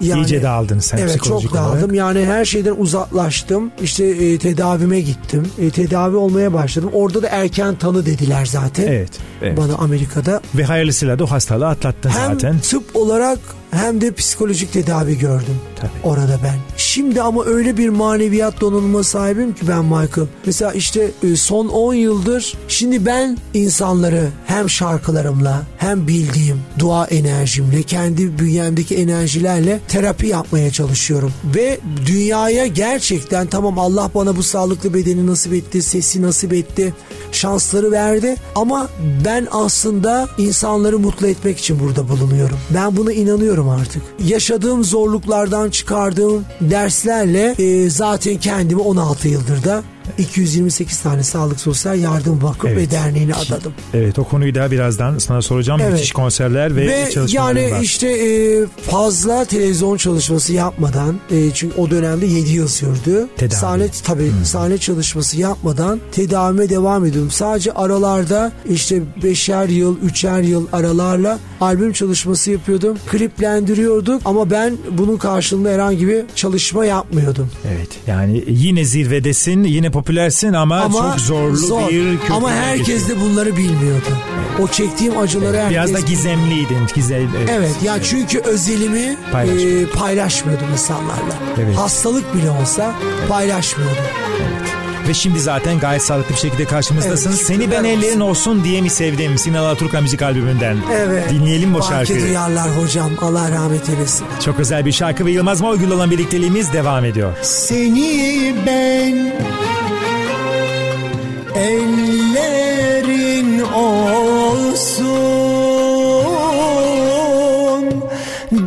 Yani, 0.00 0.20
İyice 0.20 0.42
dağıldın 0.42 0.78
sen 0.78 0.98
evet, 0.98 1.22
çok 1.22 1.54
dağıldım. 1.54 1.78
Olarak. 1.78 1.94
Yani 1.94 2.24
her 2.24 2.44
şeyden 2.44 2.74
uzaklaştım. 2.78 3.70
İşte 3.82 4.04
e, 4.04 4.38
tedavime 4.38 5.00
gittim. 5.00 5.48
E, 5.58 5.70
tedavi 5.70 6.16
olmaya 6.16 6.52
başladım. 6.52 6.90
Orada 6.92 7.22
da 7.22 7.28
erken 7.28 7.74
tanı 7.74 8.06
dediler 8.06 8.46
zaten. 8.46 8.86
Evet. 8.86 9.10
evet. 9.42 9.58
Bana 9.58 9.74
Amerika'da. 9.74 10.40
Ve 10.54 10.64
hayırlısıyla 10.64 11.18
da 11.18 11.24
o 11.24 11.26
hastalığı 11.26 11.68
atlattın 11.68 12.10
Hem 12.10 12.32
zaten. 12.32 12.52
Hem 12.52 12.60
tıp 12.60 12.96
olarak 12.96 13.38
hem 13.70 14.00
de 14.00 14.12
psikolojik 14.12 14.72
tedavi 14.72 15.18
gördüm 15.18 15.60
Tabii. 15.76 15.90
orada 16.04 16.38
ben. 16.44 16.56
Şimdi 16.76 17.22
ama 17.22 17.44
öyle 17.44 17.76
bir 17.76 17.88
maneviyat 17.88 18.60
donanıma 18.60 19.02
sahibim 19.02 19.54
ki 19.54 19.68
ben 19.68 19.84
Michael. 19.84 20.26
Mesela 20.46 20.72
işte 20.72 21.10
e, 21.22 21.36
son 21.36 21.68
10 21.68 21.94
yıldır 21.94 22.54
şimdi 22.68 23.06
ben 23.06 23.38
insanları 23.54 24.28
hem 24.46 24.70
şarkılarımla 24.70 25.62
hem 25.78 26.08
bildiğim 26.08 26.60
dua 26.78 27.06
enerjimle 27.06 27.82
kendi 27.82 28.38
bünyemdeki 28.38 28.96
enerjilerle 28.96 29.80
terapi 29.88 30.26
yapmaya 30.26 30.70
çalışıyorum. 30.70 31.32
Ve 31.54 31.78
dünyaya 32.06 32.66
gerçekten 32.66 33.46
tamam 33.46 33.78
Allah 33.78 34.10
bana 34.14 34.36
bu 34.36 34.42
sağlıklı 34.42 34.94
bedeni 34.94 35.26
nasip 35.26 35.52
etti, 35.52 35.82
sesi 35.82 36.22
nasip 36.22 36.52
etti, 36.52 36.94
şansları 37.32 37.92
verdi 37.92 38.36
ama 38.54 38.88
ben 39.24 39.48
aslında 39.50 40.28
insanları 40.38 40.98
mutlu 40.98 41.26
etmek 41.26 41.58
için 41.58 41.80
burada 41.80 42.08
bulunuyorum. 42.08 42.58
Ben 42.74 42.96
buna 42.96 43.12
inanıyorum 43.12 43.55
yaşıyorum 43.56 43.68
artık. 43.68 44.02
Yaşadığım 44.24 44.84
zorluklardan 44.84 45.70
çıkardığım 45.70 46.44
derslerle 46.60 47.54
e, 47.58 47.90
zaten 47.90 48.36
kendimi 48.36 48.80
16 48.80 49.28
yıldır 49.28 49.64
da 49.64 49.82
228 50.18 51.00
tane 51.00 51.22
Sağlık 51.22 51.60
Sosyal 51.60 51.98
Yardım 51.98 52.42
Vakıf 52.42 52.70
evet. 52.70 52.76
ve 52.76 52.90
Derneği'ne 52.90 53.34
adadım. 53.34 53.72
Evet 53.94 54.18
o 54.18 54.24
konuyu 54.24 54.54
da 54.54 54.70
birazdan 54.70 55.18
sana 55.18 55.42
soracağım. 55.42 55.80
Evet. 55.82 55.92
Müthiş 55.92 56.12
konserler 56.12 56.76
ve, 56.76 56.86
ve 56.86 57.10
çalışmalar 57.10 57.56
yani 57.56 57.72
var. 57.72 57.80
işte 57.80 58.08
e, 58.08 58.66
fazla 58.90 59.44
televizyon 59.44 59.96
çalışması 59.96 60.52
yapmadan 60.52 61.20
e, 61.30 61.50
çünkü 61.54 61.80
o 61.80 61.90
dönemde 61.90 62.26
7 62.26 62.50
yıl 62.50 62.68
sürdü. 62.68 63.26
Tedavi. 63.36 63.58
Sahne 63.58 63.88
tabii 64.04 64.30
hmm. 64.30 64.44
sahne 64.44 64.78
çalışması 64.78 65.40
yapmadan 65.40 66.00
tedavime 66.12 66.68
devam 66.68 67.04
ediyordum. 67.04 67.30
Sadece 67.30 67.72
aralarda 67.72 68.52
işte 68.68 69.02
5'er 69.22 69.70
yıl, 69.72 69.98
3'er 70.00 70.46
yıl 70.46 70.66
aralarla 70.72 71.38
albüm 71.60 71.92
çalışması 71.92 72.50
yapıyordum. 72.50 72.98
Kliplendiriyorduk 73.10 74.22
ama 74.24 74.50
ben 74.50 74.76
bunun 74.90 75.16
karşılığında 75.16 75.70
herhangi 75.70 76.08
bir 76.08 76.24
çalışma 76.34 76.84
yapmıyordum. 76.84 77.50
Evet 77.76 77.88
yani 78.06 78.44
yine 78.48 78.84
zirvedesin, 78.84 79.64
yine 79.64 79.90
popülersin 79.96 80.52
ama, 80.52 80.80
ama 80.80 81.10
çok 81.10 81.20
zorlu 81.20 81.56
zor. 81.56 81.88
bir 81.88 82.18
köprü. 82.18 82.34
Ama 82.34 82.52
herkes 82.52 83.08
de 83.08 83.20
bunları 83.20 83.56
bilmiyordu. 83.56 84.06
O 84.62 84.68
çektiğim 84.68 85.18
acıları 85.18 85.56
herkes... 85.56 85.70
Biraz 85.70 85.94
da 85.94 86.00
gizemliydin. 86.00 86.78
Gizem, 86.94 87.28
evet. 87.38 87.50
evet 87.52 87.82
ya 87.82 88.02
çünkü 88.02 88.40
özelimi 88.40 89.16
Paylaş. 89.32 89.62
e, 89.62 89.86
paylaşmıyordum 89.86 90.66
insanlarla. 90.72 91.34
Evet. 91.62 91.76
Hastalık 91.76 92.34
bile 92.34 92.50
olsa 92.50 92.94
evet. 93.18 93.28
paylaşmıyordum. 93.28 94.04
Evet. 94.40 94.76
Ve 95.08 95.14
şimdi 95.14 95.40
zaten 95.40 95.78
gayet 95.78 96.02
sağlıklı 96.02 96.34
bir 96.34 96.40
şekilde 96.40 96.64
karşımızdasın. 96.64 97.30
Evet, 97.30 97.40
Seni 97.40 97.70
ben 97.70 97.84
ellerin 97.84 98.20
olsun 98.20 98.64
diye 98.64 98.80
mi 98.80 98.90
sevdim 98.90 99.38
Sinan 99.38 99.58
Alaturka 99.58 100.00
müzik 100.00 100.22
albümünden. 100.22 100.76
Evet. 100.92 101.30
Dinleyelim 101.30 101.74
bu 101.74 101.82
şarkıyı. 101.82 102.18
Belki 102.18 102.28
duyarlar 102.28 102.68
hocam. 102.78 103.10
Allah 103.20 103.50
rahmet 103.50 103.88
eylesin. 103.88 104.26
Çok 104.44 104.60
özel 104.60 104.86
bir 104.86 104.92
şarkı 104.92 105.26
ve 105.26 105.30
Yılmaz 105.30 105.60
Morgül 105.60 105.90
olan 105.90 106.10
birlikteliğimiz 106.10 106.72
devam 106.72 107.04
ediyor. 107.04 107.32
Seni 107.42 108.54
ben 108.66 109.32
ellerin 111.56 113.50
olsun 113.60 114.76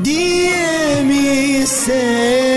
diye 0.06 1.04
mi 1.04 1.68
sevdim 1.68 2.49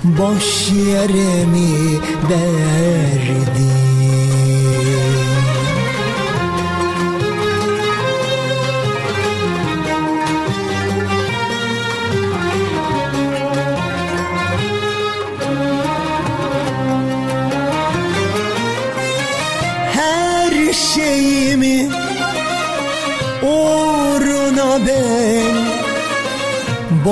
boş 0.04 0.70
yere 0.72 1.46
mi 1.46 1.77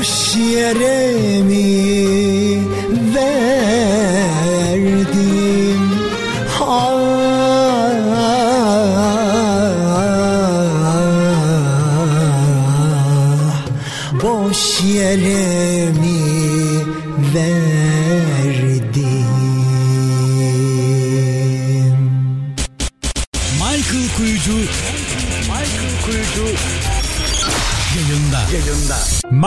boş 0.03 0.35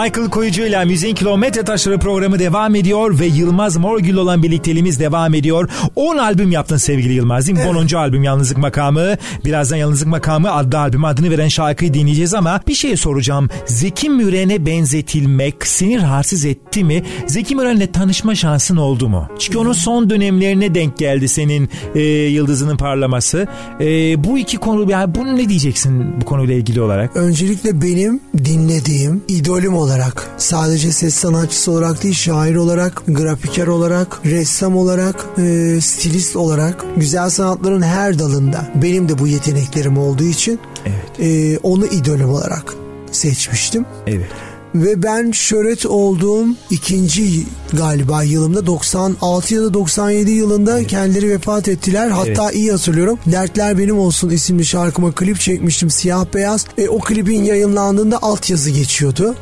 Michael 0.07 0.31
Koyucu 0.31 0.63
ile 0.63 0.85
Müziğin 0.85 1.15
Kilometre 1.15 1.63
Taşları 1.63 1.99
programı 1.99 2.39
devam 2.39 2.75
ediyor 2.75 3.19
ve 3.19 3.27
Yılmaz 3.27 3.77
Morgül 3.77 4.17
olan 4.17 4.43
birlikteliğimiz 4.43 5.01
devam 5.01 5.35
ediyor. 5.35 5.69
10 5.97 6.17
albüm 6.17 6.51
yaptın 6.51 6.77
sevgili 6.77 7.13
Yılmaz 7.13 7.47
değil 7.47 7.59
mi? 7.59 7.65
Evet. 7.67 7.93
10. 7.93 7.97
albüm 7.97 8.23
Yalnızlık 8.23 8.59
Makamı. 8.59 9.17
Birazdan 9.45 9.77
Yalnızlık 9.77 10.09
Makamı 10.09 10.53
adlı 10.53 10.79
albüm 10.79 11.05
adını 11.05 11.31
veren 11.31 11.49
şarkıyı 11.49 11.95
dinleyeceğiz 11.95 12.35
ama 12.35 12.61
bir 12.69 12.75
şey 12.75 12.97
soracağım. 12.97 13.49
Zeki 13.67 14.11
Müren'e 14.11 14.67
benzetilmek 14.67 15.67
seni 15.67 16.03
rahatsız 16.03 16.45
etti 16.45 16.85
mi? 16.85 17.03
Zeki 17.27 17.57
Müren'le 17.57 17.93
tanışma 17.93 18.35
şansın 18.35 18.77
oldu 18.77 19.09
mu? 19.09 19.29
Çünkü 19.39 19.59
onun 19.59 19.73
son 19.73 20.11
dönemlerine 20.11 20.75
denk 20.75 20.99
geldi 20.99 21.29
senin 21.29 21.69
e, 21.95 22.01
yıldızının 22.03 22.77
parlaması. 22.77 23.47
E, 23.81 24.25
bu 24.25 24.39
iki 24.39 24.57
konu 24.57 24.91
yani 24.91 25.15
bunu 25.15 25.37
ne 25.37 25.49
diyeceksin 25.49 26.21
bu 26.21 26.25
konuyla 26.25 26.55
ilgili 26.55 26.81
olarak? 26.81 27.17
Öncelikle 27.17 27.83
benim 27.83 28.21
dinlediğim 28.45 29.23
idolüm 29.29 29.75
olarak 29.75 29.96
sadece 30.37 30.93
ses 30.93 31.15
sanatçısı 31.15 31.73
olarak 31.73 32.03
değil 32.03 32.15
şair 32.15 32.57
olarak, 32.57 33.03
grafiker 33.09 33.67
olarak, 33.67 34.21
ressam 34.25 34.77
olarak, 34.77 35.27
e, 35.39 35.79
stilist 35.81 36.37
olarak 36.37 36.85
güzel 36.97 37.31
sanatların 37.31 37.83
her 37.83 38.19
dalında 38.19 38.69
benim 38.75 39.09
de 39.09 39.19
bu 39.19 39.27
yeteneklerim 39.27 39.99
olduğu 39.99 40.25
için 40.25 40.61
Evet. 40.87 41.21
e, 41.21 41.59
onu 41.59 41.87
idolüm 41.87 42.31
olarak 42.31 42.75
seçmiştim. 43.13 43.87
Evet. 44.07 44.31
Ve 44.75 45.03
ben 45.03 45.31
şöhret 45.31 45.87
olduğum 45.87 46.47
ikinci 46.71 47.45
galiba 47.73 48.23
yılımda 48.23 48.67
96 48.67 49.55
ya 49.55 49.63
da 49.63 49.75
97 49.75 50.31
yılında 50.31 50.85
kendileri 50.85 51.31
vefat 51.31 51.69
ettiler. 51.69 52.11
Hatta 52.11 52.51
iyi 52.51 52.71
hatırlıyorum. 52.73 53.19
Dertler 53.27 53.79
Benim 53.79 53.99
Olsun 53.99 54.31
isimli 54.31 54.65
şarkıma 54.65 55.13
klip 55.13 55.41
çekmiştim 55.41 55.91
siyah 55.91 56.27
beyaz. 56.35 56.67
E, 56.79 56.89
o 56.89 56.99
klibin 56.99 57.45
yayınlandığında 57.45 58.19
altyazı 58.23 58.71
geçiyordu. 58.71 59.35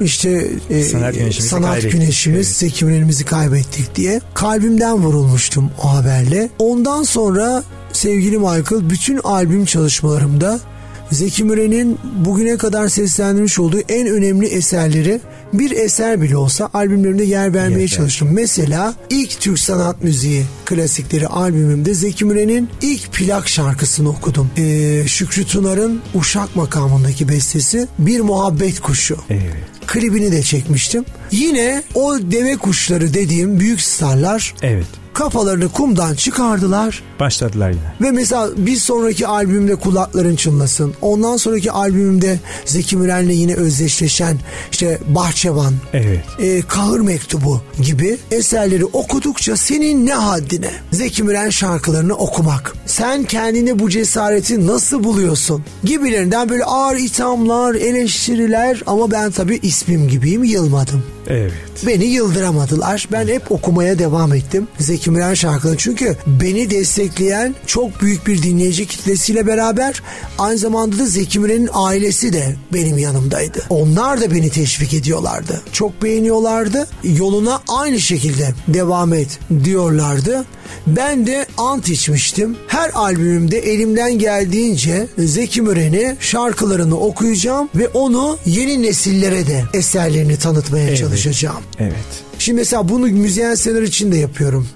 İşte 0.00 0.48
e, 0.70 0.84
Sanat 0.84 1.14
güneşimizi 1.14 1.48
sanat 1.48 1.70
kaybettik. 1.70 1.92
güneşimiz 1.92 2.46
Evet. 2.46 2.56
Zeki 2.56 2.84
Müren'imizi 2.84 3.24
kaybettik 3.24 3.94
diye. 3.96 4.20
Kalbimden 4.34 4.94
vurulmuştum 4.94 5.70
o 5.84 5.94
haberle. 5.94 6.48
Ondan 6.58 7.02
sonra 7.02 7.62
sevgili 7.92 8.38
Michael 8.38 8.90
bütün 8.90 9.20
albüm 9.24 9.64
çalışmalarımda 9.64 10.60
Zeki 11.14 11.44
Müren'in 11.44 11.98
bugüne 12.24 12.56
kadar 12.56 12.88
seslendirmiş 12.88 13.58
olduğu 13.58 13.80
en 13.88 14.06
önemli 14.06 14.46
eserleri 14.46 15.20
bir 15.52 15.70
eser 15.70 16.22
bile 16.22 16.36
olsa 16.36 16.70
albümlerimde 16.74 17.24
yer 17.24 17.54
vermeye 17.54 17.70
Yer 17.72 17.80
ver. 17.80 17.88
çalıştım. 17.88 18.28
Mesela 18.32 18.94
ilk 19.10 19.40
Türk 19.40 19.58
sanat 19.58 20.02
müziği 20.04 20.44
klasikleri 20.64 21.26
albümümde 21.28 21.94
Zeki 21.94 22.24
Müren'in 22.24 22.68
ilk 22.82 23.12
plak 23.12 23.48
şarkısını 23.48 24.08
okudum. 24.08 24.50
Ee, 24.56 25.02
Şükrü 25.06 25.44
Tunar'ın 25.44 26.00
Uşak 26.14 26.56
makamındaki 26.56 27.28
bestesi 27.28 27.88
Bir 27.98 28.20
Muhabbet 28.20 28.80
Kuşu. 28.80 29.16
Evet. 29.30 29.54
Klibini 29.86 30.32
de 30.32 30.42
çekmiştim. 30.42 31.04
Yine 31.30 31.82
o 31.94 32.18
deve 32.30 32.56
kuşları 32.56 33.14
dediğim 33.14 33.60
büyük 33.60 33.80
starlar 33.80 34.54
Evet. 34.62 34.86
Kafalarını 35.14 35.68
kumdan 35.68 36.14
çıkardılar 36.14 37.02
Başladılar 37.20 37.70
yine. 37.70 37.80
ve 38.00 38.10
mesela 38.10 38.48
bir 38.56 38.76
sonraki 38.76 39.26
albümde 39.26 39.74
kulakların 39.76 40.36
çınlasın. 40.36 40.94
Ondan 41.02 41.36
sonraki 41.36 41.72
albümümde 41.72 42.38
Zeki 42.64 42.96
Müren'le 42.96 43.28
yine 43.30 43.54
özdeşleşen 43.54 44.38
işte 44.72 44.98
Bahçevan, 45.08 45.74
Evet. 45.92 46.24
e, 46.38 46.62
Kahır 46.62 47.00
Mektubu 47.00 47.60
gibi 47.82 48.16
eserleri 48.30 48.84
okudukça 48.84 49.56
senin 49.56 50.06
ne 50.06 50.14
haddine 50.14 50.70
Zeki 50.92 51.22
Müren 51.22 51.50
şarkılarını 51.50 52.14
okumak. 52.14 52.74
Sen 52.86 53.24
kendine 53.24 53.78
bu 53.78 53.90
cesareti 53.90 54.66
nasıl 54.66 55.04
buluyorsun? 55.04 55.64
Gibilerinden 55.84 56.48
böyle 56.48 56.64
ağır 56.64 56.96
ithamlar, 56.96 57.74
eleştiriler 57.74 58.82
ama 58.86 59.10
ben 59.10 59.30
tabii 59.30 59.58
ismim 59.62 60.08
gibiyim 60.08 60.44
yılmadım. 60.44 61.02
Evet. 61.26 61.52
Beni 61.86 62.04
yıldıramadılar. 62.04 63.08
Ben 63.12 63.28
hep 63.28 63.52
okumaya 63.52 63.98
devam 63.98 64.34
ettim. 64.34 64.68
Zeki 64.78 65.03
Müren 65.10 65.34
şarkılarını. 65.34 65.78
Çünkü 65.78 66.16
beni 66.26 66.70
destekleyen 66.70 67.54
çok 67.66 68.00
büyük 68.02 68.26
bir 68.26 68.42
dinleyici 68.42 68.86
kitlesiyle 68.86 69.46
beraber 69.46 70.02
aynı 70.38 70.58
zamanda 70.58 70.98
da 70.98 71.06
Zeki 71.06 71.38
Müren'in 71.38 71.70
ailesi 71.72 72.32
de 72.32 72.56
benim 72.72 72.98
yanımdaydı. 72.98 73.62
Onlar 73.70 74.20
da 74.20 74.30
beni 74.34 74.50
teşvik 74.50 74.94
ediyorlardı. 74.94 75.62
Çok 75.72 76.02
beğeniyorlardı. 76.02 76.88
Yoluna 77.04 77.62
aynı 77.68 78.00
şekilde 78.00 78.54
devam 78.68 79.14
et 79.14 79.38
diyorlardı. 79.64 80.44
Ben 80.86 81.26
de 81.26 81.46
ant 81.58 81.88
içmiştim. 81.88 82.56
Her 82.68 82.90
albümümde 82.94 83.58
elimden 83.58 84.18
geldiğince 84.18 85.06
Zeki 85.18 85.62
Müren'i 85.62 86.16
şarkılarını 86.20 87.00
okuyacağım 87.00 87.68
ve 87.74 87.88
onu 87.88 88.38
yeni 88.46 88.82
nesillere 88.82 89.46
de 89.46 89.64
eserlerini 89.74 90.36
tanıtmaya 90.38 90.88
Evet. 90.88 90.98
çalışacağım. 90.98 91.62
Evet. 91.78 91.94
Şimdi 92.38 92.58
mesela 92.58 92.88
bunu 92.88 93.06
müzisyenler 93.06 93.82
için 93.82 94.12
de 94.12 94.16
yapıyorum. 94.16 94.68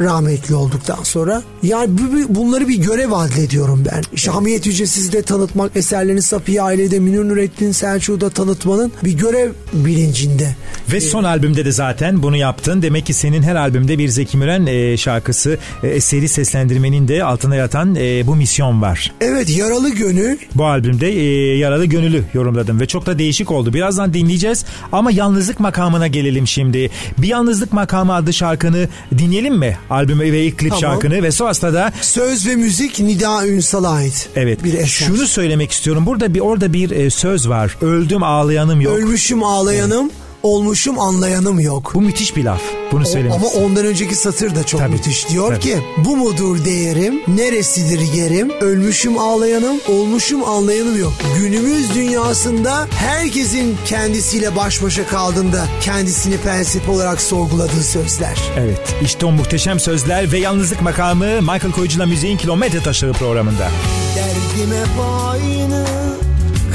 Rahmetli 0.00 0.54
olduktan 0.54 1.02
sonra. 1.02 1.42
Yani 1.62 1.90
bu- 1.98 2.16
bu- 2.16 2.34
bunları 2.34 2.68
bir 2.68 2.76
görev 2.76 3.12
adlediyorum 3.12 3.84
ben. 3.92 4.02
İşte 4.12 4.30
Hamiyet 4.30 4.66
Yücesiz'i 4.66 5.12
de 5.12 5.22
tanıtmak, 5.22 5.76
eserlerini 5.76 6.22
Safiye 6.22 6.62
Aile'de, 6.62 6.98
Münir 6.98 7.28
Nurettin 7.28 7.72
Selçuk'u 7.72 8.20
da 8.20 8.30
tanıtmanın 8.30 8.92
bir 9.04 9.12
görev 9.12 9.50
bilincinde. 9.72 10.56
Ve 10.92 11.00
son 11.00 11.24
albümde 11.24 11.64
de 11.64 11.72
zaten 11.72 12.22
bunu 12.22 12.36
yaptın. 12.36 12.82
Demek 12.82 13.06
ki 13.06 13.12
senin 13.12 13.42
her 13.42 13.54
albümde 13.56 13.98
bir 13.98 14.08
Zeki 14.08 14.36
Müren 14.36 14.66
e, 14.66 14.96
şarkısı, 14.96 15.58
e, 15.82 15.88
eseri 15.88 16.28
seslendirmenin 16.28 17.08
de 17.08 17.24
altında 17.24 17.54
yatan 17.56 17.94
e, 17.98 18.26
bu 18.26 18.36
misyon 18.36 18.82
var. 18.82 19.12
Evet 19.20 19.50
Yaralı 19.50 19.90
Gönül 19.90 20.36
Bu 20.54 20.64
albümde 20.66 21.08
e, 21.12 21.56
Yaralı 21.58 21.86
Gönül'ü 21.86 22.24
yorumladım 22.34 22.80
ve 22.80 22.86
çok 22.86 23.06
da 23.06 23.18
değişik 23.18 23.50
oldu. 23.50 23.72
Birazdan 23.72 24.14
dinleyeceğiz 24.14 24.64
ama 24.92 25.10
yalnızlık 25.10 25.60
makamına 25.60 26.06
gelelim 26.06 26.46
şimdi. 26.46 26.65
Bir 26.72 27.28
Yalnızlık 27.28 27.72
Makamı 27.72 28.14
adlı 28.14 28.32
şarkını 28.32 28.88
dinleyelim 29.18 29.54
mi? 29.54 29.78
Albümü 29.90 30.32
ve 30.32 30.44
ilk 30.44 30.58
klip 30.58 30.70
tamam. 30.70 30.80
şarkını 30.80 31.22
ve 31.22 31.30
sonrasında 31.32 31.74
da... 31.74 31.92
Söz 32.00 32.46
ve 32.46 32.56
müzik 32.56 33.00
Nida 33.00 33.46
Ünsal'a 33.46 33.90
ait. 33.90 34.28
Evet. 34.36 34.64
Bir 34.64 34.74
eser. 34.74 34.86
Şunu 34.86 35.26
söylemek 35.26 35.70
istiyorum. 35.70 36.06
Burada 36.06 36.34
bir 36.34 36.40
orada 36.40 36.72
bir 36.72 36.90
e, 36.90 37.10
söz 37.10 37.48
var. 37.48 37.76
Öldüm 37.82 38.22
ağlayanım 38.22 38.80
yok. 38.80 38.94
Ölmüşüm 38.94 39.42
ağlayanım. 39.42 40.04
Evet 40.04 40.25
olmuşum 40.42 40.98
anlayanım 40.98 41.60
yok. 41.60 41.90
Bu 41.94 42.00
müthiş 42.00 42.36
bir 42.36 42.44
laf. 42.44 42.62
Bunu 42.92 43.06
söylemek 43.06 43.34
Ama 43.34 43.46
ondan 43.46 43.86
önceki 43.86 44.14
satır 44.14 44.54
da 44.54 44.64
çok 44.64 44.80
Tabii. 44.80 44.92
müthiş. 44.92 45.28
Diyor 45.28 45.48
Tabii. 45.48 45.60
ki 45.60 45.78
bu 46.04 46.16
mudur 46.16 46.64
değerim, 46.64 47.20
neresidir 47.28 48.00
yerim, 48.00 48.50
ölmüşüm 48.60 49.18
ağlayanım, 49.18 49.76
olmuşum 49.88 50.44
anlayanım 50.44 50.98
yok. 50.98 51.12
Günümüz 51.38 51.94
dünyasında 51.94 52.86
herkesin 52.90 53.76
kendisiyle 53.86 54.56
baş 54.56 54.82
başa 54.82 55.06
kaldığında 55.06 55.66
kendisini 55.80 56.36
felsefe 56.36 56.90
olarak 56.90 57.20
sorguladığı 57.20 57.82
sözler. 57.82 58.38
Evet 58.58 58.94
işte 59.02 59.26
o 59.26 59.32
muhteşem 59.32 59.80
sözler 59.80 60.32
ve 60.32 60.38
yalnızlık 60.38 60.82
makamı 60.82 61.26
Michael 61.40 61.72
Koyucu'la 61.72 62.06
Müziğin 62.06 62.36
Kilometre 62.36 62.82
Taşları 62.82 63.12
programında. 63.12 63.68
Derdim 64.16 64.74
hep 64.76 65.04
aynı, 65.26 65.86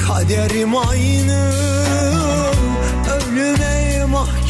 kaderim 0.07 0.77
aynı 0.77 1.51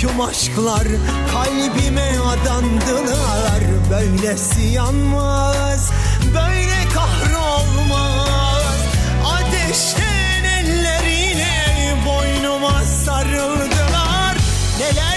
mahkum 0.04 0.22
aşklar 0.22 0.88
Kalbime 1.32 2.18
adandılar. 2.20 3.62
Böylesi 3.90 4.62
yanmaz 4.62 5.92
Böyle 6.26 6.90
kahrolmaz. 6.94 8.78
Ateşten 9.26 10.44
elleriyle 10.44 11.96
Boynuma 12.06 12.82
sarıldılar. 13.06 14.38
Neler 14.80 15.11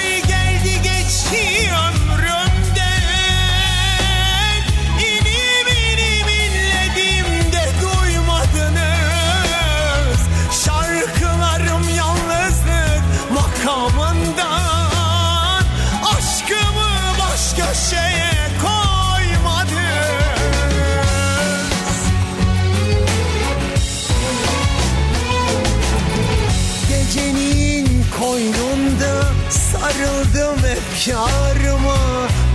efkarıma 31.09 31.97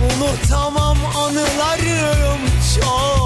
Unutamam 0.06 0.96
anılarım 1.16 2.40
çok 2.74 3.19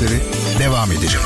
taşları 0.00 0.20
devam 0.58 0.92
edecek. 0.92 1.19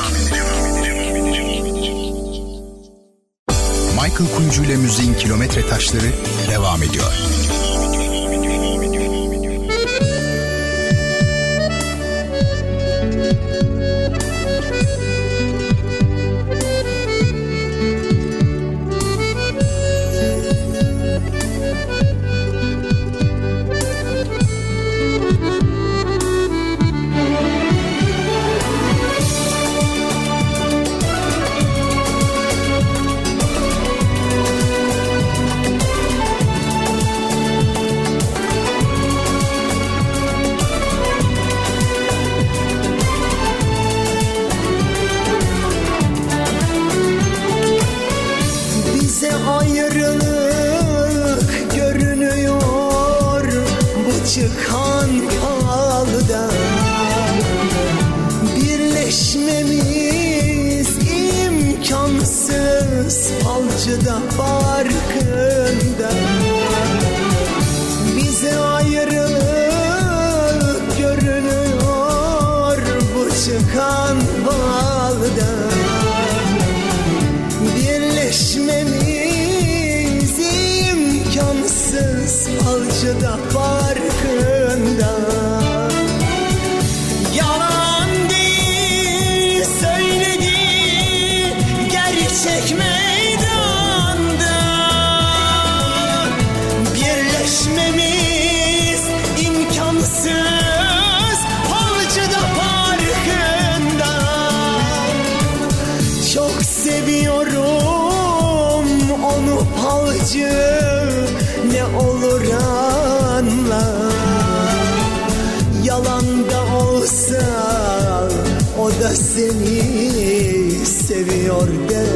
O 118.85 118.91
da 118.91 119.15
seni 119.15 120.87
seviyor 120.87 121.69
de 121.89 122.07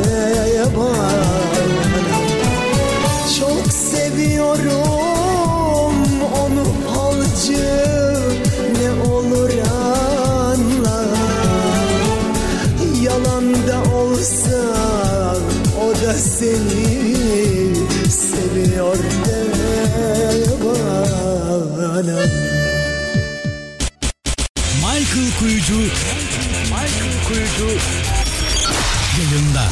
bana 0.76 1.22
Çok 3.38 3.72
seviyorum 3.72 4.88
onu 6.44 6.64
falcı 6.86 8.14
ne 8.80 9.10
olur 9.10 9.50
anla. 9.70 11.04
Yalan 13.02 13.54
da 13.54 13.96
olsa 13.96 14.74
o 15.82 16.06
da 16.06 16.12
seni 16.12 16.97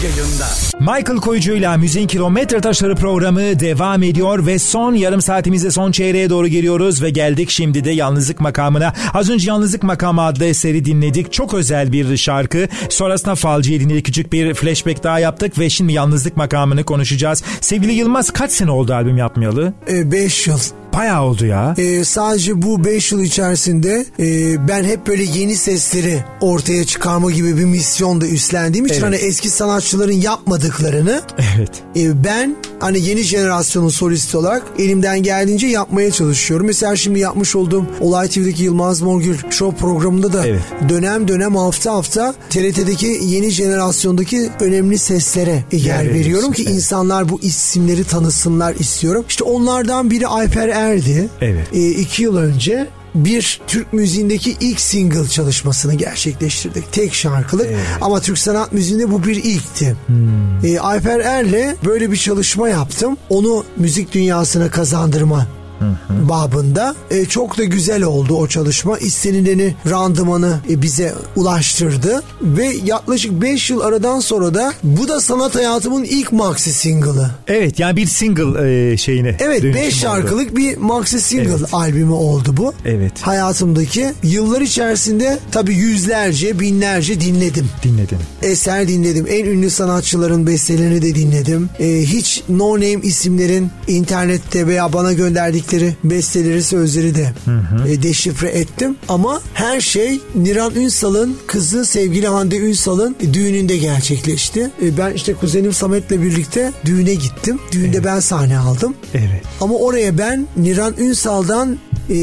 yayında. 0.05 0.47
Michael 0.81 1.20
Koyucu'yla 1.20 1.77
Müziğin 1.77 2.06
Kilometre 2.06 2.60
Taşları 2.60 2.97
programı 2.97 3.40
devam 3.40 4.02
ediyor 4.02 4.47
ve 4.47 4.59
son 4.59 4.94
yarım 4.94 5.20
saatimize 5.20 5.70
son 5.70 5.93
çeyreğe 5.93 6.31
doğru 6.31 6.48
giriyoruz 6.48 7.02
ve 7.02 7.10
geldik 7.10 7.51
şimdi 7.51 7.85
de 7.85 7.90
Yalnızlık 7.90 8.40
Makamı'na. 8.40 8.93
Az 9.14 9.31
önce 9.31 9.51
Yalnızlık 9.51 9.82
Makamı 9.82 10.23
adlı 10.23 10.44
eseri 10.44 10.85
dinledik. 10.85 11.32
Çok 11.32 11.55
özel 11.55 11.93
bir 11.93 12.16
şarkı. 12.16 12.68
Sonrasında 12.90 13.35
Falcı'yı 13.35 13.81
dinledik. 13.81 14.05
Küçük 14.05 14.32
bir 14.32 14.55
flashback 14.55 15.05
daha 15.05 15.18
yaptık 15.18 15.59
ve 15.59 15.70
şimdi 15.70 15.93
Yalnızlık 15.93 16.36
Makamı'nı 16.36 16.85
konuşacağız. 16.85 17.43
Sevgili 17.60 17.93
Yılmaz 17.93 18.31
kaç 18.31 18.51
sene 18.52 18.70
oldu 18.70 18.94
albüm 18.94 19.16
yapmayalı? 19.16 19.73
5 19.89 20.47
yıl. 20.47 20.59
Bayağı 20.97 21.23
oldu 21.23 21.47
ya. 21.47 21.74
Ee, 21.78 22.05
sadece 22.05 22.62
bu 22.62 22.85
5 22.85 23.12
yıl 23.12 23.20
içerisinde 23.23 24.06
e, 24.18 24.68
ben 24.68 24.85
hep 24.85 25.06
böyle 25.06 25.23
yeni 25.23 25.56
sesleri 25.56 26.24
ortaya 26.40 26.85
çıkarma 26.85 27.31
gibi 27.31 27.56
bir 27.59 27.64
misyonda 27.64 28.27
üstlendiğim 28.27 28.86
için 28.86 28.94
Evet. 28.94 29.05
hani 29.05 29.16
eski 29.16 29.51
sanatçıların 29.51 30.12
yapmadıklarını 30.12 31.20
Evet. 31.56 31.70
e, 31.97 32.24
ben 32.24 32.56
hani 32.81 33.01
yeni 33.01 33.23
jenerasyonun 33.23 33.89
solisti 33.89 34.36
olarak 34.36 34.62
elimden 34.78 35.23
geldiğince 35.23 35.66
yapmaya 35.66 36.10
çalışıyorum. 36.10 36.66
Mesela 36.66 36.97
şimdi 36.97 37.18
yapmış 37.18 37.56
olduğum 37.56 37.86
Olay 38.01 38.28
TV'deki 38.28 38.62
Yılmaz 38.64 39.01
Morgül 39.01 39.36
Show 39.51 39.78
programında 39.78 40.32
da 40.32 40.47
Evet. 40.47 40.62
dönem 40.89 41.28
dönem 41.28 41.56
hafta 41.56 41.93
hafta 41.93 42.35
TRT'deki 42.51 43.18
yeni 43.23 43.51
jenerasyondaki 43.51 44.51
önemli 44.60 44.98
seslere 44.98 45.64
yer, 45.73 46.05
Yer 46.05 46.14
veriyorum 46.14 46.52
ki 46.52 46.62
evet. 46.66 46.74
insanlar 46.74 47.28
bu 47.28 47.40
isimleri 47.40 48.05
tanısınlar 48.05 48.74
istiyorum. 48.74 49.24
İşte 49.28 49.44
onlardan 49.44 50.10
biri 50.10 50.27
Alper 50.27 50.68
Erdi. 50.86 51.28
Evet. 51.40 51.66
E, 51.72 51.90
iki 51.90 52.22
yıl 52.22 52.36
önce 52.36 52.86
bir 53.14 53.60
Türk 53.66 53.92
müziğindeki 53.92 54.56
ilk 54.60 54.80
single 54.80 55.28
çalışmasını 55.28 55.94
gerçekleştirdik. 55.94 56.92
Tek 56.92 57.14
şarkılık 57.14 57.68
ama 58.00 58.20
Türk 58.20 58.38
sanat 58.38 58.72
müziğinde 58.72 59.10
bu 59.10 59.24
bir 59.24 59.44
ilkti. 59.44 59.96
E, 60.64 60.78
Alper 60.78 61.20
Er'le 61.20 61.76
böyle 61.84 62.10
bir 62.10 62.16
çalışma 62.16 62.68
yaptım. 62.68 63.16
Onu 63.28 63.64
müzik 63.76 64.14
dünyasına 64.14 64.70
kazandırma 64.70 65.46
babında. 66.28 66.94
E, 67.11 67.24
çok 67.24 67.59
da 67.59 67.65
güzel 67.65 68.03
oldu 68.03 68.36
o 68.36 68.48
çalışma. 68.48 68.98
İstenileni 68.98 69.74
randımanı 69.90 70.61
e, 70.70 70.82
bize 70.82 71.15
ulaştırdı 71.36 72.23
ve 72.43 72.73
yaklaşık 72.85 73.43
5 73.43 73.70
yıl 73.70 73.81
aradan 73.81 74.20
sonra 74.20 74.55
da 74.55 74.73
bu 74.82 75.09
da 75.09 75.20
sanat 75.20 75.55
hayatımın 75.55 76.05
ilk 76.05 76.32
maxi 76.32 76.73
single'ı. 76.73 77.31
Evet 77.48 77.78
yani 77.78 77.97
bir 77.97 78.07
single 78.07 78.90
e, 78.93 78.97
şeyine. 78.97 79.36
Evet 79.40 79.62
dönüşüm 79.62 79.82
5 79.82 79.94
oldu. 79.94 80.01
şarkılık 80.01 80.57
bir 80.57 80.77
maxi 80.77 81.20
single 81.20 81.51
Evet. 81.51 81.61
albümü 81.74 82.12
oldu 82.12 82.57
bu. 82.57 82.74
Evet. 82.85 83.12
Hayatımdaki 83.23 84.12
yıllar 84.23 84.61
içerisinde 84.61 85.39
tabii 85.53 85.74
yüzlerce 85.74 86.61
binlerce 86.61 87.20
dinledim. 87.20 87.69
Dinledim. 87.82 88.19
Eser 88.43 88.89
dinledim. 88.89 89.27
En 89.31 89.44
ünlü 89.44 89.70
sanatçıların 89.70 90.47
bestelerini 90.47 91.03
de 91.03 91.15
dinledim. 91.15 91.69
Ee, 91.81 91.86
hiç 92.03 92.43
no 92.48 92.74
name 92.74 93.01
isimlerin 93.03 93.70
internette 93.89 94.66
veya 94.66 94.93
bana 94.93 95.12
gönderdikleri 95.66 95.94
besteleri 96.05 96.62
sözleri 96.62 97.14
de 97.14 97.32
e, 97.88 98.02
deşifre 98.02 98.48
ettim. 98.48 98.97
Ama 99.09 99.40
her 99.55 99.80
şey 99.80 100.20
Niran 100.34 100.74
Ünsal'ın 100.74 101.36
kızı 101.47 101.86
sevgili 101.86 102.26
Hande 102.26 102.59
Ünsal'ın 102.59 103.16
düğününde 103.32 103.76
gerçekleşti. 103.76 104.70
E, 104.82 104.97
ben 104.98 105.12
işte 105.12 105.34
kuzenim 105.34 105.72
Samet'le 105.72 106.10
birlikte 106.10 106.72
düğüne 106.84 107.14
gittim. 107.14 107.59
Düğünde 107.72 108.05
ben 108.05 108.20
sahne 108.20 108.59
aldım. 108.59 108.94
Evet. 109.14 109.43
Ama 109.60 109.74
oraya 109.74 110.18
ben 110.18 110.47
Niran 110.56 110.94
Ünsal'dan 110.98 111.78
e, 112.10 112.14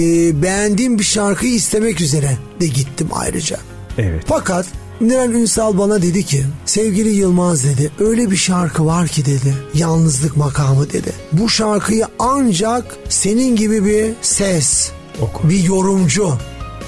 beğendiğim 0.41 0.99
bir 0.99 1.03
şarkıyı 1.03 1.53
istemek 1.53 2.01
üzere 2.01 2.37
de 2.59 2.67
gittim 2.67 3.07
ayrıca. 3.11 3.57
Evet. 3.97 4.23
Fakat 4.27 4.65
Niran 5.03 5.31
Ünsal 5.31 5.77
bana 5.77 6.01
dedi 6.01 6.25
ki 6.25 6.43
sevgili 6.65 7.09
Yılmaz 7.09 7.63
dedi 7.63 7.91
öyle 7.99 8.31
bir 8.31 8.35
şarkı 8.35 8.85
var 8.85 9.07
ki 9.07 9.25
dedi 9.25 9.53
yalnızlık 9.73 10.37
makamı 10.37 10.89
dedi. 10.93 11.13
Bu 11.31 11.49
şarkıyı 11.49 12.05
ancak 12.19 12.97
senin 13.09 13.55
gibi 13.55 13.85
bir 13.85 14.11
ses 14.21 14.91
Oku. 15.21 15.49
bir 15.49 15.63
yorumcu 15.63 16.33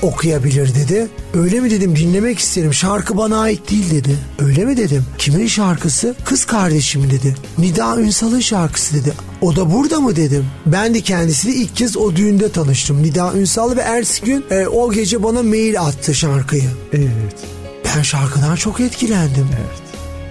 okuyabilir 0.02 0.76
dedi. 0.76 1.08
Öyle 1.34 1.60
mi 1.60 1.72
dedim 1.72 1.96
dinlemek 1.96 2.40
isterim 2.40 2.74
şarkı 2.74 3.18
bana 3.18 3.40
ait 3.40 3.72
değil 3.72 3.92
dedi. 3.92 4.18
Öyle 4.40 4.66
mi 4.66 4.78
dedim 4.78 5.06
kimin 5.18 5.48
şarkısı? 5.48 6.16
Kız 6.26 6.46
kardeşim 6.46 7.12
dedi. 7.12 7.36
Nida 7.58 7.98
Ünsal'ın 7.98 8.40
şarkısı 8.40 8.96
dedi. 8.96 9.14
O 9.42 9.56
da 9.56 9.74
burada 9.74 10.00
mı 10.00 10.16
dedim. 10.16 10.46
Ben 10.66 10.94
de 10.94 11.02
kendisiyle 11.02 11.56
ilk 11.56 11.76
kez 11.76 11.98
o 11.98 12.16
düğünde 12.16 12.50
tanıştım. 12.50 13.04
Nida 13.04 13.34
Ünsal 13.34 13.76
ve 13.76 13.82
ertesi 13.82 14.26
gün 14.26 14.46
e, 14.52 14.68
o 14.68 14.92
gece 14.92 15.24
bana 15.24 15.44
mail 15.44 15.82
attı 15.82 16.16
şarkıyı. 16.16 16.70
Evet. 16.94 17.56
Ben 17.86 18.02
şarkıdan 18.02 18.56
çok 18.56 18.80
etkilendim. 18.80 19.48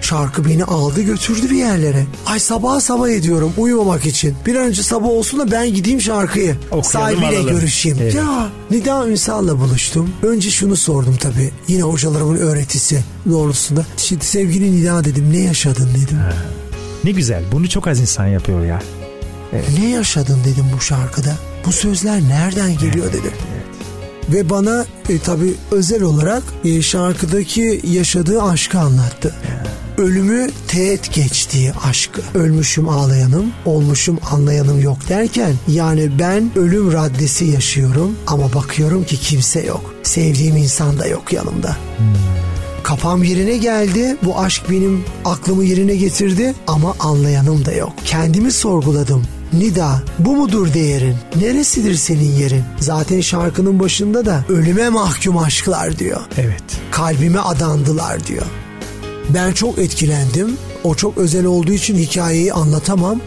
Şarkı 0.01 0.45
beni 0.45 0.63
aldı 0.63 1.01
götürdü 1.01 1.49
bir 1.49 1.55
yerlere. 1.57 2.05
Ay 2.25 2.39
sabah 2.39 2.79
sabah 2.79 3.09
ediyorum 3.09 3.53
uyumamak 3.57 4.05
için. 4.05 4.35
Bir 4.45 4.55
an 4.55 4.61
önce 4.67 4.83
sabah 4.83 5.07
olsun 5.07 5.39
da 5.39 5.51
ben 5.51 5.73
gideyim 5.73 6.01
şarkıyı. 6.01 6.55
Okuyalım, 6.71 6.83
sahibiyle 6.83 7.27
alalım. 7.39 7.55
görüşeyim. 7.59 7.97
Evet. 8.01 8.15
Ya 8.15 8.49
Nida 8.71 9.07
Ünsal'la 9.07 9.59
buluştum. 9.59 10.09
Önce 10.23 10.49
şunu 10.49 10.75
sordum 10.75 11.17
tabii. 11.19 11.51
Yine 11.67 11.81
hocalarımın 11.81 12.35
öğretisi 12.37 13.03
doğrultusunda. 13.29 13.85
Şimdi 13.97 14.25
sevgili 14.25 14.71
Nida 14.71 15.03
dedim 15.05 15.33
ne 15.33 15.37
yaşadın 15.39 15.89
dedim. 15.89 16.19
Ne 17.03 17.11
güzel. 17.11 17.43
Bunu 17.51 17.69
çok 17.69 17.87
az 17.87 17.99
insan 17.99 18.27
yapıyor 18.27 18.65
ya. 18.65 18.81
Ne 19.79 19.89
yaşadın 19.89 20.39
dedim 20.43 20.65
bu 20.77 20.81
şarkıda. 20.81 21.35
Bu 21.65 21.71
sözler 21.71 22.21
nereden 22.21 22.77
geliyor 22.77 23.07
dedim. 23.13 23.31
Ve 24.29 24.49
bana 24.49 24.85
e, 25.09 25.19
tabii 25.19 25.53
özel 25.71 26.03
olarak 26.03 26.43
e, 26.63 26.81
şarkıdaki 26.81 27.81
yaşadığı 27.83 28.41
aşkı 28.43 28.79
anlattı. 28.79 29.35
Ölümü 29.97 30.49
teğet 30.67 31.13
geçtiği 31.13 31.73
aşkı. 31.89 32.21
Ölmüşüm 32.33 32.89
ağlayanım, 32.89 33.45
olmuşum 33.65 34.19
anlayanım 34.31 34.81
yok 34.81 34.97
derken 35.09 35.53
yani 35.67 36.19
ben 36.19 36.51
ölüm 36.55 36.93
raddesi 36.93 37.45
yaşıyorum 37.45 38.15
ama 38.27 38.53
bakıyorum 38.53 39.03
ki 39.03 39.17
kimse 39.17 39.65
yok. 39.65 39.93
Sevdiğim 40.03 40.57
insan 40.57 40.99
da 40.99 41.07
yok 41.07 41.33
yanımda. 41.33 41.77
Kafam 42.83 43.23
yerine 43.23 43.57
geldi. 43.57 44.17
Bu 44.23 44.39
aşk 44.39 44.69
benim 44.69 45.03
aklımı 45.25 45.63
yerine 45.63 45.95
getirdi 45.95 46.53
ama 46.67 46.95
anlayanım 46.99 47.65
da 47.65 47.71
yok. 47.71 47.93
Kendimi 48.05 48.51
sorguladım. 48.51 49.23
Nida 49.53 50.01
bu 50.19 50.35
mudur 50.35 50.73
değerin? 50.73 51.15
Neresidir 51.41 51.95
senin 51.95 52.31
yerin? 52.31 52.63
Zaten 52.79 53.21
şarkının 53.21 53.79
başında 53.79 54.25
da 54.25 54.45
ölüme 54.49 54.89
mahkum 54.89 55.37
aşklar 55.37 55.99
diyor. 55.99 56.21
Evet. 56.37 56.63
Kalbime 56.91 57.39
adandılar 57.39 58.27
diyor. 58.27 58.45
Ben 59.29 59.51
çok 59.51 59.77
etkilendim. 59.77 60.57
O 60.83 60.95
çok 60.95 61.17
özel 61.17 61.45
olduğu 61.45 61.71
için 61.71 61.97
hikayeyi 61.97 62.53
anlatamam. 62.53 63.21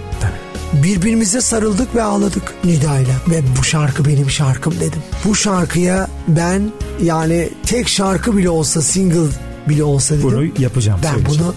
Birbirimize 0.73 1.41
sarıldık 1.41 1.95
ve 1.95 2.03
ağladık 2.03 2.55
Nida'yla. 2.65 3.15
Ve 3.29 3.43
bu 3.59 3.65
şarkı 3.65 4.05
benim 4.05 4.31
şarkım 4.31 4.75
dedim. 4.81 5.03
Bu 5.25 5.35
şarkıya 5.35 6.09
ben 6.29 6.73
yani 7.03 7.49
tek 7.67 7.89
şarkı 7.89 8.37
bile 8.37 8.51
olsa 8.51 8.83
single 8.83 9.29
bile 9.69 9.85
olsa 9.85 10.15
dedim. 10.15 10.31
Bunu 10.31 10.63
yapacağım. 10.63 11.01
ben 11.05 11.27
bunu 11.29 11.55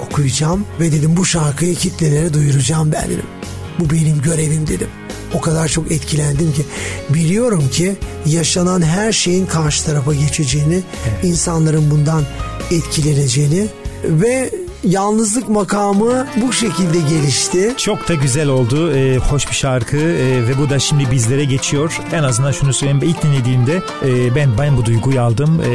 okuyacağım 0.00 0.64
ve 0.80 0.92
dedim 0.92 1.16
bu 1.16 1.24
şarkıyı 1.24 1.74
kitlelere 1.74 2.34
duyuracağım 2.34 2.92
ben 2.92 3.04
dedim. 3.04 3.24
Bu 3.80 3.90
benim 3.90 4.22
görevim 4.22 4.66
dedim. 4.66 4.88
O 5.34 5.40
kadar 5.40 5.68
çok 5.68 5.92
etkilendim 5.92 6.52
ki 6.52 6.62
biliyorum 7.08 7.68
ki 7.72 7.96
yaşanan 8.26 8.82
her 8.82 9.12
şeyin 9.12 9.46
karşı 9.46 9.84
tarafa 9.84 10.14
geçeceğini, 10.14 10.82
insanların 11.22 11.90
bundan 11.90 12.24
etkileneceğini 12.70 13.66
ve 14.04 14.50
yalnızlık 14.84 15.48
makamı 15.48 16.26
bu 16.42 16.52
şekilde 16.52 16.98
gelişti. 16.98 17.74
Çok 17.76 18.08
da 18.08 18.14
güzel 18.14 18.48
oldu. 18.48 18.92
Ee, 18.92 19.16
hoş 19.16 19.48
bir 19.50 19.54
şarkı 19.54 19.96
ee, 19.96 20.48
ve 20.48 20.58
bu 20.58 20.70
da 20.70 20.78
şimdi 20.78 21.10
bizlere 21.10 21.44
geçiyor. 21.44 22.00
En 22.12 22.22
azından 22.22 22.52
şunu 22.52 22.72
söyleyeyim. 22.72 23.02
İlk 23.04 23.22
dinlediğimde 23.22 23.82
e, 24.04 24.34
ben 24.34 24.58
ben 24.58 24.76
bu 24.76 24.84
duyguyu 24.84 25.20
aldım 25.20 25.60
e, 25.60 25.70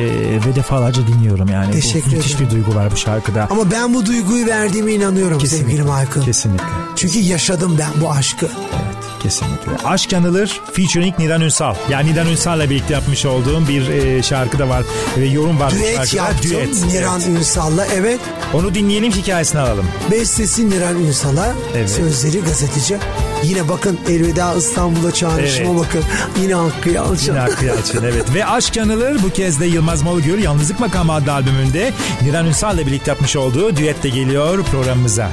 ve 0.48 0.56
defalarca 0.56 1.08
dinliyorum 1.08 1.48
yani. 1.48 1.72
Teşekkür 1.72 2.12
bu, 2.12 2.16
müthiş 2.16 2.36
ederim. 2.36 2.48
bir 2.48 2.56
duygu 2.56 2.76
var 2.76 2.92
bu 2.92 2.98
şarkıda. 2.98 3.48
Ama 3.52 3.72
ben 3.72 3.94
bu 3.94 4.06
duyguyu 4.06 4.46
verdiğime 4.48 4.94
inanıyorum 4.94 5.42
sevgili 5.42 5.82
Michael. 5.82 6.26
Kesinlikle. 6.26 6.66
Çünkü 6.96 7.20
yaşadım 7.20 7.78
ben 7.80 8.02
bu 8.02 8.12
aşkı. 8.12 8.46
Evet. 8.46 9.11
Kesinlikle. 9.24 9.72
Aşk 9.86 10.12
Yanılır 10.12 10.62
featuring 10.74 11.20
Nidan 11.20 11.42
Ünsal. 11.42 11.76
Yani 11.90 12.12
Nidan 12.12 12.28
Ünsal'la 12.28 12.70
birlikte 12.70 12.94
yapmış 12.94 13.26
olduğum 13.26 13.68
bir 13.68 13.90
e, 13.90 14.24
şarkı 14.24 14.60
da 14.60 14.70
var 14.70 14.84
ve 15.18 15.26
yorum 15.26 15.60
var. 15.60 15.72
Düet 15.72 16.14
yaptım 16.14 16.52
Düet. 16.52 16.86
Niran 16.86 17.22
evet. 17.22 17.40
Ünsal'la 17.40 17.86
evet. 17.86 18.20
Onu 18.54 18.76
dinleyelim 18.76 19.12
hikayesini 19.12 19.62
alalım. 19.62 19.86
Bestesi 20.12 20.70
Niran 20.70 21.00
Ünsal'a 21.06 21.54
evet. 21.76 21.90
sözleri 21.90 22.44
gazeteci. 22.44 22.98
Yine 23.44 23.70
bakın 23.70 24.00
Elveda 24.10 24.54
İstanbul'a 24.54 25.12
çağrışıma 25.12 25.70
evet. 25.70 25.80
bakın. 25.80 26.04
Yine 26.42 26.54
Hakkı 26.54 26.90
Yalçın. 26.90 27.34
Yine 27.34 27.40
Hakkı 27.40 27.66
Yalçın 27.66 28.04
evet. 28.04 28.26
Ve 28.34 28.46
Aşk 28.46 28.76
Yanılır 28.76 29.24
bu 29.24 29.30
kez 29.30 29.60
de 29.60 29.66
Yılmaz 29.66 30.02
Malugül 30.02 30.44
Yalnızlık 30.44 30.80
Makamı 30.80 31.14
adlı 31.14 31.34
albümünde 31.34 31.94
Niran 32.22 32.46
Ünsal'la 32.46 32.88
birlikte 32.88 33.12
yapmış 33.12 33.36
olduğu 33.36 33.76
düet 33.76 34.04
de 34.04 34.10
geliyor 34.10 34.64
programımıza. 34.64 35.32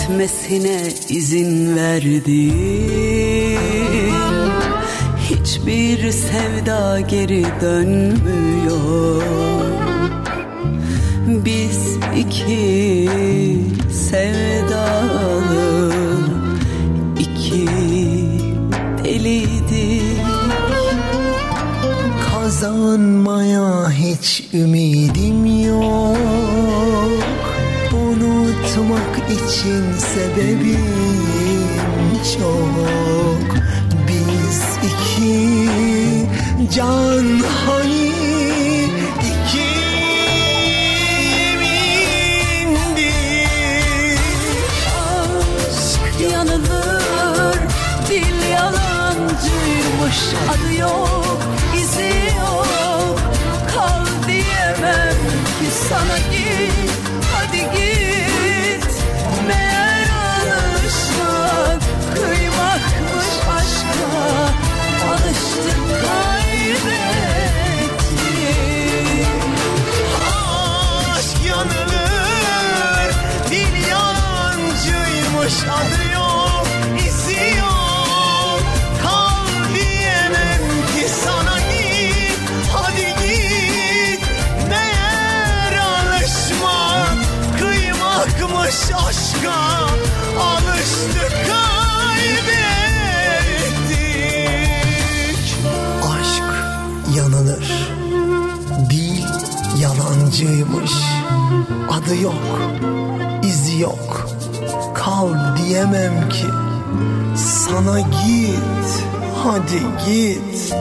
Gitmesine 0.00 0.92
izin 1.08 1.76
verdi 1.76 2.30
Hiçbir 5.56 6.12
sevda 6.12 7.00
geri 7.00 7.44
dönmüyor. 7.60 9.22
Biz 11.26 11.96
iki 12.16 13.10
sevdalı 13.92 15.92
iki 17.18 17.68
deliydik 19.04 20.02
Kazanmaya 22.30 23.90
hiç 23.90 24.44
ümidim 24.54 25.62
yok. 25.62 26.16
Unutmak 27.92 29.30
için 29.30 29.84
sebebim 29.98 30.86
çok 32.38 33.25
can 36.76 37.15
diyemem 105.92 106.28
ki 106.28 106.46
Sana 107.36 108.00
git, 108.00 109.04
hadi 109.44 109.80
git. 110.06 110.74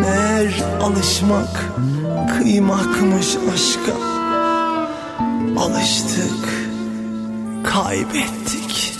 Meğer 0.00 0.54
alışmak 0.82 1.64
Kıymakmış 2.38 3.36
aşka. 3.54 3.96
Alıştık 5.58 6.48
Kaybettik 7.64 8.94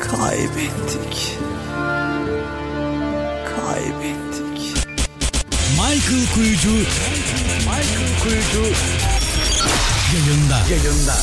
Kaybettik. 0.00 1.36
Michael 5.70 6.26
Kuyucu. 6.34 6.70
Michael 7.66 8.20
Kuyucu 8.22 8.74
yayında. 10.14 10.58
Yayında. 10.70 11.14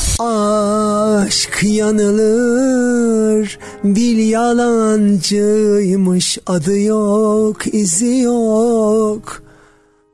Aşk 1.26 1.62
yanılır, 1.62 3.58
dil 3.84 4.30
yalancıymış, 4.30 6.38
adı 6.46 6.80
yok, 6.80 7.74
izi 7.74 8.18
yok. 8.18 9.42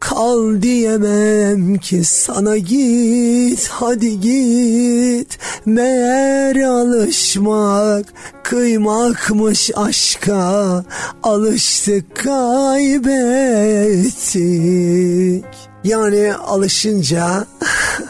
Kal 0.00 0.62
diyemem 0.62 1.76
ki 1.76 2.04
sana 2.04 2.56
git 2.56 3.68
hadi 3.68 4.20
git 4.20 5.38
Meğer 5.66 6.56
alışmak 6.56 8.06
kıymakmış 8.42 9.70
aşka 9.76 10.84
Alıştık 11.22 12.16
kaybettik 12.16 13.04
yani 15.84 16.34
alışınca 16.34 17.46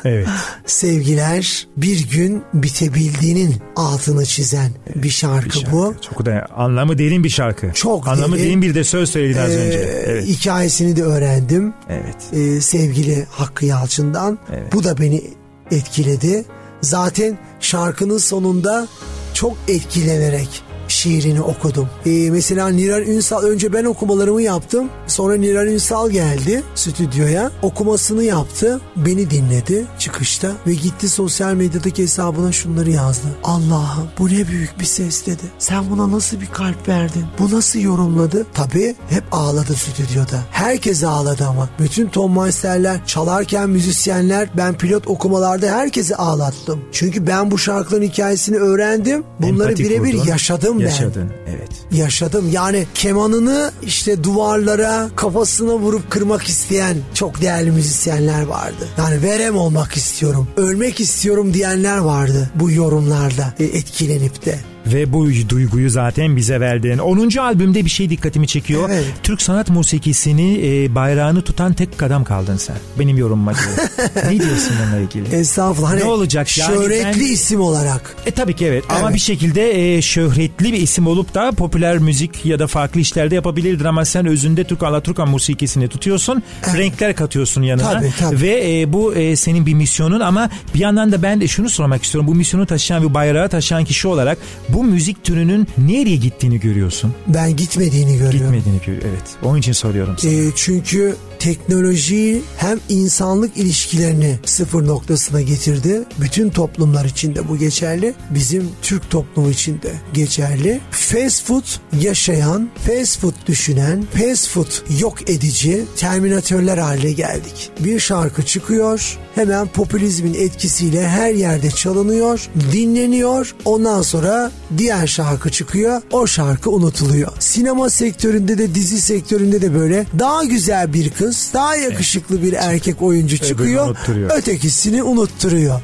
evet. 0.05 0.29
sevgiler 0.67 1.67
bir 1.77 2.09
gün 2.09 2.43
bitebildiğinin 2.55 3.57
altını 3.77 4.27
çizen 4.27 4.71
evet, 4.87 5.03
bir, 5.03 5.11
şarkı 5.11 5.47
bir 5.47 5.51
şarkı 5.51 5.73
bu. 5.73 5.95
Çok 6.01 6.27
da 6.27 6.47
anlamı 6.57 6.99
derin 6.99 7.25
bir 7.25 7.29
şarkı. 7.29 7.73
Çok 7.75 8.09
anlamı 8.09 8.37
derin, 8.37 8.45
derin 8.45 8.63
bir 8.63 8.75
de 8.75 8.85
söz 8.85 9.11
söyledin 9.11 9.39
az 9.39 9.51
önce. 9.51 9.79
Evet. 10.07 10.27
Hikayesini 10.27 10.97
de 10.97 11.03
öğrendim. 11.03 11.75
Evet. 11.89 12.17
Ee, 12.33 12.61
sevgili 12.61 13.27
Hakkı 13.31 13.67
Yalçın'dan. 13.67 14.39
Evet. 14.53 14.73
Bu 14.73 14.85
da 14.85 14.99
beni 14.99 15.23
etkiledi. 15.71 16.45
Zaten 16.81 17.39
şarkının 17.61 18.19
sonunda 18.19 18.89
çok 19.35 19.57
etkilenerek 19.69 20.64
şiirini 20.89 21.43
okudum. 21.43 21.89
Ee, 22.07 22.31
mesela 22.31 22.69
Niran 22.69 23.03
Ünsal 23.03 23.43
önce 23.43 23.73
ben 23.73 23.85
okumalarımı 23.85 24.43
yaptım. 24.43 24.89
Sonra 25.07 25.37
Niran 25.37 25.67
Ünsal 25.67 26.11
geldi 26.11 26.63
stüdyoya. 26.75 27.51
Okumasını 27.63 28.25
yaptı. 28.25 28.81
Beni 28.97 29.31
dinledi 29.31 29.85
çıkışta 29.99 30.53
ve 30.67 30.75
gitti 30.75 31.09
sosyal 31.09 31.55
medyadaki 31.55 32.03
hesabına 32.03 32.53
şunları 32.53 32.91
yazdı. 32.91 33.27
Allah'ım 33.45 34.09
bu 34.19 34.29
ne 34.29 34.49
büyük 34.49 34.81
bir 34.81 34.85
ses 34.85 35.27
dedi. 35.27 35.43
Sen 35.59 35.91
buna 35.91 36.13
nasıl 36.13 36.41
bir 36.41 36.47
kalp 36.47 36.89
verdin? 36.89 37.25
Bu 37.39 37.57
nasıl 37.57 37.79
yorumladı? 37.79 38.47
Tabii 38.55 38.95
hep 39.09 39.25
ağladı 39.33 39.75
stüdyoda. 39.75 40.43
Herkes 40.51 41.05
ağladı 41.05 41.47
ama. 41.47 41.69
Bütün 41.79 42.09
Tom 42.09 42.41
Meister'ler 42.41 43.07
çalarken 43.07 43.71
müzisyenler 43.71 44.49
ben 44.57 44.75
pilot 44.75 45.09
okumalarda 45.09 45.67
herkesi 45.67 46.17
ağlattım. 46.17 46.81
Çünkü 46.93 47.27
ben 47.27 47.51
bu 47.51 47.59
şarkıların 47.59 48.03
hikayesini 48.03 48.57
öğrendim. 48.57 49.25
Bunları 49.41 49.77
birebir 49.77 50.25
yaşadım 50.25 50.74
Yaşadın 50.79 51.31
evet. 51.49 51.71
Yaşadım 51.93 52.51
yani 52.53 52.87
kemanını 52.95 53.73
işte 53.83 54.25
duvarlara 54.25 55.09
kafasına 55.17 55.73
vurup 55.73 56.11
kırmak 56.11 56.43
isteyen 56.43 56.97
çok 57.15 57.41
değerli 57.41 57.71
müzisyenler 57.71 58.43
vardı. 58.43 58.89
Yani 58.99 59.23
verem 59.23 59.57
olmak 59.57 59.97
istiyorum, 59.97 60.49
ölmek 60.57 61.01
istiyorum 61.01 61.55
diyenler 61.55 61.99
vardı 61.99 62.51
bu 62.55 62.71
yorumlarda 62.71 63.55
e, 63.59 63.65
etkilenip 63.65 64.45
de 64.47 64.59
ve 64.87 65.13
bu 65.13 65.29
duyguyu 65.49 65.91
zaten 65.91 66.37
bize 66.37 66.61
verdin. 66.61 66.99
10. 66.99 67.37
albümde 67.37 67.85
bir 67.85 67.91
şey 67.91 68.11
dikkatimi 68.11 68.47
çekiyor. 68.47 68.91
Evet. 68.93 69.05
Türk 69.23 69.43
sanat 69.43 69.71
musikisini 69.71 70.61
e, 70.63 70.95
bayrağını 70.95 71.43
tutan 71.43 71.73
tek 71.73 72.03
adam 72.03 72.25
kaldın 72.25 72.57
sen. 72.57 72.77
Benim 72.99 73.19
yorumuma 73.19 73.53
göre. 73.53 73.89
ne 74.33 74.41
diyorsun 74.41 74.73
bununla 74.83 75.01
ilgili? 75.01 75.37
Estağfurullah. 75.37 75.91
Hani 75.91 76.01
ne 76.01 76.05
olacak? 76.05 76.59
Yani 76.59 76.75
şöhretli 76.75 77.21
ben... 77.21 77.33
isim 77.33 77.61
olarak. 77.61 78.17
E 78.27 78.31
tabii 78.31 78.57
ki 78.57 78.67
evet. 78.67 78.85
evet. 78.91 79.01
Ama 79.01 79.15
bir 79.15 79.19
şekilde 79.19 79.97
e, 79.97 80.03
şöhretli 80.03 80.73
bir 80.73 80.79
isim 80.79 81.07
olup 81.07 81.35
da 81.35 81.53
popüler 81.53 81.99
müzik 81.99 82.47
ya 82.47 82.59
da 82.59 82.67
farklı 82.67 83.01
işlerde 83.01 83.35
yapabilirdin 83.35 83.85
ama 83.85 84.05
sen 84.05 84.27
özünde 84.27 84.65
Türk 84.65 84.83
Alaturka 84.83 85.27
musikisini 85.27 85.89
tutuyorsun. 85.89 86.43
Evet. 86.67 86.79
Renkler 86.79 87.17
katıyorsun 87.17 87.63
yanına. 87.63 87.91
Tabii, 87.91 88.13
tabii. 88.21 88.41
Ve 88.41 88.81
e, 88.81 88.93
bu 88.93 89.15
e, 89.15 89.37
senin 89.37 89.67
bir 89.67 89.75
misyonun 89.75 90.21
ama 90.21 90.51
bir 90.75 90.79
yandan 90.79 91.13
da 91.13 91.23
ben 91.23 91.41
de 91.41 91.49
şunu 91.49 91.71
sormak 91.71 92.03
istiyorum. 92.03 92.29
Bu 92.29 92.35
misyonu 92.35 92.67
taşıyan 92.67 93.09
bir 93.09 93.15
bayrağı 93.15 93.49
taşıyan 93.49 93.85
kişi 93.85 94.09
olarak 94.09 94.39
bu 94.75 94.85
müzik 94.85 95.25
türünün 95.25 95.69
nereye 95.79 96.17
gittiğini 96.17 96.61
görüyorsun? 96.61 97.15
Ben 97.27 97.57
gitmediğini 97.57 98.19
görüyorum. 98.19 98.53
Gitmediğini 98.53 98.81
görüyorum 98.87 99.11
evet. 99.13 99.37
Onun 99.43 99.59
için 99.59 99.73
soruyorum 99.73 100.17
sana. 100.19 100.33
E, 100.33 100.51
çünkü 100.57 101.17
teknolojiyi 101.45 102.43
hem 102.57 102.81
insanlık 102.89 103.57
ilişkilerini 103.57 104.39
sıfır 104.45 104.87
noktasına 104.87 105.41
getirdi. 105.41 106.03
Bütün 106.21 106.51
toplumlar 106.51 107.05
için 107.05 107.35
de 107.35 107.49
bu 107.49 107.57
geçerli. 107.57 108.15
Bizim 108.31 108.69
Türk 108.83 109.11
toplumu 109.11 109.51
için 109.51 109.83
de 109.83 109.93
geçerli. 110.15 110.81
Fast 110.91 111.47
food 111.47 111.65
yaşayan, 112.01 112.69
fast 112.87 113.21
food 113.21 113.35
düşünen, 113.47 114.05
fast 114.19 114.49
food 114.49 115.01
yok 115.01 115.31
edici 115.31 115.85
terminatörler 115.97 116.79
haline 116.79 117.13
geldik. 117.13 117.71
Bir 117.81 118.01
şarkı 118.01 118.47
çıkıyor, 118.47 119.19
hemen 119.35 119.67
popülizmin 119.67 120.35
etkisiyle 120.35 121.09
her 121.09 121.35
yerde 121.35 121.71
çalınıyor, 121.71 122.49
dinleniyor. 122.73 123.55
Ondan 123.65 124.03
sonra 124.03 124.51
diğer 124.79 125.07
şarkı 125.07 125.51
çıkıyor, 125.51 126.03
o 126.13 126.27
şarkı 126.27 126.71
unutuluyor. 126.71 127.33
Sinema 127.39 127.91
sektöründe 127.91 128.59
de 128.59 128.75
dizi 128.75 129.01
sektöründe 129.01 129.63
de 129.63 129.75
böyle 129.75 130.07
daha 130.19 130.45
güzel 130.45 130.93
bir 130.93 131.11
kız, 131.11 131.34
daha 131.55 131.77
yakışıklı 131.77 132.43
bir 132.43 132.53
erkek 132.53 133.03
oyuncu 133.03 133.39
çıkıyor, 133.39 133.97
ötekisini 134.31 135.03
unutturuyor. 135.03 135.81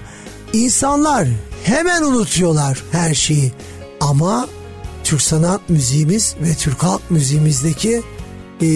İnsanlar 0.52 1.28
hemen 1.64 2.02
unutuyorlar 2.02 2.82
her 2.93 3.14
şeyi. 3.14 3.52
Ama 4.01 4.48
Türk 5.05 5.22
sanat 5.22 5.70
müziğimiz 5.70 6.35
ve 6.43 6.55
Türk 6.55 6.82
halk 6.82 7.10
müziğimizdeki 7.10 8.02
e, 8.62 8.68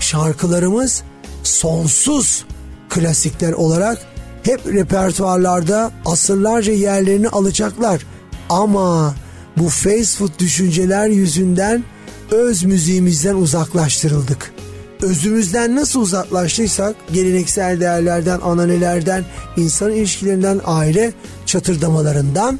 şarkılarımız 0.00 1.02
sonsuz 1.42 2.44
klasikler 2.88 3.52
olarak 3.52 3.98
hep 4.42 4.66
repertuarlarda 4.66 5.90
asırlarca 6.04 6.72
yerlerini 6.72 7.28
alacaklar. 7.28 8.06
Ama 8.50 9.14
bu 9.56 9.68
fast 9.68 10.18
food 10.18 10.38
düşünceler 10.38 11.08
yüzünden 11.08 11.84
öz 12.30 12.64
müziğimizden 12.64 13.34
uzaklaştırıldık. 13.34 14.53
Özümüzden 15.02 15.76
nasıl 15.76 16.00
uzaklaştıysak 16.00 16.96
geleneksel 17.12 17.80
değerlerden, 17.80 18.40
ananelerden, 18.40 19.24
insan 19.56 19.92
ilişkilerinden, 19.92 20.60
aile 20.64 21.12
çatırdamalarından 21.46 22.58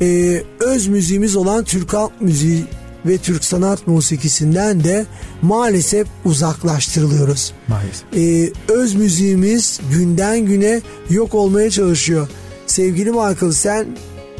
e, 0.00 0.42
öz 0.60 0.86
müziğimiz 0.86 1.36
olan 1.36 1.64
Türk 1.64 1.92
halk 1.94 2.20
müziği 2.20 2.64
ve 3.06 3.18
Türk 3.18 3.44
sanat 3.44 3.86
musikisinden 3.86 4.84
de 4.84 5.06
maalesef 5.42 6.06
uzaklaştırılıyoruz. 6.24 7.52
Maalesef. 7.68 8.04
Ee, 8.16 8.52
öz 8.68 8.94
müziğimiz 8.94 9.80
günden 9.92 10.40
güne 10.40 10.80
yok 11.10 11.34
olmaya 11.34 11.70
çalışıyor. 11.70 12.28
Sevgili 12.66 13.10
Michael 13.10 13.52
sen 13.52 13.86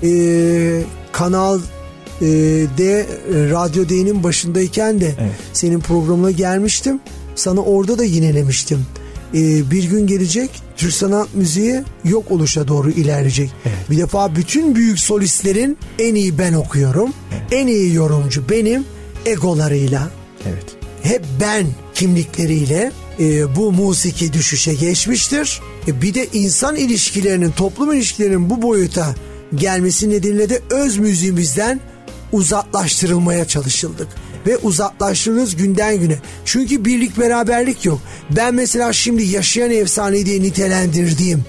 e, 0.02 0.82
Kanal 1.12 1.60
e, 2.20 2.26
D 2.78 3.06
Radyo 3.50 3.88
D'nin 3.88 4.22
başındayken 4.22 5.00
de 5.00 5.14
evet. 5.20 5.32
senin 5.52 5.80
programına 5.80 6.30
gelmiştim. 6.30 7.00
Sana 7.34 7.60
orada 7.60 7.98
da 7.98 8.04
yinelemiştim. 8.04 8.86
Ee, 9.34 9.70
bir 9.70 9.84
gün 9.84 10.06
gelecek 10.06 10.50
Türk 10.76 10.92
sanat 10.92 11.34
müziği 11.34 11.82
yok 12.04 12.30
oluşa 12.30 12.68
doğru 12.68 12.90
ilerleyecek. 12.90 13.50
Evet. 13.64 13.90
Bir 13.90 13.98
defa 13.98 14.36
bütün 14.36 14.74
büyük 14.74 14.98
solistlerin 14.98 15.78
en 15.98 16.14
iyi 16.14 16.38
ben 16.38 16.52
okuyorum. 16.52 17.10
Evet. 17.32 17.42
En 17.52 17.66
iyi 17.66 17.94
yorumcu 17.94 18.48
benim 18.50 18.84
egolarıyla. 19.26 20.10
Evet. 20.46 20.64
Hep 21.02 21.24
ben 21.40 21.66
kimlikleriyle 21.94 22.92
e, 23.20 23.56
bu 23.56 23.72
musiki 23.72 24.32
düşüşe 24.32 24.74
geçmiştir. 24.74 25.60
E, 25.88 26.02
bir 26.02 26.14
de 26.14 26.26
insan 26.32 26.76
ilişkilerinin, 26.76 27.50
toplum 27.50 27.92
ilişkilerinin 27.92 28.50
bu 28.50 28.62
boyuta 28.62 29.14
gelmesi 29.54 30.10
nedeniyle 30.10 30.48
de 30.50 30.60
öz 30.70 30.98
müziğimizden 30.98 31.80
uzaklaştırılmaya 32.32 33.44
çalışıldık 33.44 34.08
ve 34.46 34.56
uzaklaştırılıyoruz 34.56 35.56
günden 35.56 35.96
güne. 35.96 36.18
Çünkü 36.44 36.84
birlik 36.84 37.18
beraberlik 37.18 37.84
yok. 37.84 38.00
Ben 38.30 38.54
mesela 38.54 38.92
şimdi 38.92 39.22
yaşayan 39.22 39.70
efsane 39.70 40.26
diye 40.26 40.42
nitelendirdiğim 40.42 41.44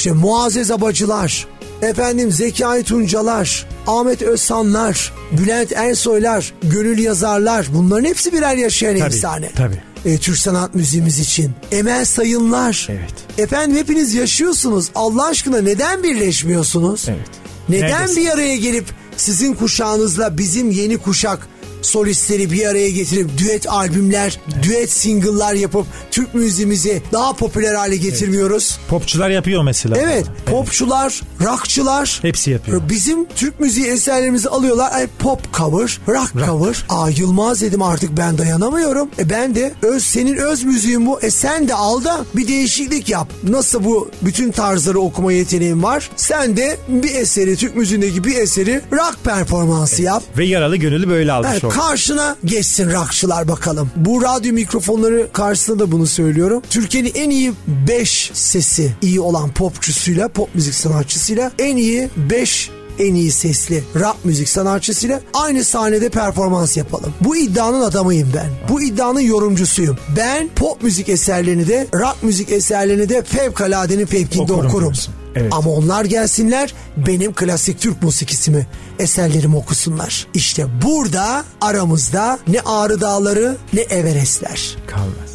işte 0.00 0.12
Muazzez 0.12 0.70
Abacılar, 0.70 1.46
efendim 1.82 2.32
Zekai 2.32 2.82
Tuncalar, 2.82 3.66
Ahmet 3.86 4.22
Özsanlar, 4.22 5.12
Bülent 5.32 5.72
Ersoylar, 5.72 6.54
Gönül 6.62 6.98
Yazarlar 6.98 7.66
bunların 7.74 8.04
hepsi 8.04 8.32
birer 8.32 8.56
yaşayan 8.56 8.98
tabii, 8.98 9.06
efsane. 9.06 9.50
Tabii. 9.56 9.82
E, 10.04 10.18
Türk 10.18 10.38
sanat 10.38 10.74
müziğimiz 10.74 11.18
için. 11.18 11.50
Emel 11.72 12.04
Sayınlar. 12.04 12.86
Evet. 12.90 13.14
Efendim 13.38 13.76
hepiniz 13.76 14.14
yaşıyorsunuz. 14.14 14.88
Allah 14.94 15.26
aşkına 15.26 15.60
neden 15.60 16.02
birleşmiyorsunuz? 16.02 17.06
Evet. 17.08 17.28
Neden 17.68 17.90
Neredesin? 17.90 18.16
bir 18.16 18.30
araya 18.30 18.56
gelip 18.56 18.84
sizin 19.16 19.54
kuşağınızla 19.54 20.38
bizim 20.38 20.70
yeni 20.70 20.98
kuşak 20.98 21.48
solistleri 21.82 22.52
bir 22.52 22.66
araya 22.66 22.90
getirip 22.90 23.38
düet 23.38 23.68
albümler, 23.68 24.40
evet. 24.52 24.64
düet 24.64 24.92
single'lar 24.92 25.54
yapıp 25.54 25.86
Türk 26.10 26.34
müziğimizi 26.34 27.02
daha 27.12 27.32
popüler 27.32 27.74
hale 27.74 27.96
getirmiyoruz. 27.96 28.78
Evet. 28.78 28.90
Popçular 28.90 29.30
yapıyor 29.30 29.62
mesela. 29.62 29.96
Evet, 29.98 30.26
evet. 30.28 30.46
popçular, 30.46 31.20
rockçılar. 31.40 32.18
Hepsi 32.22 32.50
yapıyor. 32.50 32.82
Bizim 32.90 33.28
Türk 33.28 33.60
müziği 33.60 33.86
eserlerimizi 33.86 34.48
alıyorlar. 34.48 34.92
Ay, 34.92 35.06
pop 35.18 35.54
cover, 35.54 35.98
rock, 36.08 36.36
rock 36.36 36.46
cover. 36.46 36.84
Aa 36.88 37.08
Yılmaz 37.08 37.60
dedim 37.60 37.82
artık 37.82 38.16
ben 38.16 38.38
dayanamıyorum. 38.38 39.10
E 39.18 39.30
ben 39.30 39.54
de 39.54 39.72
öz 39.82 40.06
senin 40.06 40.36
öz 40.36 40.64
müziğin 40.64 41.06
bu. 41.06 41.20
E 41.20 41.30
sen 41.30 41.68
de 41.68 41.74
al 41.74 42.04
da 42.04 42.24
bir 42.34 42.48
değişiklik 42.48 43.08
yap. 43.08 43.28
Nasıl 43.48 43.84
bu 43.84 44.10
bütün 44.22 44.52
tarzları 44.52 45.00
okuma 45.00 45.32
yeteneğin 45.32 45.82
var? 45.82 46.10
Sen 46.16 46.56
de 46.56 46.78
bir 46.88 47.14
eseri 47.14 47.56
Türk 47.56 47.76
müziğindeki 47.76 48.24
bir 48.24 48.36
eseri 48.36 48.80
rock 48.92 49.24
performansı 49.24 49.94
evet. 49.94 50.04
yap. 50.04 50.22
Ve 50.38 50.44
yaralı 50.44 50.76
gönüllü 50.76 51.08
böyle 51.08 51.32
almış 51.32 51.50
evet, 51.52 51.69
karşına 51.70 52.36
geçsin 52.44 52.90
rakçılar 52.90 53.48
bakalım. 53.48 53.90
Bu 53.96 54.22
radyo 54.22 54.52
mikrofonları 54.52 55.32
karşısında 55.32 55.78
da 55.78 55.92
bunu 55.92 56.06
söylüyorum. 56.06 56.62
Türkiye'nin 56.70 57.12
en 57.14 57.30
iyi 57.30 57.52
5 57.88 58.30
sesi 58.34 58.94
iyi 59.02 59.20
olan 59.20 59.50
popçusuyla, 59.50 60.28
pop 60.28 60.54
müzik 60.54 60.74
sanatçısıyla 60.74 61.52
en 61.58 61.76
iyi 61.76 62.08
5 62.16 62.70
en 62.98 63.14
iyi 63.14 63.32
sesli 63.32 63.84
rap 64.00 64.16
müzik 64.24 64.48
sanatçısıyla 64.48 65.20
aynı 65.34 65.64
sahnede 65.64 66.08
performans 66.08 66.76
yapalım. 66.76 67.14
Bu 67.20 67.36
iddianın 67.36 67.80
adamıyım 67.80 68.32
ben. 68.34 68.50
Bu 68.68 68.82
iddianın 68.82 69.20
yorumcusuyum. 69.20 69.98
Ben 70.16 70.48
pop 70.56 70.82
müzik 70.82 71.08
eserlerini 71.08 71.68
de 71.68 71.86
rap 71.94 72.22
müzik 72.22 72.52
eserlerini 72.52 73.08
de 73.08 73.22
fevkaladenin 73.22 74.06
fevkinde 74.06 74.52
okurum. 74.52 74.66
okurum. 74.66 74.92
Evet. 75.36 75.52
Ama 75.52 75.70
onlar 75.70 76.04
gelsinler 76.04 76.74
benim 76.96 77.34
klasik 77.34 77.80
Türk 77.80 78.02
musikisimi 78.02 78.66
eserlerimi 78.98 79.56
okusunlar. 79.56 80.26
İşte 80.34 80.66
burada 80.82 81.44
aramızda 81.60 82.38
ne 82.48 82.60
Ağrı 82.60 83.00
Dağları 83.00 83.56
ne 83.72 83.80
Everestler. 83.80 84.76
Kalmaz 84.86 85.30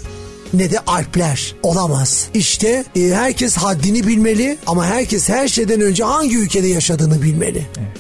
ne 0.56 0.72
de 0.72 0.80
Alpler 0.80 1.56
olamaz. 1.64 2.28
İşte 2.34 2.86
e, 2.96 3.02
herkes 3.02 3.58
haddini 3.58 4.08
bilmeli 4.08 4.58
ama 4.68 4.86
herkes 4.86 5.30
her 5.30 5.48
şeyden 5.48 5.82
önce 5.82 6.04
hangi 6.04 6.38
ülkede 6.38 6.68
yaşadığını 6.68 7.22
bilmeli. 7.22 7.68
Evet. 7.78 7.98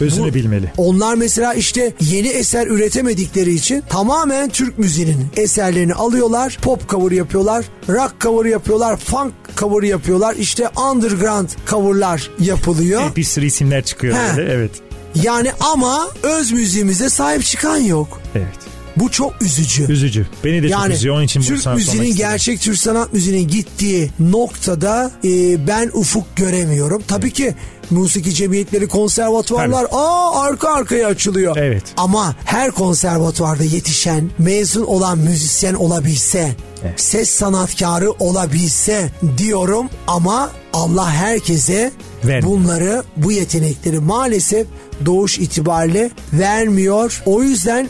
Özünü 0.00 0.30
Bu, 0.30 0.34
bilmeli. 0.34 0.72
Onlar 0.76 1.14
mesela 1.14 1.54
işte 1.54 1.92
yeni 2.00 2.28
eser 2.28 2.66
üretemedikleri 2.66 3.54
için 3.54 3.82
tamamen 3.88 4.48
Türk 4.48 4.78
müziğinin 4.78 5.26
eserlerini 5.36 5.94
alıyorlar. 5.94 6.58
Pop 6.62 6.88
cover 6.88 7.10
yapıyorlar, 7.10 7.64
rock 7.88 8.14
cover 8.20 8.50
yapıyorlar, 8.50 8.96
funk 8.96 9.32
cover 9.56 9.82
yapıyorlar. 9.82 10.34
İşte 10.36 10.68
underground 10.92 11.48
coverlar 11.70 12.30
yapılıyor. 12.40 13.16
bir 13.16 13.24
sürü 13.24 13.46
isimler 13.46 13.84
çıkıyor 13.84 14.14
He. 14.14 14.36
böyle 14.36 14.52
evet. 14.52 14.70
Yani 15.14 15.50
ama 15.60 16.08
öz 16.22 16.52
müziğimize 16.52 17.10
sahip 17.10 17.44
çıkan 17.44 17.76
yok. 17.76 18.20
Evet. 18.34 18.68
Bu 18.96 19.10
çok 19.10 19.42
üzücü. 19.42 19.92
Üzücü. 19.92 20.26
Beni 20.44 20.62
de 20.62 20.66
yani, 20.66 20.86
çok 20.86 20.94
üzüyor. 20.94 21.14
Onun 21.14 21.24
için 21.24 21.42
Türk 21.42 21.66
müziğinin 21.66 22.16
gerçek 22.16 22.60
Türk 22.60 22.78
sanat 22.78 23.12
müziğinin 23.12 23.48
gittiği 23.48 24.10
noktada 24.18 25.10
e, 25.24 25.66
ben 25.66 25.90
ufuk 25.94 26.36
göremiyorum. 26.36 27.02
Tabii 27.08 27.30
ki 27.30 27.54
musiki 27.90 28.34
cemiyetleri, 28.34 28.88
konservatuvarlar 28.88 29.84
Tabii. 29.84 30.00
aa 30.00 30.40
arka 30.42 30.68
arkaya 30.68 31.08
açılıyor. 31.08 31.56
Evet. 31.56 31.82
Ama 31.96 32.34
her 32.44 32.70
konservatuvarda 32.70 33.64
yetişen, 33.64 34.30
mezun 34.38 34.84
olan 34.84 35.18
müzisyen 35.18 35.74
olabilse, 35.74 36.56
evet. 36.84 37.00
ses 37.00 37.30
sanatkarı 37.30 38.10
olabilse 38.10 39.10
diyorum 39.38 39.88
ama 40.06 40.50
Allah 40.72 41.10
herkese 41.10 41.92
Vermiyor. 42.24 42.42
bunları, 42.42 43.02
bu 43.16 43.32
yetenekleri 43.32 43.98
maalesef 43.98 44.66
doğuş 45.06 45.38
itibariyle 45.38 46.10
vermiyor. 46.32 47.22
O 47.26 47.42
yüzden 47.42 47.88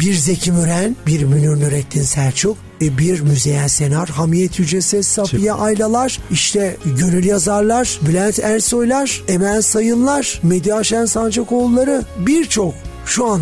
bir 0.00 0.14
Zeki 0.14 0.52
Müren, 0.52 0.96
bir 1.06 1.24
Münir 1.24 1.60
Nurettin 1.60 2.02
Selçuk, 2.02 2.56
e, 2.82 2.98
bir 2.98 3.20
Müzeyyen 3.20 3.66
Senar, 3.66 4.08
Hamiyet 4.08 4.58
Yücesi, 4.58 5.02
Safiye 5.02 5.52
Çık. 5.52 5.60
Aylalar, 5.60 6.18
işte 6.30 6.76
Gönül 6.84 7.24
Yazarlar, 7.24 7.98
Bülent 8.08 8.38
Ersoylar, 8.38 9.22
Emel 9.28 9.62
Sayınlar, 9.62 10.40
Medya 10.42 10.84
Şen 10.84 11.04
Sancakoğulları 11.04 12.04
birçok 12.18 12.74
şu 13.06 13.26
an 13.26 13.40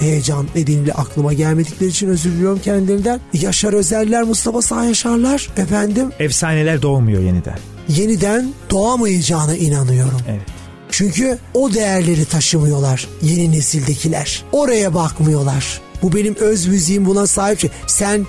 heyecan 0.00 0.46
nedeniyle 0.54 0.92
aklıma 0.92 1.32
gelmedikleri 1.32 1.90
için 1.90 2.08
özür 2.08 2.32
diliyorum 2.32 2.60
kendilerinden. 2.64 3.20
Yaşar 3.32 3.72
Özeller, 3.72 4.22
Mustafa 4.22 4.62
Sağ 4.62 4.84
Yaşarlar 4.84 5.48
efendim. 5.56 6.10
Efsaneler 6.18 6.82
doğmuyor 6.82 7.22
yeniden. 7.22 7.58
Yeniden 7.88 8.52
doğamayacağına 8.70 9.56
inanıyorum. 9.56 10.20
Evet. 10.28 10.59
Çünkü 10.90 11.38
o 11.54 11.74
değerleri 11.74 12.24
taşımıyorlar 12.24 13.08
yeni 13.22 13.52
nesildekiler. 13.52 14.44
Oraya 14.52 14.94
bakmıyorlar. 14.94 15.80
Bu 16.02 16.12
benim 16.12 16.34
öz 16.34 16.66
müziğim 16.66 17.06
buna 17.06 17.26
sahip. 17.26 17.70
Sen 17.86 18.26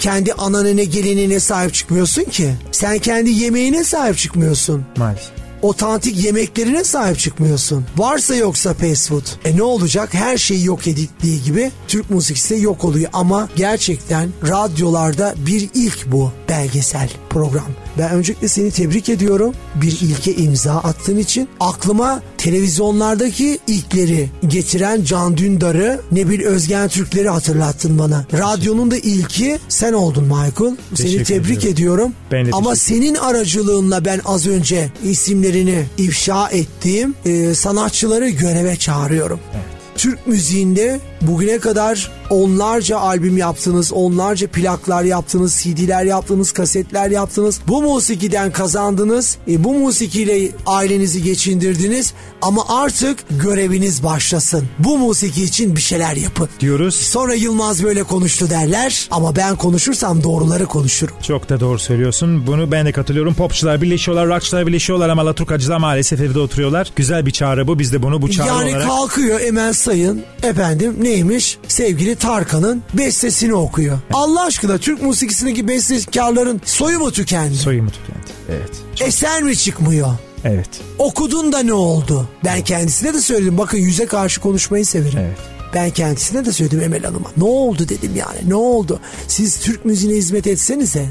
kendi 0.00 0.32
ananene 0.32 0.84
gelinine 0.84 1.40
sahip 1.40 1.74
çıkmıyorsun 1.74 2.24
ki. 2.24 2.54
Sen 2.72 2.98
kendi 2.98 3.30
yemeğine 3.30 3.84
sahip 3.84 4.18
çıkmıyorsun. 4.18 4.84
Maalesef 4.96 5.38
otantik 5.62 6.24
yemeklerine 6.24 6.84
sahip 6.84 7.18
çıkmıyorsun. 7.18 7.86
Varsa 7.96 8.34
yoksa 8.34 8.74
fast 8.74 9.08
food. 9.08 9.26
E 9.44 9.56
ne 9.56 9.62
olacak? 9.62 10.14
Her 10.14 10.38
şeyi 10.38 10.64
yok 10.64 10.86
edildiği 10.86 11.42
gibi 11.42 11.70
Türk 11.88 12.10
musikisi 12.10 12.54
de 12.54 12.58
yok 12.58 12.84
oluyor. 12.84 13.10
Ama 13.12 13.48
gerçekten 13.56 14.28
radyolarda 14.48 15.34
bir 15.46 15.68
ilk 15.74 16.12
bu 16.12 16.32
belgesel 16.48 17.10
program. 17.30 17.68
Ben 17.98 18.10
öncelikle 18.10 18.48
seni 18.48 18.70
tebrik 18.70 19.08
ediyorum. 19.08 19.54
Bir 19.74 19.98
ilke 20.00 20.34
imza 20.34 20.74
attığın 20.74 21.18
için. 21.18 21.48
Aklıma 21.60 22.22
televizyonlardaki 22.38 23.58
ilkleri 23.66 24.28
getiren 24.46 25.04
Can 25.04 25.36
Dündar'ı, 25.36 26.00
Nebil 26.12 26.44
Özgen 26.44 26.88
Türkleri 26.88 27.28
hatırlattın 27.28 27.98
bana. 27.98 28.24
Radyonun 28.32 28.90
da 28.90 28.96
ilki 28.96 29.58
sen 29.68 29.92
oldun 29.92 30.24
Michael. 30.24 30.76
Seni 30.94 31.24
tebrik 31.24 31.64
ediyorum. 31.64 31.88
ediyorum. 31.88 32.12
Ben 32.32 32.46
de 32.46 32.50
Ama 32.52 32.76
senin 32.76 33.14
aracılığınla 33.14 34.04
ben 34.04 34.20
az 34.24 34.46
önce 34.46 34.88
isimlerini 35.04 35.84
ifşa 35.98 36.48
ettiğim 36.48 37.14
e, 37.24 37.54
sanatçıları 37.54 38.28
göreve 38.28 38.76
çağırıyorum. 38.76 39.40
Evet. 39.54 39.64
Türk 39.96 40.26
müziğinde 40.26 41.00
bugüne 41.20 41.58
kadar 41.58 42.10
onlarca 42.30 42.98
albüm 42.98 43.36
yaptınız, 43.36 43.92
onlarca 43.92 44.48
plaklar 44.48 45.02
yaptınız, 45.02 45.60
CD'ler 45.62 46.04
yaptınız, 46.04 46.52
kasetler 46.52 47.10
yaptınız. 47.10 47.60
Bu 47.68 47.82
musikiden 47.82 48.52
kazandınız. 48.52 49.36
E, 49.48 49.64
bu 49.64 49.74
musikiyle 49.74 50.48
ailenizi 50.66 51.22
geçindirdiniz 51.22 52.12
ama 52.42 52.64
artık 52.68 53.18
göreviniz 53.30 54.04
başlasın. 54.04 54.64
Bu 54.78 54.98
musiki 54.98 55.42
için 55.42 55.76
bir 55.76 55.80
şeyler 55.80 56.16
yapın. 56.16 56.48
Diyoruz. 56.60 56.94
Sonra 56.94 57.34
Yılmaz 57.34 57.84
böyle 57.84 58.02
konuştu 58.02 58.50
derler 58.50 59.08
ama 59.10 59.36
ben 59.36 59.56
konuşursam 59.56 60.24
doğruları 60.24 60.66
konuşurum. 60.66 61.14
Çok 61.22 61.48
da 61.48 61.60
doğru 61.60 61.78
söylüyorsun. 61.78 62.46
Bunu 62.46 62.72
ben 62.72 62.86
de 62.86 62.92
katılıyorum. 62.92 63.34
Popçular 63.34 63.82
birleşiyorlar, 63.82 64.28
rockçılar 64.28 64.66
birleşiyorlar 64.66 65.08
ama 65.08 65.22
Alaturkacılar 65.22 65.76
maalesef 65.76 66.20
evde 66.20 66.38
oturuyorlar. 66.38 66.92
Güzel 66.96 67.26
bir 67.26 67.30
çağrı 67.30 67.68
bu. 67.68 67.78
Biz 67.78 67.92
de 67.92 68.02
bunu 68.02 68.22
bu 68.22 68.30
çağrı 68.30 68.48
yani 68.48 68.56
olarak... 68.56 68.72
Yani 68.72 68.84
kalkıyor 68.84 69.40
Emel 69.40 69.72
Sayın 69.72 70.22
efendim 70.42 70.94
neymiş? 71.08 71.58
Sevgili 71.68 72.16
Tarkan'ın 72.16 72.82
bestesini 72.94 73.54
okuyor. 73.54 73.98
Allah 74.12 74.44
aşkına 74.44 74.78
Türk 74.78 75.02
musikisindeki 75.02 75.68
bestekarların 75.68 76.60
soyu 76.64 76.98
mu 76.98 77.12
tükendi? 77.12 77.56
Soyu 77.56 77.82
mu 77.82 77.90
tükendi? 77.90 78.30
Evet. 78.48 78.70
Çok... 78.94 79.08
Eser 79.08 79.42
mi 79.42 79.56
çıkmıyor? 79.56 80.08
Evet. 80.44 80.68
Okudun 80.98 81.52
da 81.52 81.58
ne 81.58 81.72
oldu? 81.72 82.28
Ben 82.44 82.62
kendisine 82.62 83.14
de 83.14 83.20
söyledim. 83.20 83.58
Bakın 83.58 83.78
yüze 83.78 84.06
karşı 84.06 84.40
konuşmayı 84.40 84.86
severim. 84.86 85.18
Evet. 85.18 85.38
Ben 85.74 85.90
kendisine 85.90 86.44
de 86.44 86.52
söyledim 86.52 86.82
Emel 86.82 87.02
Hanım'a. 87.02 87.30
Ne 87.36 87.44
oldu 87.44 87.88
dedim 87.88 88.12
yani 88.16 88.48
ne 88.48 88.54
oldu? 88.54 89.00
Siz 89.28 89.60
Türk 89.60 89.84
müziğine 89.84 90.16
hizmet 90.16 90.46
etsenize. 90.46 91.06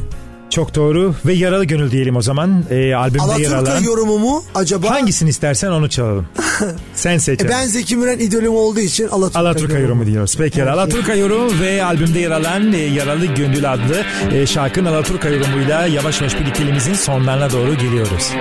Çok 0.49 0.75
doğru 0.75 1.15
ve 1.25 1.33
yaralı 1.33 1.65
gönül 1.65 1.91
diyelim 1.91 2.15
o 2.15 2.21
zaman. 2.21 2.63
E, 2.69 2.93
albümde 2.95 3.23
Alaturka 3.23 3.41
yer 3.49 3.53
alan. 3.57 3.81
yorumu 3.83 4.19
mu 4.19 4.43
acaba? 4.55 4.89
Hangisini 4.89 5.29
istersen 5.29 5.71
onu 5.71 5.89
çalalım. 5.89 6.25
Sen 6.93 7.17
seç. 7.17 7.41
E 7.41 7.49
ben 7.49 7.67
Zeki 7.67 7.95
Müren 7.95 8.19
idolüm 8.19 8.55
olduğu 8.55 8.79
için 8.79 9.07
Alaturka, 9.07 9.39
Alaturka 9.39 9.73
yorumu. 9.73 9.81
yorumu 9.83 10.05
diyoruz. 10.05 10.35
Peki 10.37 10.61
evet. 10.61 10.71
Alaturka 10.71 11.15
yorumu 11.15 11.59
ve 11.61 11.83
albümde 11.83 12.19
yer 12.19 12.31
alan 12.31 12.73
e, 12.73 12.77
Yaralı 12.77 13.25
Gönül 13.25 13.73
adlı 13.73 14.03
e, 14.33 14.45
şarkının 14.47 14.93
Alaturka 14.93 15.29
yorumuyla 15.29 15.87
yavaş 15.87 16.21
yavaş 16.21 16.39
birliktelimizin 16.39 16.93
sonlarına 16.93 17.51
doğru 17.51 17.73
geliyoruz. 17.77 18.31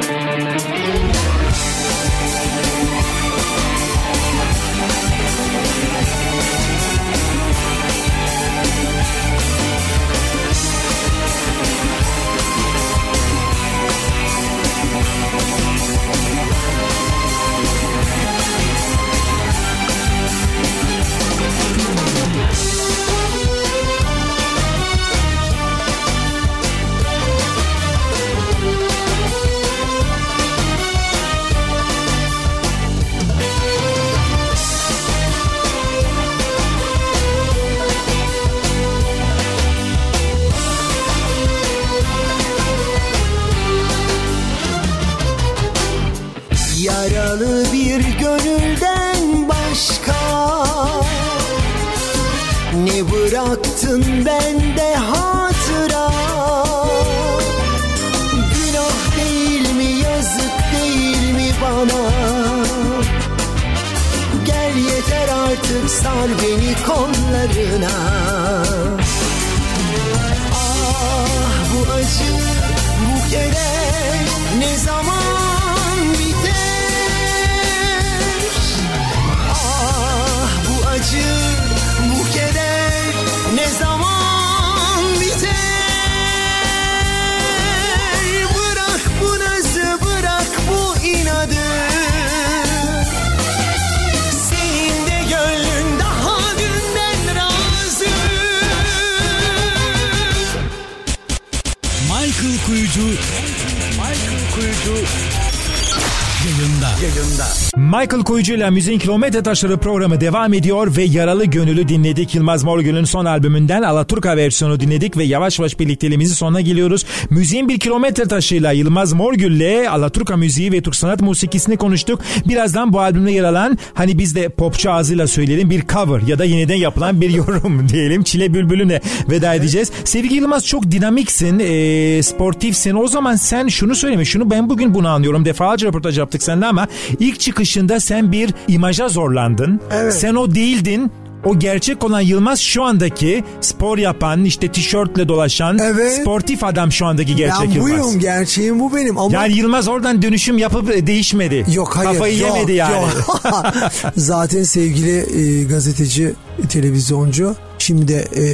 Michael 108.01 108.24
Koyucu 108.24 108.55
ile 108.55 108.70
Müziğin 108.70 108.98
Kilometre 108.98 109.43
Taşları 109.43 109.78
programı 109.78 110.20
devam 110.20 110.55
ediyor 110.55 110.97
ve 110.97 111.02
Yaralı 111.02 111.44
Gönül'ü 111.44 111.89
dinledik. 111.89 112.35
Yılmaz 112.35 112.64
Morgül'ün 112.64 113.05
son 113.05 113.24
albümünden 113.24 113.82
Alaturka 113.82 114.36
versiyonu 114.36 114.81
dinledik 114.81 115.16
ve 115.16 115.24
yavaş 115.24 115.59
yavaş 115.59 115.81
birlikteliğimizi 115.81 116.35
sonuna 116.35 116.60
geliyoruz. 116.60 117.06
Müziğin 117.31 117.68
bir 117.68 117.78
kilometre 117.78 118.24
taşıyla 118.24 118.73
Yılmaz 118.73 119.12
Morgül 119.12 119.56
ile 119.56 119.90
Alaturka 119.90 120.36
müziği 120.36 120.73
ve 120.73 120.81
Türk 120.81 120.94
sanat 120.94 121.20
musikisini 121.20 121.77
konuştuk. 121.77 122.20
Birazdan 122.48 122.93
bu 122.93 123.01
albümde 123.01 123.32
yer 123.32 123.44
alan 123.44 123.78
hani 123.94 124.18
biz 124.18 124.35
de 124.35 124.48
popçu 124.48 124.93
ağzıyla 124.93 125.27
söyleyelim 125.27 125.70
bir 125.70 125.86
cover 125.86 126.20
ya 126.27 126.39
da 126.39 126.44
yeniden 126.44 126.77
yapılan 126.77 127.20
bir 127.20 127.31
yorum 127.35 127.89
diyelim. 127.89 128.23
Çile 128.23 128.55
Bülbülü'ne 128.55 129.01
veda 129.31 129.55
edeceğiz. 129.55 129.93
Sevgili 130.05 130.35
Yılmaz 130.35 130.66
çok 130.66 130.90
dinamiksin, 130.90 131.59
e, 131.59 132.23
sportifsin. 132.23 132.94
O 132.94 133.09
zaman 133.09 133.36
sen 133.36 133.68
şunu 133.68 133.94
söyleme. 133.94 134.24
Şunu 134.24 134.51
ben 134.51 134.70
bugün 134.70 134.94
bunu 134.94 135.09
anlıyorum. 135.09 135.44
Defalarca 135.44 135.89
röportaj 135.89 136.18
yaptık 136.18 136.43
sende 136.43 136.66
ama 136.66 136.89
ilk 137.20 137.40
çıkışında 137.86 138.00
sen 138.00 138.32
bir 138.32 138.54
imaja 138.68 139.08
zorlandın. 139.08 139.80
Evet. 139.92 140.14
Sen 140.14 140.34
o 140.34 140.54
değildin. 140.54 141.10
O 141.44 141.58
gerçek 141.58 142.04
olan 142.04 142.20
Yılmaz 142.20 142.60
şu 142.60 142.82
andaki 142.82 143.44
spor 143.60 143.98
yapan 143.98 144.44
işte 144.44 144.72
tişörtle 144.72 145.28
dolaşan 145.28 145.78
evet. 145.78 146.12
sportif 146.12 146.64
adam 146.64 146.92
şu 146.92 147.06
andaki 147.06 147.36
gerçek 147.36 147.68
ben 147.68 147.70
Yılmaz. 147.70 147.90
buyum 147.90 148.20
gerçeğim 148.20 148.80
bu 148.80 148.94
benim 148.96 149.18
ama. 149.18 149.34
Yani 149.34 149.56
Yılmaz 149.56 149.88
oradan 149.88 150.22
dönüşüm 150.22 150.58
yapıp 150.58 151.06
değişmedi. 151.06 151.66
Yok 151.74 151.96
hayır. 151.96 152.10
Kafayı 152.12 152.38
yok, 152.38 152.54
yemedi 152.54 152.72
yani. 152.72 152.92
Yok. 152.92 153.42
Zaten 154.16 154.62
sevgili 154.62 155.16
e, 155.18 155.64
gazeteci, 155.64 156.34
televizyoncu 156.68 157.56
Şimdi 157.86 158.08
de 158.08 158.28
e, 158.36 158.44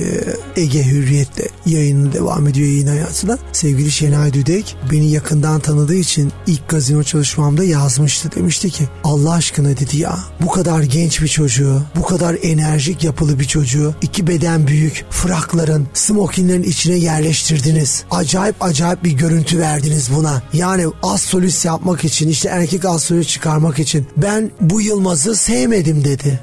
Ege 0.60 0.86
Hürriyet'te 0.86 1.48
yayını 1.66 2.12
devam 2.12 2.48
ediyor 2.48 2.68
yayın 2.68 2.86
hayatına. 2.86 3.38
Sevgili 3.52 3.90
Şenay 3.90 4.32
Düdek 4.32 4.76
beni 4.92 5.10
yakından 5.10 5.60
tanıdığı 5.60 5.94
için 5.94 6.32
ilk 6.46 6.68
gazino 6.68 7.02
çalışmamda 7.02 7.64
yazmıştı. 7.64 8.30
Demişti 8.36 8.70
ki 8.70 8.84
Allah 9.04 9.32
aşkına 9.32 9.68
dedi 9.68 9.96
ya 9.96 10.18
bu 10.40 10.50
kadar 10.50 10.82
genç 10.82 11.22
bir 11.22 11.28
çocuğu, 11.28 11.82
bu 11.96 12.02
kadar 12.02 12.36
enerjik 12.42 13.04
yapılı 13.04 13.40
bir 13.40 13.44
çocuğu 13.44 13.94
iki 14.02 14.26
beden 14.26 14.66
büyük 14.66 15.04
frakların, 15.10 15.86
smokinlerin 15.94 16.62
içine 16.62 16.96
yerleştirdiniz. 16.96 18.04
Acayip 18.10 18.62
acayip 18.62 19.04
bir 19.04 19.12
görüntü 19.12 19.58
verdiniz 19.58 20.08
buna. 20.16 20.42
Yani 20.52 20.86
az 21.02 21.20
solist 21.20 21.64
yapmak 21.64 22.04
için 22.04 22.28
işte 22.28 22.48
erkek 22.48 22.84
az 22.84 23.02
solist 23.02 23.30
çıkarmak 23.30 23.78
için 23.78 24.06
ben 24.16 24.50
bu 24.60 24.80
Yılmaz'ı 24.80 25.36
sevmedim 25.36 26.04
dedi. 26.04 26.40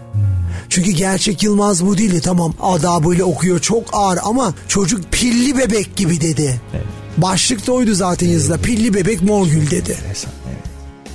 Çünkü 0.69 0.91
gerçek 0.91 1.43
Yılmaz 1.43 1.85
bu 1.85 1.97
değildi. 1.97 2.21
Tamam 2.21 2.53
adabıyla 2.61 3.25
okuyor 3.25 3.59
çok 3.59 3.83
ağır 3.93 4.19
ama 4.23 4.53
çocuk 4.67 5.11
pilli 5.11 5.57
bebek 5.57 5.95
gibi 5.95 6.21
dedi. 6.21 6.61
Evet. 6.73 6.85
Başlık 7.17 7.67
da 7.67 7.71
oydu 7.71 7.93
zaten 7.93 8.27
yazıda. 8.27 8.57
Pilli 8.57 8.93
bebek 8.93 9.21
Morgül 9.21 9.71
dedi. 9.71 9.97
Evet. 10.07 10.27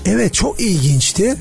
evet 0.06 0.34
çok 0.34 0.60
ilginçti. 0.60 1.36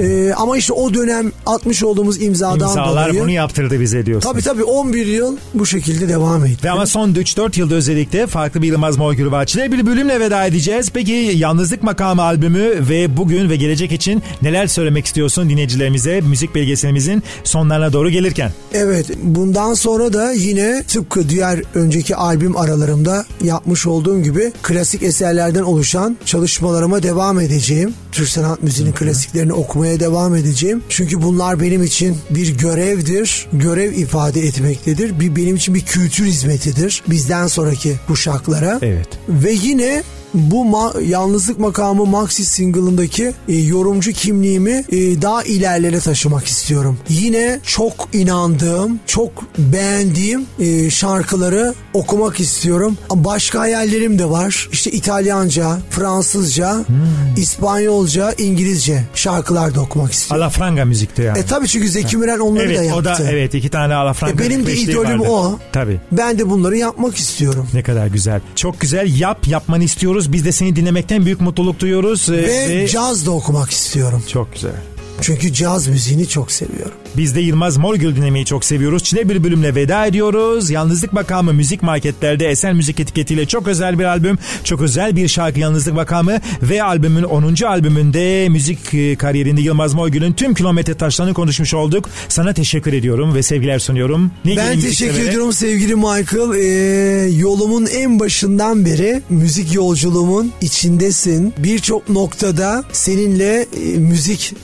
Ee, 0.00 0.32
ama 0.36 0.56
işte 0.56 0.72
o 0.72 0.94
dönem 0.94 1.32
atmış 1.46 1.82
olduğumuz 1.84 2.22
imzadan 2.22 2.68
İmzalar 2.68 3.08
dolayı. 3.08 3.22
bunu 3.22 3.30
yaptırdı 3.30 3.80
bize 3.80 4.06
diyorsun. 4.06 4.30
Tabii 4.30 4.42
tabii 4.42 4.64
11 4.64 5.06
yıl 5.06 5.36
bu 5.54 5.66
şekilde 5.66 6.08
devam 6.08 6.44
etti. 6.44 6.64
Ve 6.64 6.70
ama 6.70 6.86
son 6.86 7.08
3-4 7.14 7.60
yılda 7.60 7.74
özellikle 7.74 8.26
farklı 8.26 8.62
bir 8.62 8.66
Yılmaz 8.68 8.96
Morgül 8.96 9.30
var. 9.30 9.46
Çile 9.46 9.72
bir 9.72 9.86
bölümle 9.86 10.20
veda 10.20 10.46
edeceğiz. 10.46 10.90
Peki 10.94 11.12
Yalnızlık 11.36 11.82
Makamı 11.82 12.22
albümü 12.22 12.88
ve 12.88 13.16
bugün 13.16 13.50
ve 13.50 13.56
gelecek 13.56 13.92
için 13.92 14.22
neler 14.42 14.66
söylemek 14.66 15.06
istiyorsun 15.06 15.50
dinleyicilerimize 15.50 16.20
müzik 16.20 16.54
belgeselimizin 16.54 17.22
sonlarına 17.44 17.92
doğru 17.92 18.10
gelirken? 18.10 18.52
Evet 18.72 19.06
bundan 19.22 19.74
sonra 19.74 20.12
da 20.12 20.32
yine 20.32 20.82
tıpkı 20.88 21.28
diğer 21.28 21.62
önceki 21.74 22.16
albüm 22.16 22.56
aralarımda 22.56 23.24
yapmış 23.44 23.86
olduğum 23.86 24.22
gibi 24.22 24.52
klasik 24.62 25.02
eserlerden 25.02 25.62
oluşan 25.62 26.16
çalışmalarıma 26.24 27.02
devam 27.02 27.40
edeceğim. 27.40 27.94
Türk 28.12 28.28
sanat 28.28 28.62
müziğinin 28.62 28.92
klasiklerini 28.92 29.52
okumaya 29.52 30.00
devam 30.00 30.34
edeceğim. 30.34 30.82
Çünkü 30.88 31.22
bunlar 31.22 31.60
benim 31.60 31.82
için 31.82 32.16
bir 32.30 32.58
görevdir. 32.58 33.48
Görev 33.52 33.92
ifade 33.92 34.40
etmektedir. 34.40 35.20
Bir 35.20 35.36
benim 35.36 35.56
için 35.56 35.74
bir 35.74 35.80
kültür 35.80 36.24
hizmetidir. 36.24 37.02
Bizden 37.06 37.46
sonraki 37.46 37.96
kuşaklara. 38.06 38.78
Evet. 38.82 39.08
Ve 39.28 39.52
yine 39.52 40.02
bu 40.34 40.64
ma- 40.64 41.02
yalnızlık 41.02 41.58
makamı 41.58 42.06
maxi 42.06 42.44
single'ındaki 42.44 43.32
e, 43.48 43.56
yorumcu 43.56 44.12
kimliğimi 44.12 44.84
e, 44.92 45.22
daha 45.22 45.42
ilerlere 45.42 46.00
taşımak 46.00 46.46
istiyorum. 46.46 46.98
Yine 47.08 47.60
çok 47.66 48.08
inandığım, 48.12 49.00
çok 49.06 49.30
beğendiğim 49.58 50.46
e, 50.58 50.90
şarkıları 50.90 51.74
okumak 51.94 52.40
istiyorum. 52.40 52.96
Başka 53.14 53.60
hayallerim 53.60 54.18
de 54.18 54.30
var. 54.30 54.68
İşte 54.72 54.90
İtalyanca, 54.90 55.78
Fransızca, 55.90 56.74
hmm. 56.74 56.96
İspanyolca, 57.36 58.32
İngilizce 58.32 59.04
şarkılar 59.14 59.74
da 59.74 59.80
okumak 59.80 60.12
istiyorum. 60.12 60.42
Alafranga 60.42 60.84
müzikte 60.84 61.22
yani. 61.22 61.38
E 61.38 61.42
tabii 61.42 61.68
çünkü 61.68 61.88
Zeki 61.88 62.16
Müren 62.16 62.38
onları 62.38 62.66
evet, 62.66 62.78
da 62.78 62.82
yaptı. 62.82 63.00
O 63.00 63.04
da, 63.04 63.30
evet 63.30 63.54
iki 63.54 63.68
tane 63.68 63.94
alafranga. 63.94 64.44
E, 64.44 64.50
benim 64.50 64.66
de 64.66 64.76
idolüm 64.76 65.20
vardı. 65.20 65.30
o. 65.30 65.58
Tabii. 65.72 66.00
Ben 66.12 66.38
de 66.38 66.50
bunları 66.50 66.76
yapmak 66.76 67.16
istiyorum. 67.16 67.68
Ne 67.74 67.82
kadar 67.82 68.06
güzel. 68.06 68.40
Çok 68.54 68.80
güzel. 68.80 69.20
Yap, 69.20 69.48
yapmanı 69.48 69.84
istiyoruz 69.84 70.19
Biz 70.28 70.44
de 70.44 70.52
seni 70.52 70.76
dinlemekten 70.76 71.24
büyük 71.24 71.40
mutluluk 71.40 71.80
duyuyoruz. 71.80 72.30
Ve, 72.30 72.68
ve 72.68 72.88
caz 72.88 73.26
da 73.26 73.30
okumak 73.30 73.70
istiyorum. 73.70 74.22
Çok 74.32 74.54
güzel. 74.54 74.72
Çünkü 75.20 75.52
caz 75.52 75.88
müziğini 75.88 76.28
çok 76.28 76.52
seviyorum. 76.52 76.92
Biz 77.16 77.34
de 77.34 77.40
Yılmaz 77.40 77.76
Morgül 77.76 78.16
dinlemeyi 78.16 78.44
çok 78.44 78.64
seviyoruz. 78.64 79.04
Çile 79.04 79.28
bir 79.28 79.44
bölümle 79.44 79.74
veda 79.74 80.06
ediyoruz. 80.06 80.70
Yalnızlık 80.70 81.12
Makamı 81.12 81.52
müzik 81.52 81.82
marketlerde 81.82 82.48
Esen 82.48 82.76
Müzik 82.76 83.00
etiketiyle 83.00 83.46
çok 83.46 83.68
özel 83.68 83.98
bir 83.98 84.04
albüm. 84.04 84.38
Çok 84.64 84.80
özel 84.80 85.16
bir 85.16 85.28
şarkı 85.28 85.60
Yalnızlık 85.60 85.94
Makamı 85.94 86.38
ve 86.62 86.82
albümün 86.82 87.22
10. 87.22 87.54
albümünde 87.66 88.48
müzik 88.48 88.94
e, 88.94 89.16
kariyerinde 89.16 89.60
Yılmaz 89.60 89.94
Morgül'ün 89.94 90.32
tüm 90.32 90.54
kilometre 90.54 90.94
taşlarını 90.94 91.34
konuşmuş 91.34 91.74
olduk. 91.74 92.08
Sana 92.28 92.52
teşekkür 92.52 92.92
ediyorum 92.92 93.34
ve 93.34 93.42
sevgiler 93.42 93.78
sunuyorum. 93.78 94.30
Ne 94.44 94.56
ben 94.56 94.80
teşekkür 94.80 95.28
ediyorum 95.28 95.52
sevgili 95.52 95.94
Michael. 95.94 96.54
Ee, 96.54 97.30
yolumun 97.30 97.86
en 97.86 98.20
başından 98.20 98.84
beri 98.84 99.22
müzik 99.30 99.74
yolculuğumun 99.74 100.52
içindesin. 100.60 101.54
Birçok 101.58 102.08
noktada 102.08 102.84
seninle 102.92 103.66
e, 103.84 103.98
müzik 103.98 104.54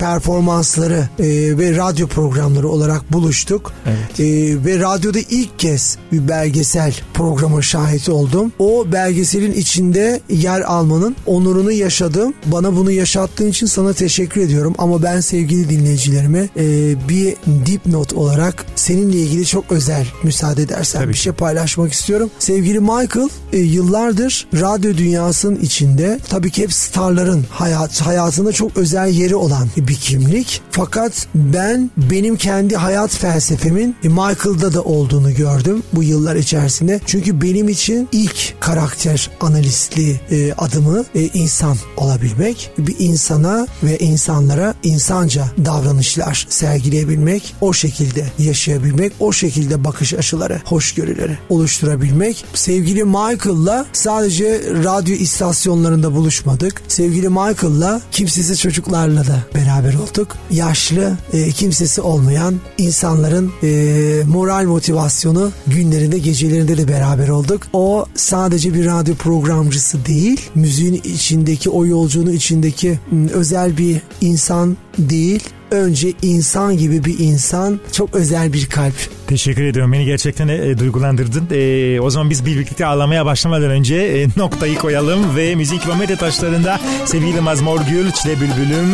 performansları 0.46 1.08
e, 1.18 1.58
ve 1.58 1.76
radyo 1.76 2.06
programları 2.06 2.68
olarak 2.68 3.12
buluştuk. 3.12 3.72
Evet. 3.86 4.20
Ee, 4.20 4.64
ve 4.64 4.78
radyoda 4.78 5.18
ilk 5.18 5.58
kez 5.58 5.98
bir 6.12 6.28
belgesel 6.28 6.94
programa 7.14 7.62
şahit 7.62 8.08
oldum. 8.08 8.52
O 8.58 8.92
belgeselin 8.92 9.52
içinde 9.52 10.20
yer 10.30 10.60
almanın 10.60 11.16
onurunu 11.26 11.72
yaşadım. 11.72 12.34
Bana 12.46 12.76
bunu 12.76 12.90
yaşattığın 12.90 13.50
için 13.50 13.66
sana 13.66 13.92
teşekkür 13.92 14.40
ediyorum. 14.40 14.74
Ama 14.78 15.02
ben 15.02 15.20
sevgili 15.20 15.68
dinleyicilerime 15.68 16.48
e, 16.56 16.94
bir 17.08 17.36
dipnot 17.66 18.12
olarak 18.12 18.66
seninle 18.76 19.16
ilgili 19.16 19.46
çok 19.46 19.72
özel 19.72 20.06
müsaade 20.22 20.62
edersen 20.62 21.00
Tabii. 21.00 21.12
bir 21.12 21.18
şey 21.18 21.32
paylaşmak 21.32 21.92
istiyorum. 21.92 22.30
Sevgili 22.38 22.80
Michael 22.80 23.28
e, 23.52 23.58
yıllardır 23.58 24.46
radyo 24.54 24.94
dünyasının 24.94 25.56
içinde 25.60 26.20
tabii 26.28 26.50
ki 26.50 26.62
hep 26.62 26.72
starların 26.72 27.44
hayat, 27.50 28.00
hayatında 28.00 28.52
çok 28.52 28.76
özel 28.76 29.08
yeri 29.08 29.34
olan 29.34 29.68
bir 29.76 29.94
kimlik. 29.94 30.35
Fakat 30.70 31.26
ben 31.34 31.90
benim 31.96 32.36
kendi 32.36 32.76
hayat 32.76 33.16
felsefemin 33.16 33.96
Michael'da 34.02 34.74
da 34.74 34.82
olduğunu 34.82 35.34
gördüm 35.34 35.82
bu 35.92 36.02
yıllar 36.02 36.36
içerisinde. 36.36 37.00
Çünkü 37.06 37.42
benim 37.42 37.68
için 37.68 38.08
ilk 38.12 38.60
karakter 38.60 39.30
analistliği 39.40 40.20
e, 40.30 40.52
adımı 40.52 41.04
e, 41.14 41.22
insan 41.22 41.76
olabilmek. 41.96 42.70
Bir 42.78 42.94
insana 42.98 43.66
ve 43.82 43.98
insanlara 43.98 44.74
insanca 44.82 45.46
davranışlar 45.64 46.46
sergileyebilmek, 46.48 47.54
o 47.60 47.72
şekilde 47.72 48.26
yaşayabilmek, 48.38 49.12
o 49.20 49.32
şekilde 49.32 49.84
bakış 49.84 50.14
açıları, 50.14 50.62
hoşgörüleri 50.64 51.38
oluşturabilmek. 51.48 52.44
Sevgili 52.54 53.04
Michael'la 53.04 53.86
sadece 53.92 54.60
radyo 54.84 55.14
istasyonlarında 55.14 56.14
buluşmadık. 56.14 56.82
Sevgili 56.88 57.28
Michael'la 57.28 58.00
kimsesiz 58.12 58.60
çocuklarla 58.60 59.26
da 59.26 59.38
beraber 59.54 59.94
olduk. 59.94 60.25
Yaşlı, 60.50 61.18
e, 61.32 61.50
kimsesi 61.50 62.00
olmayan 62.00 62.54
insanların 62.78 63.52
e, 63.62 64.22
moral 64.26 64.64
motivasyonu 64.64 65.52
günlerinde 65.66 66.18
gecelerinde 66.18 66.76
de 66.76 66.88
beraber 66.88 67.28
olduk. 67.28 67.62
O 67.72 68.06
sadece 68.14 68.74
bir 68.74 68.86
radyo 68.86 69.14
programcısı 69.14 70.06
değil, 70.06 70.40
müziğin 70.54 70.94
içindeki 71.04 71.70
o 71.70 71.86
yolculuğun 71.86 72.32
içindeki 72.32 72.98
özel 73.32 73.78
bir 73.78 74.00
insan 74.20 74.76
değil 74.98 75.44
önce 75.70 76.12
insan 76.22 76.78
gibi 76.78 77.04
bir 77.04 77.18
insan 77.18 77.80
çok 77.92 78.14
özel 78.14 78.52
bir 78.52 78.66
kalp. 78.66 78.94
Teşekkür 79.26 79.64
ediyorum. 79.64 79.92
Beni 79.92 80.04
gerçekten 80.04 80.48
e, 80.48 80.78
duygulandırdın. 80.78 81.48
E, 81.50 82.00
o 82.00 82.10
zaman 82.10 82.30
biz 82.30 82.46
birlikte 82.46 82.86
ağlamaya 82.86 83.26
başlamadan 83.26 83.70
önce 83.70 83.96
e, 83.96 84.28
noktayı 84.36 84.78
koyalım 84.78 85.36
ve 85.36 85.54
müzik 85.54 85.82
kilometre 85.82 86.16
taşlarında 86.16 86.80
sevgili 87.04 87.36
Yılmaz 87.36 87.60
Morgül 87.60 88.10
Çile 88.10 88.34
Bülbülüm 88.40 88.90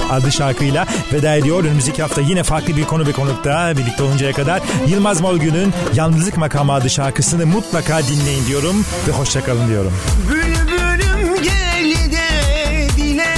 e, 0.00 0.02
adı 0.12 0.32
şarkıyla 0.32 0.86
veda 1.12 1.34
ediyor. 1.34 1.64
Önümüzdeki 1.64 2.02
hafta 2.02 2.20
yine 2.20 2.42
farklı 2.42 2.76
bir 2.76 2.84
konu 2.84 3.06
ve 3.06 3.12
konukta 3.12 3.72
birlikte 3.76 4.02
oluncaya 4.02 4.32
kadar 4.32 4.62
Yılmaz 4.88 5.20
Morgül'ün 5.20 5.72
Yalnızlık 5.94 6.36
Makamı 6.36 6.72
adı 6.72 6.90
şarkısını 6.90 7.46
mutlaka 7.46 8.02
dinleyin 8.02 8.46
diyorum 8.46 8.84
ve 9.08 9.12
hoşçakalın 9.12 9.68
diyorum. 9.68 9.92
Bülbülüm 10.30 11.42
gel 11.42 12.12
de 12.12 12.96
dile 12.96 13.34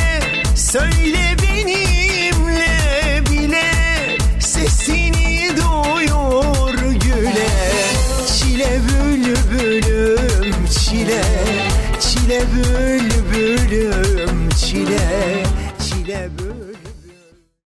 söyle 0.57 1.04
çile 12.35 12.47
bülbülüm 12.53 14.14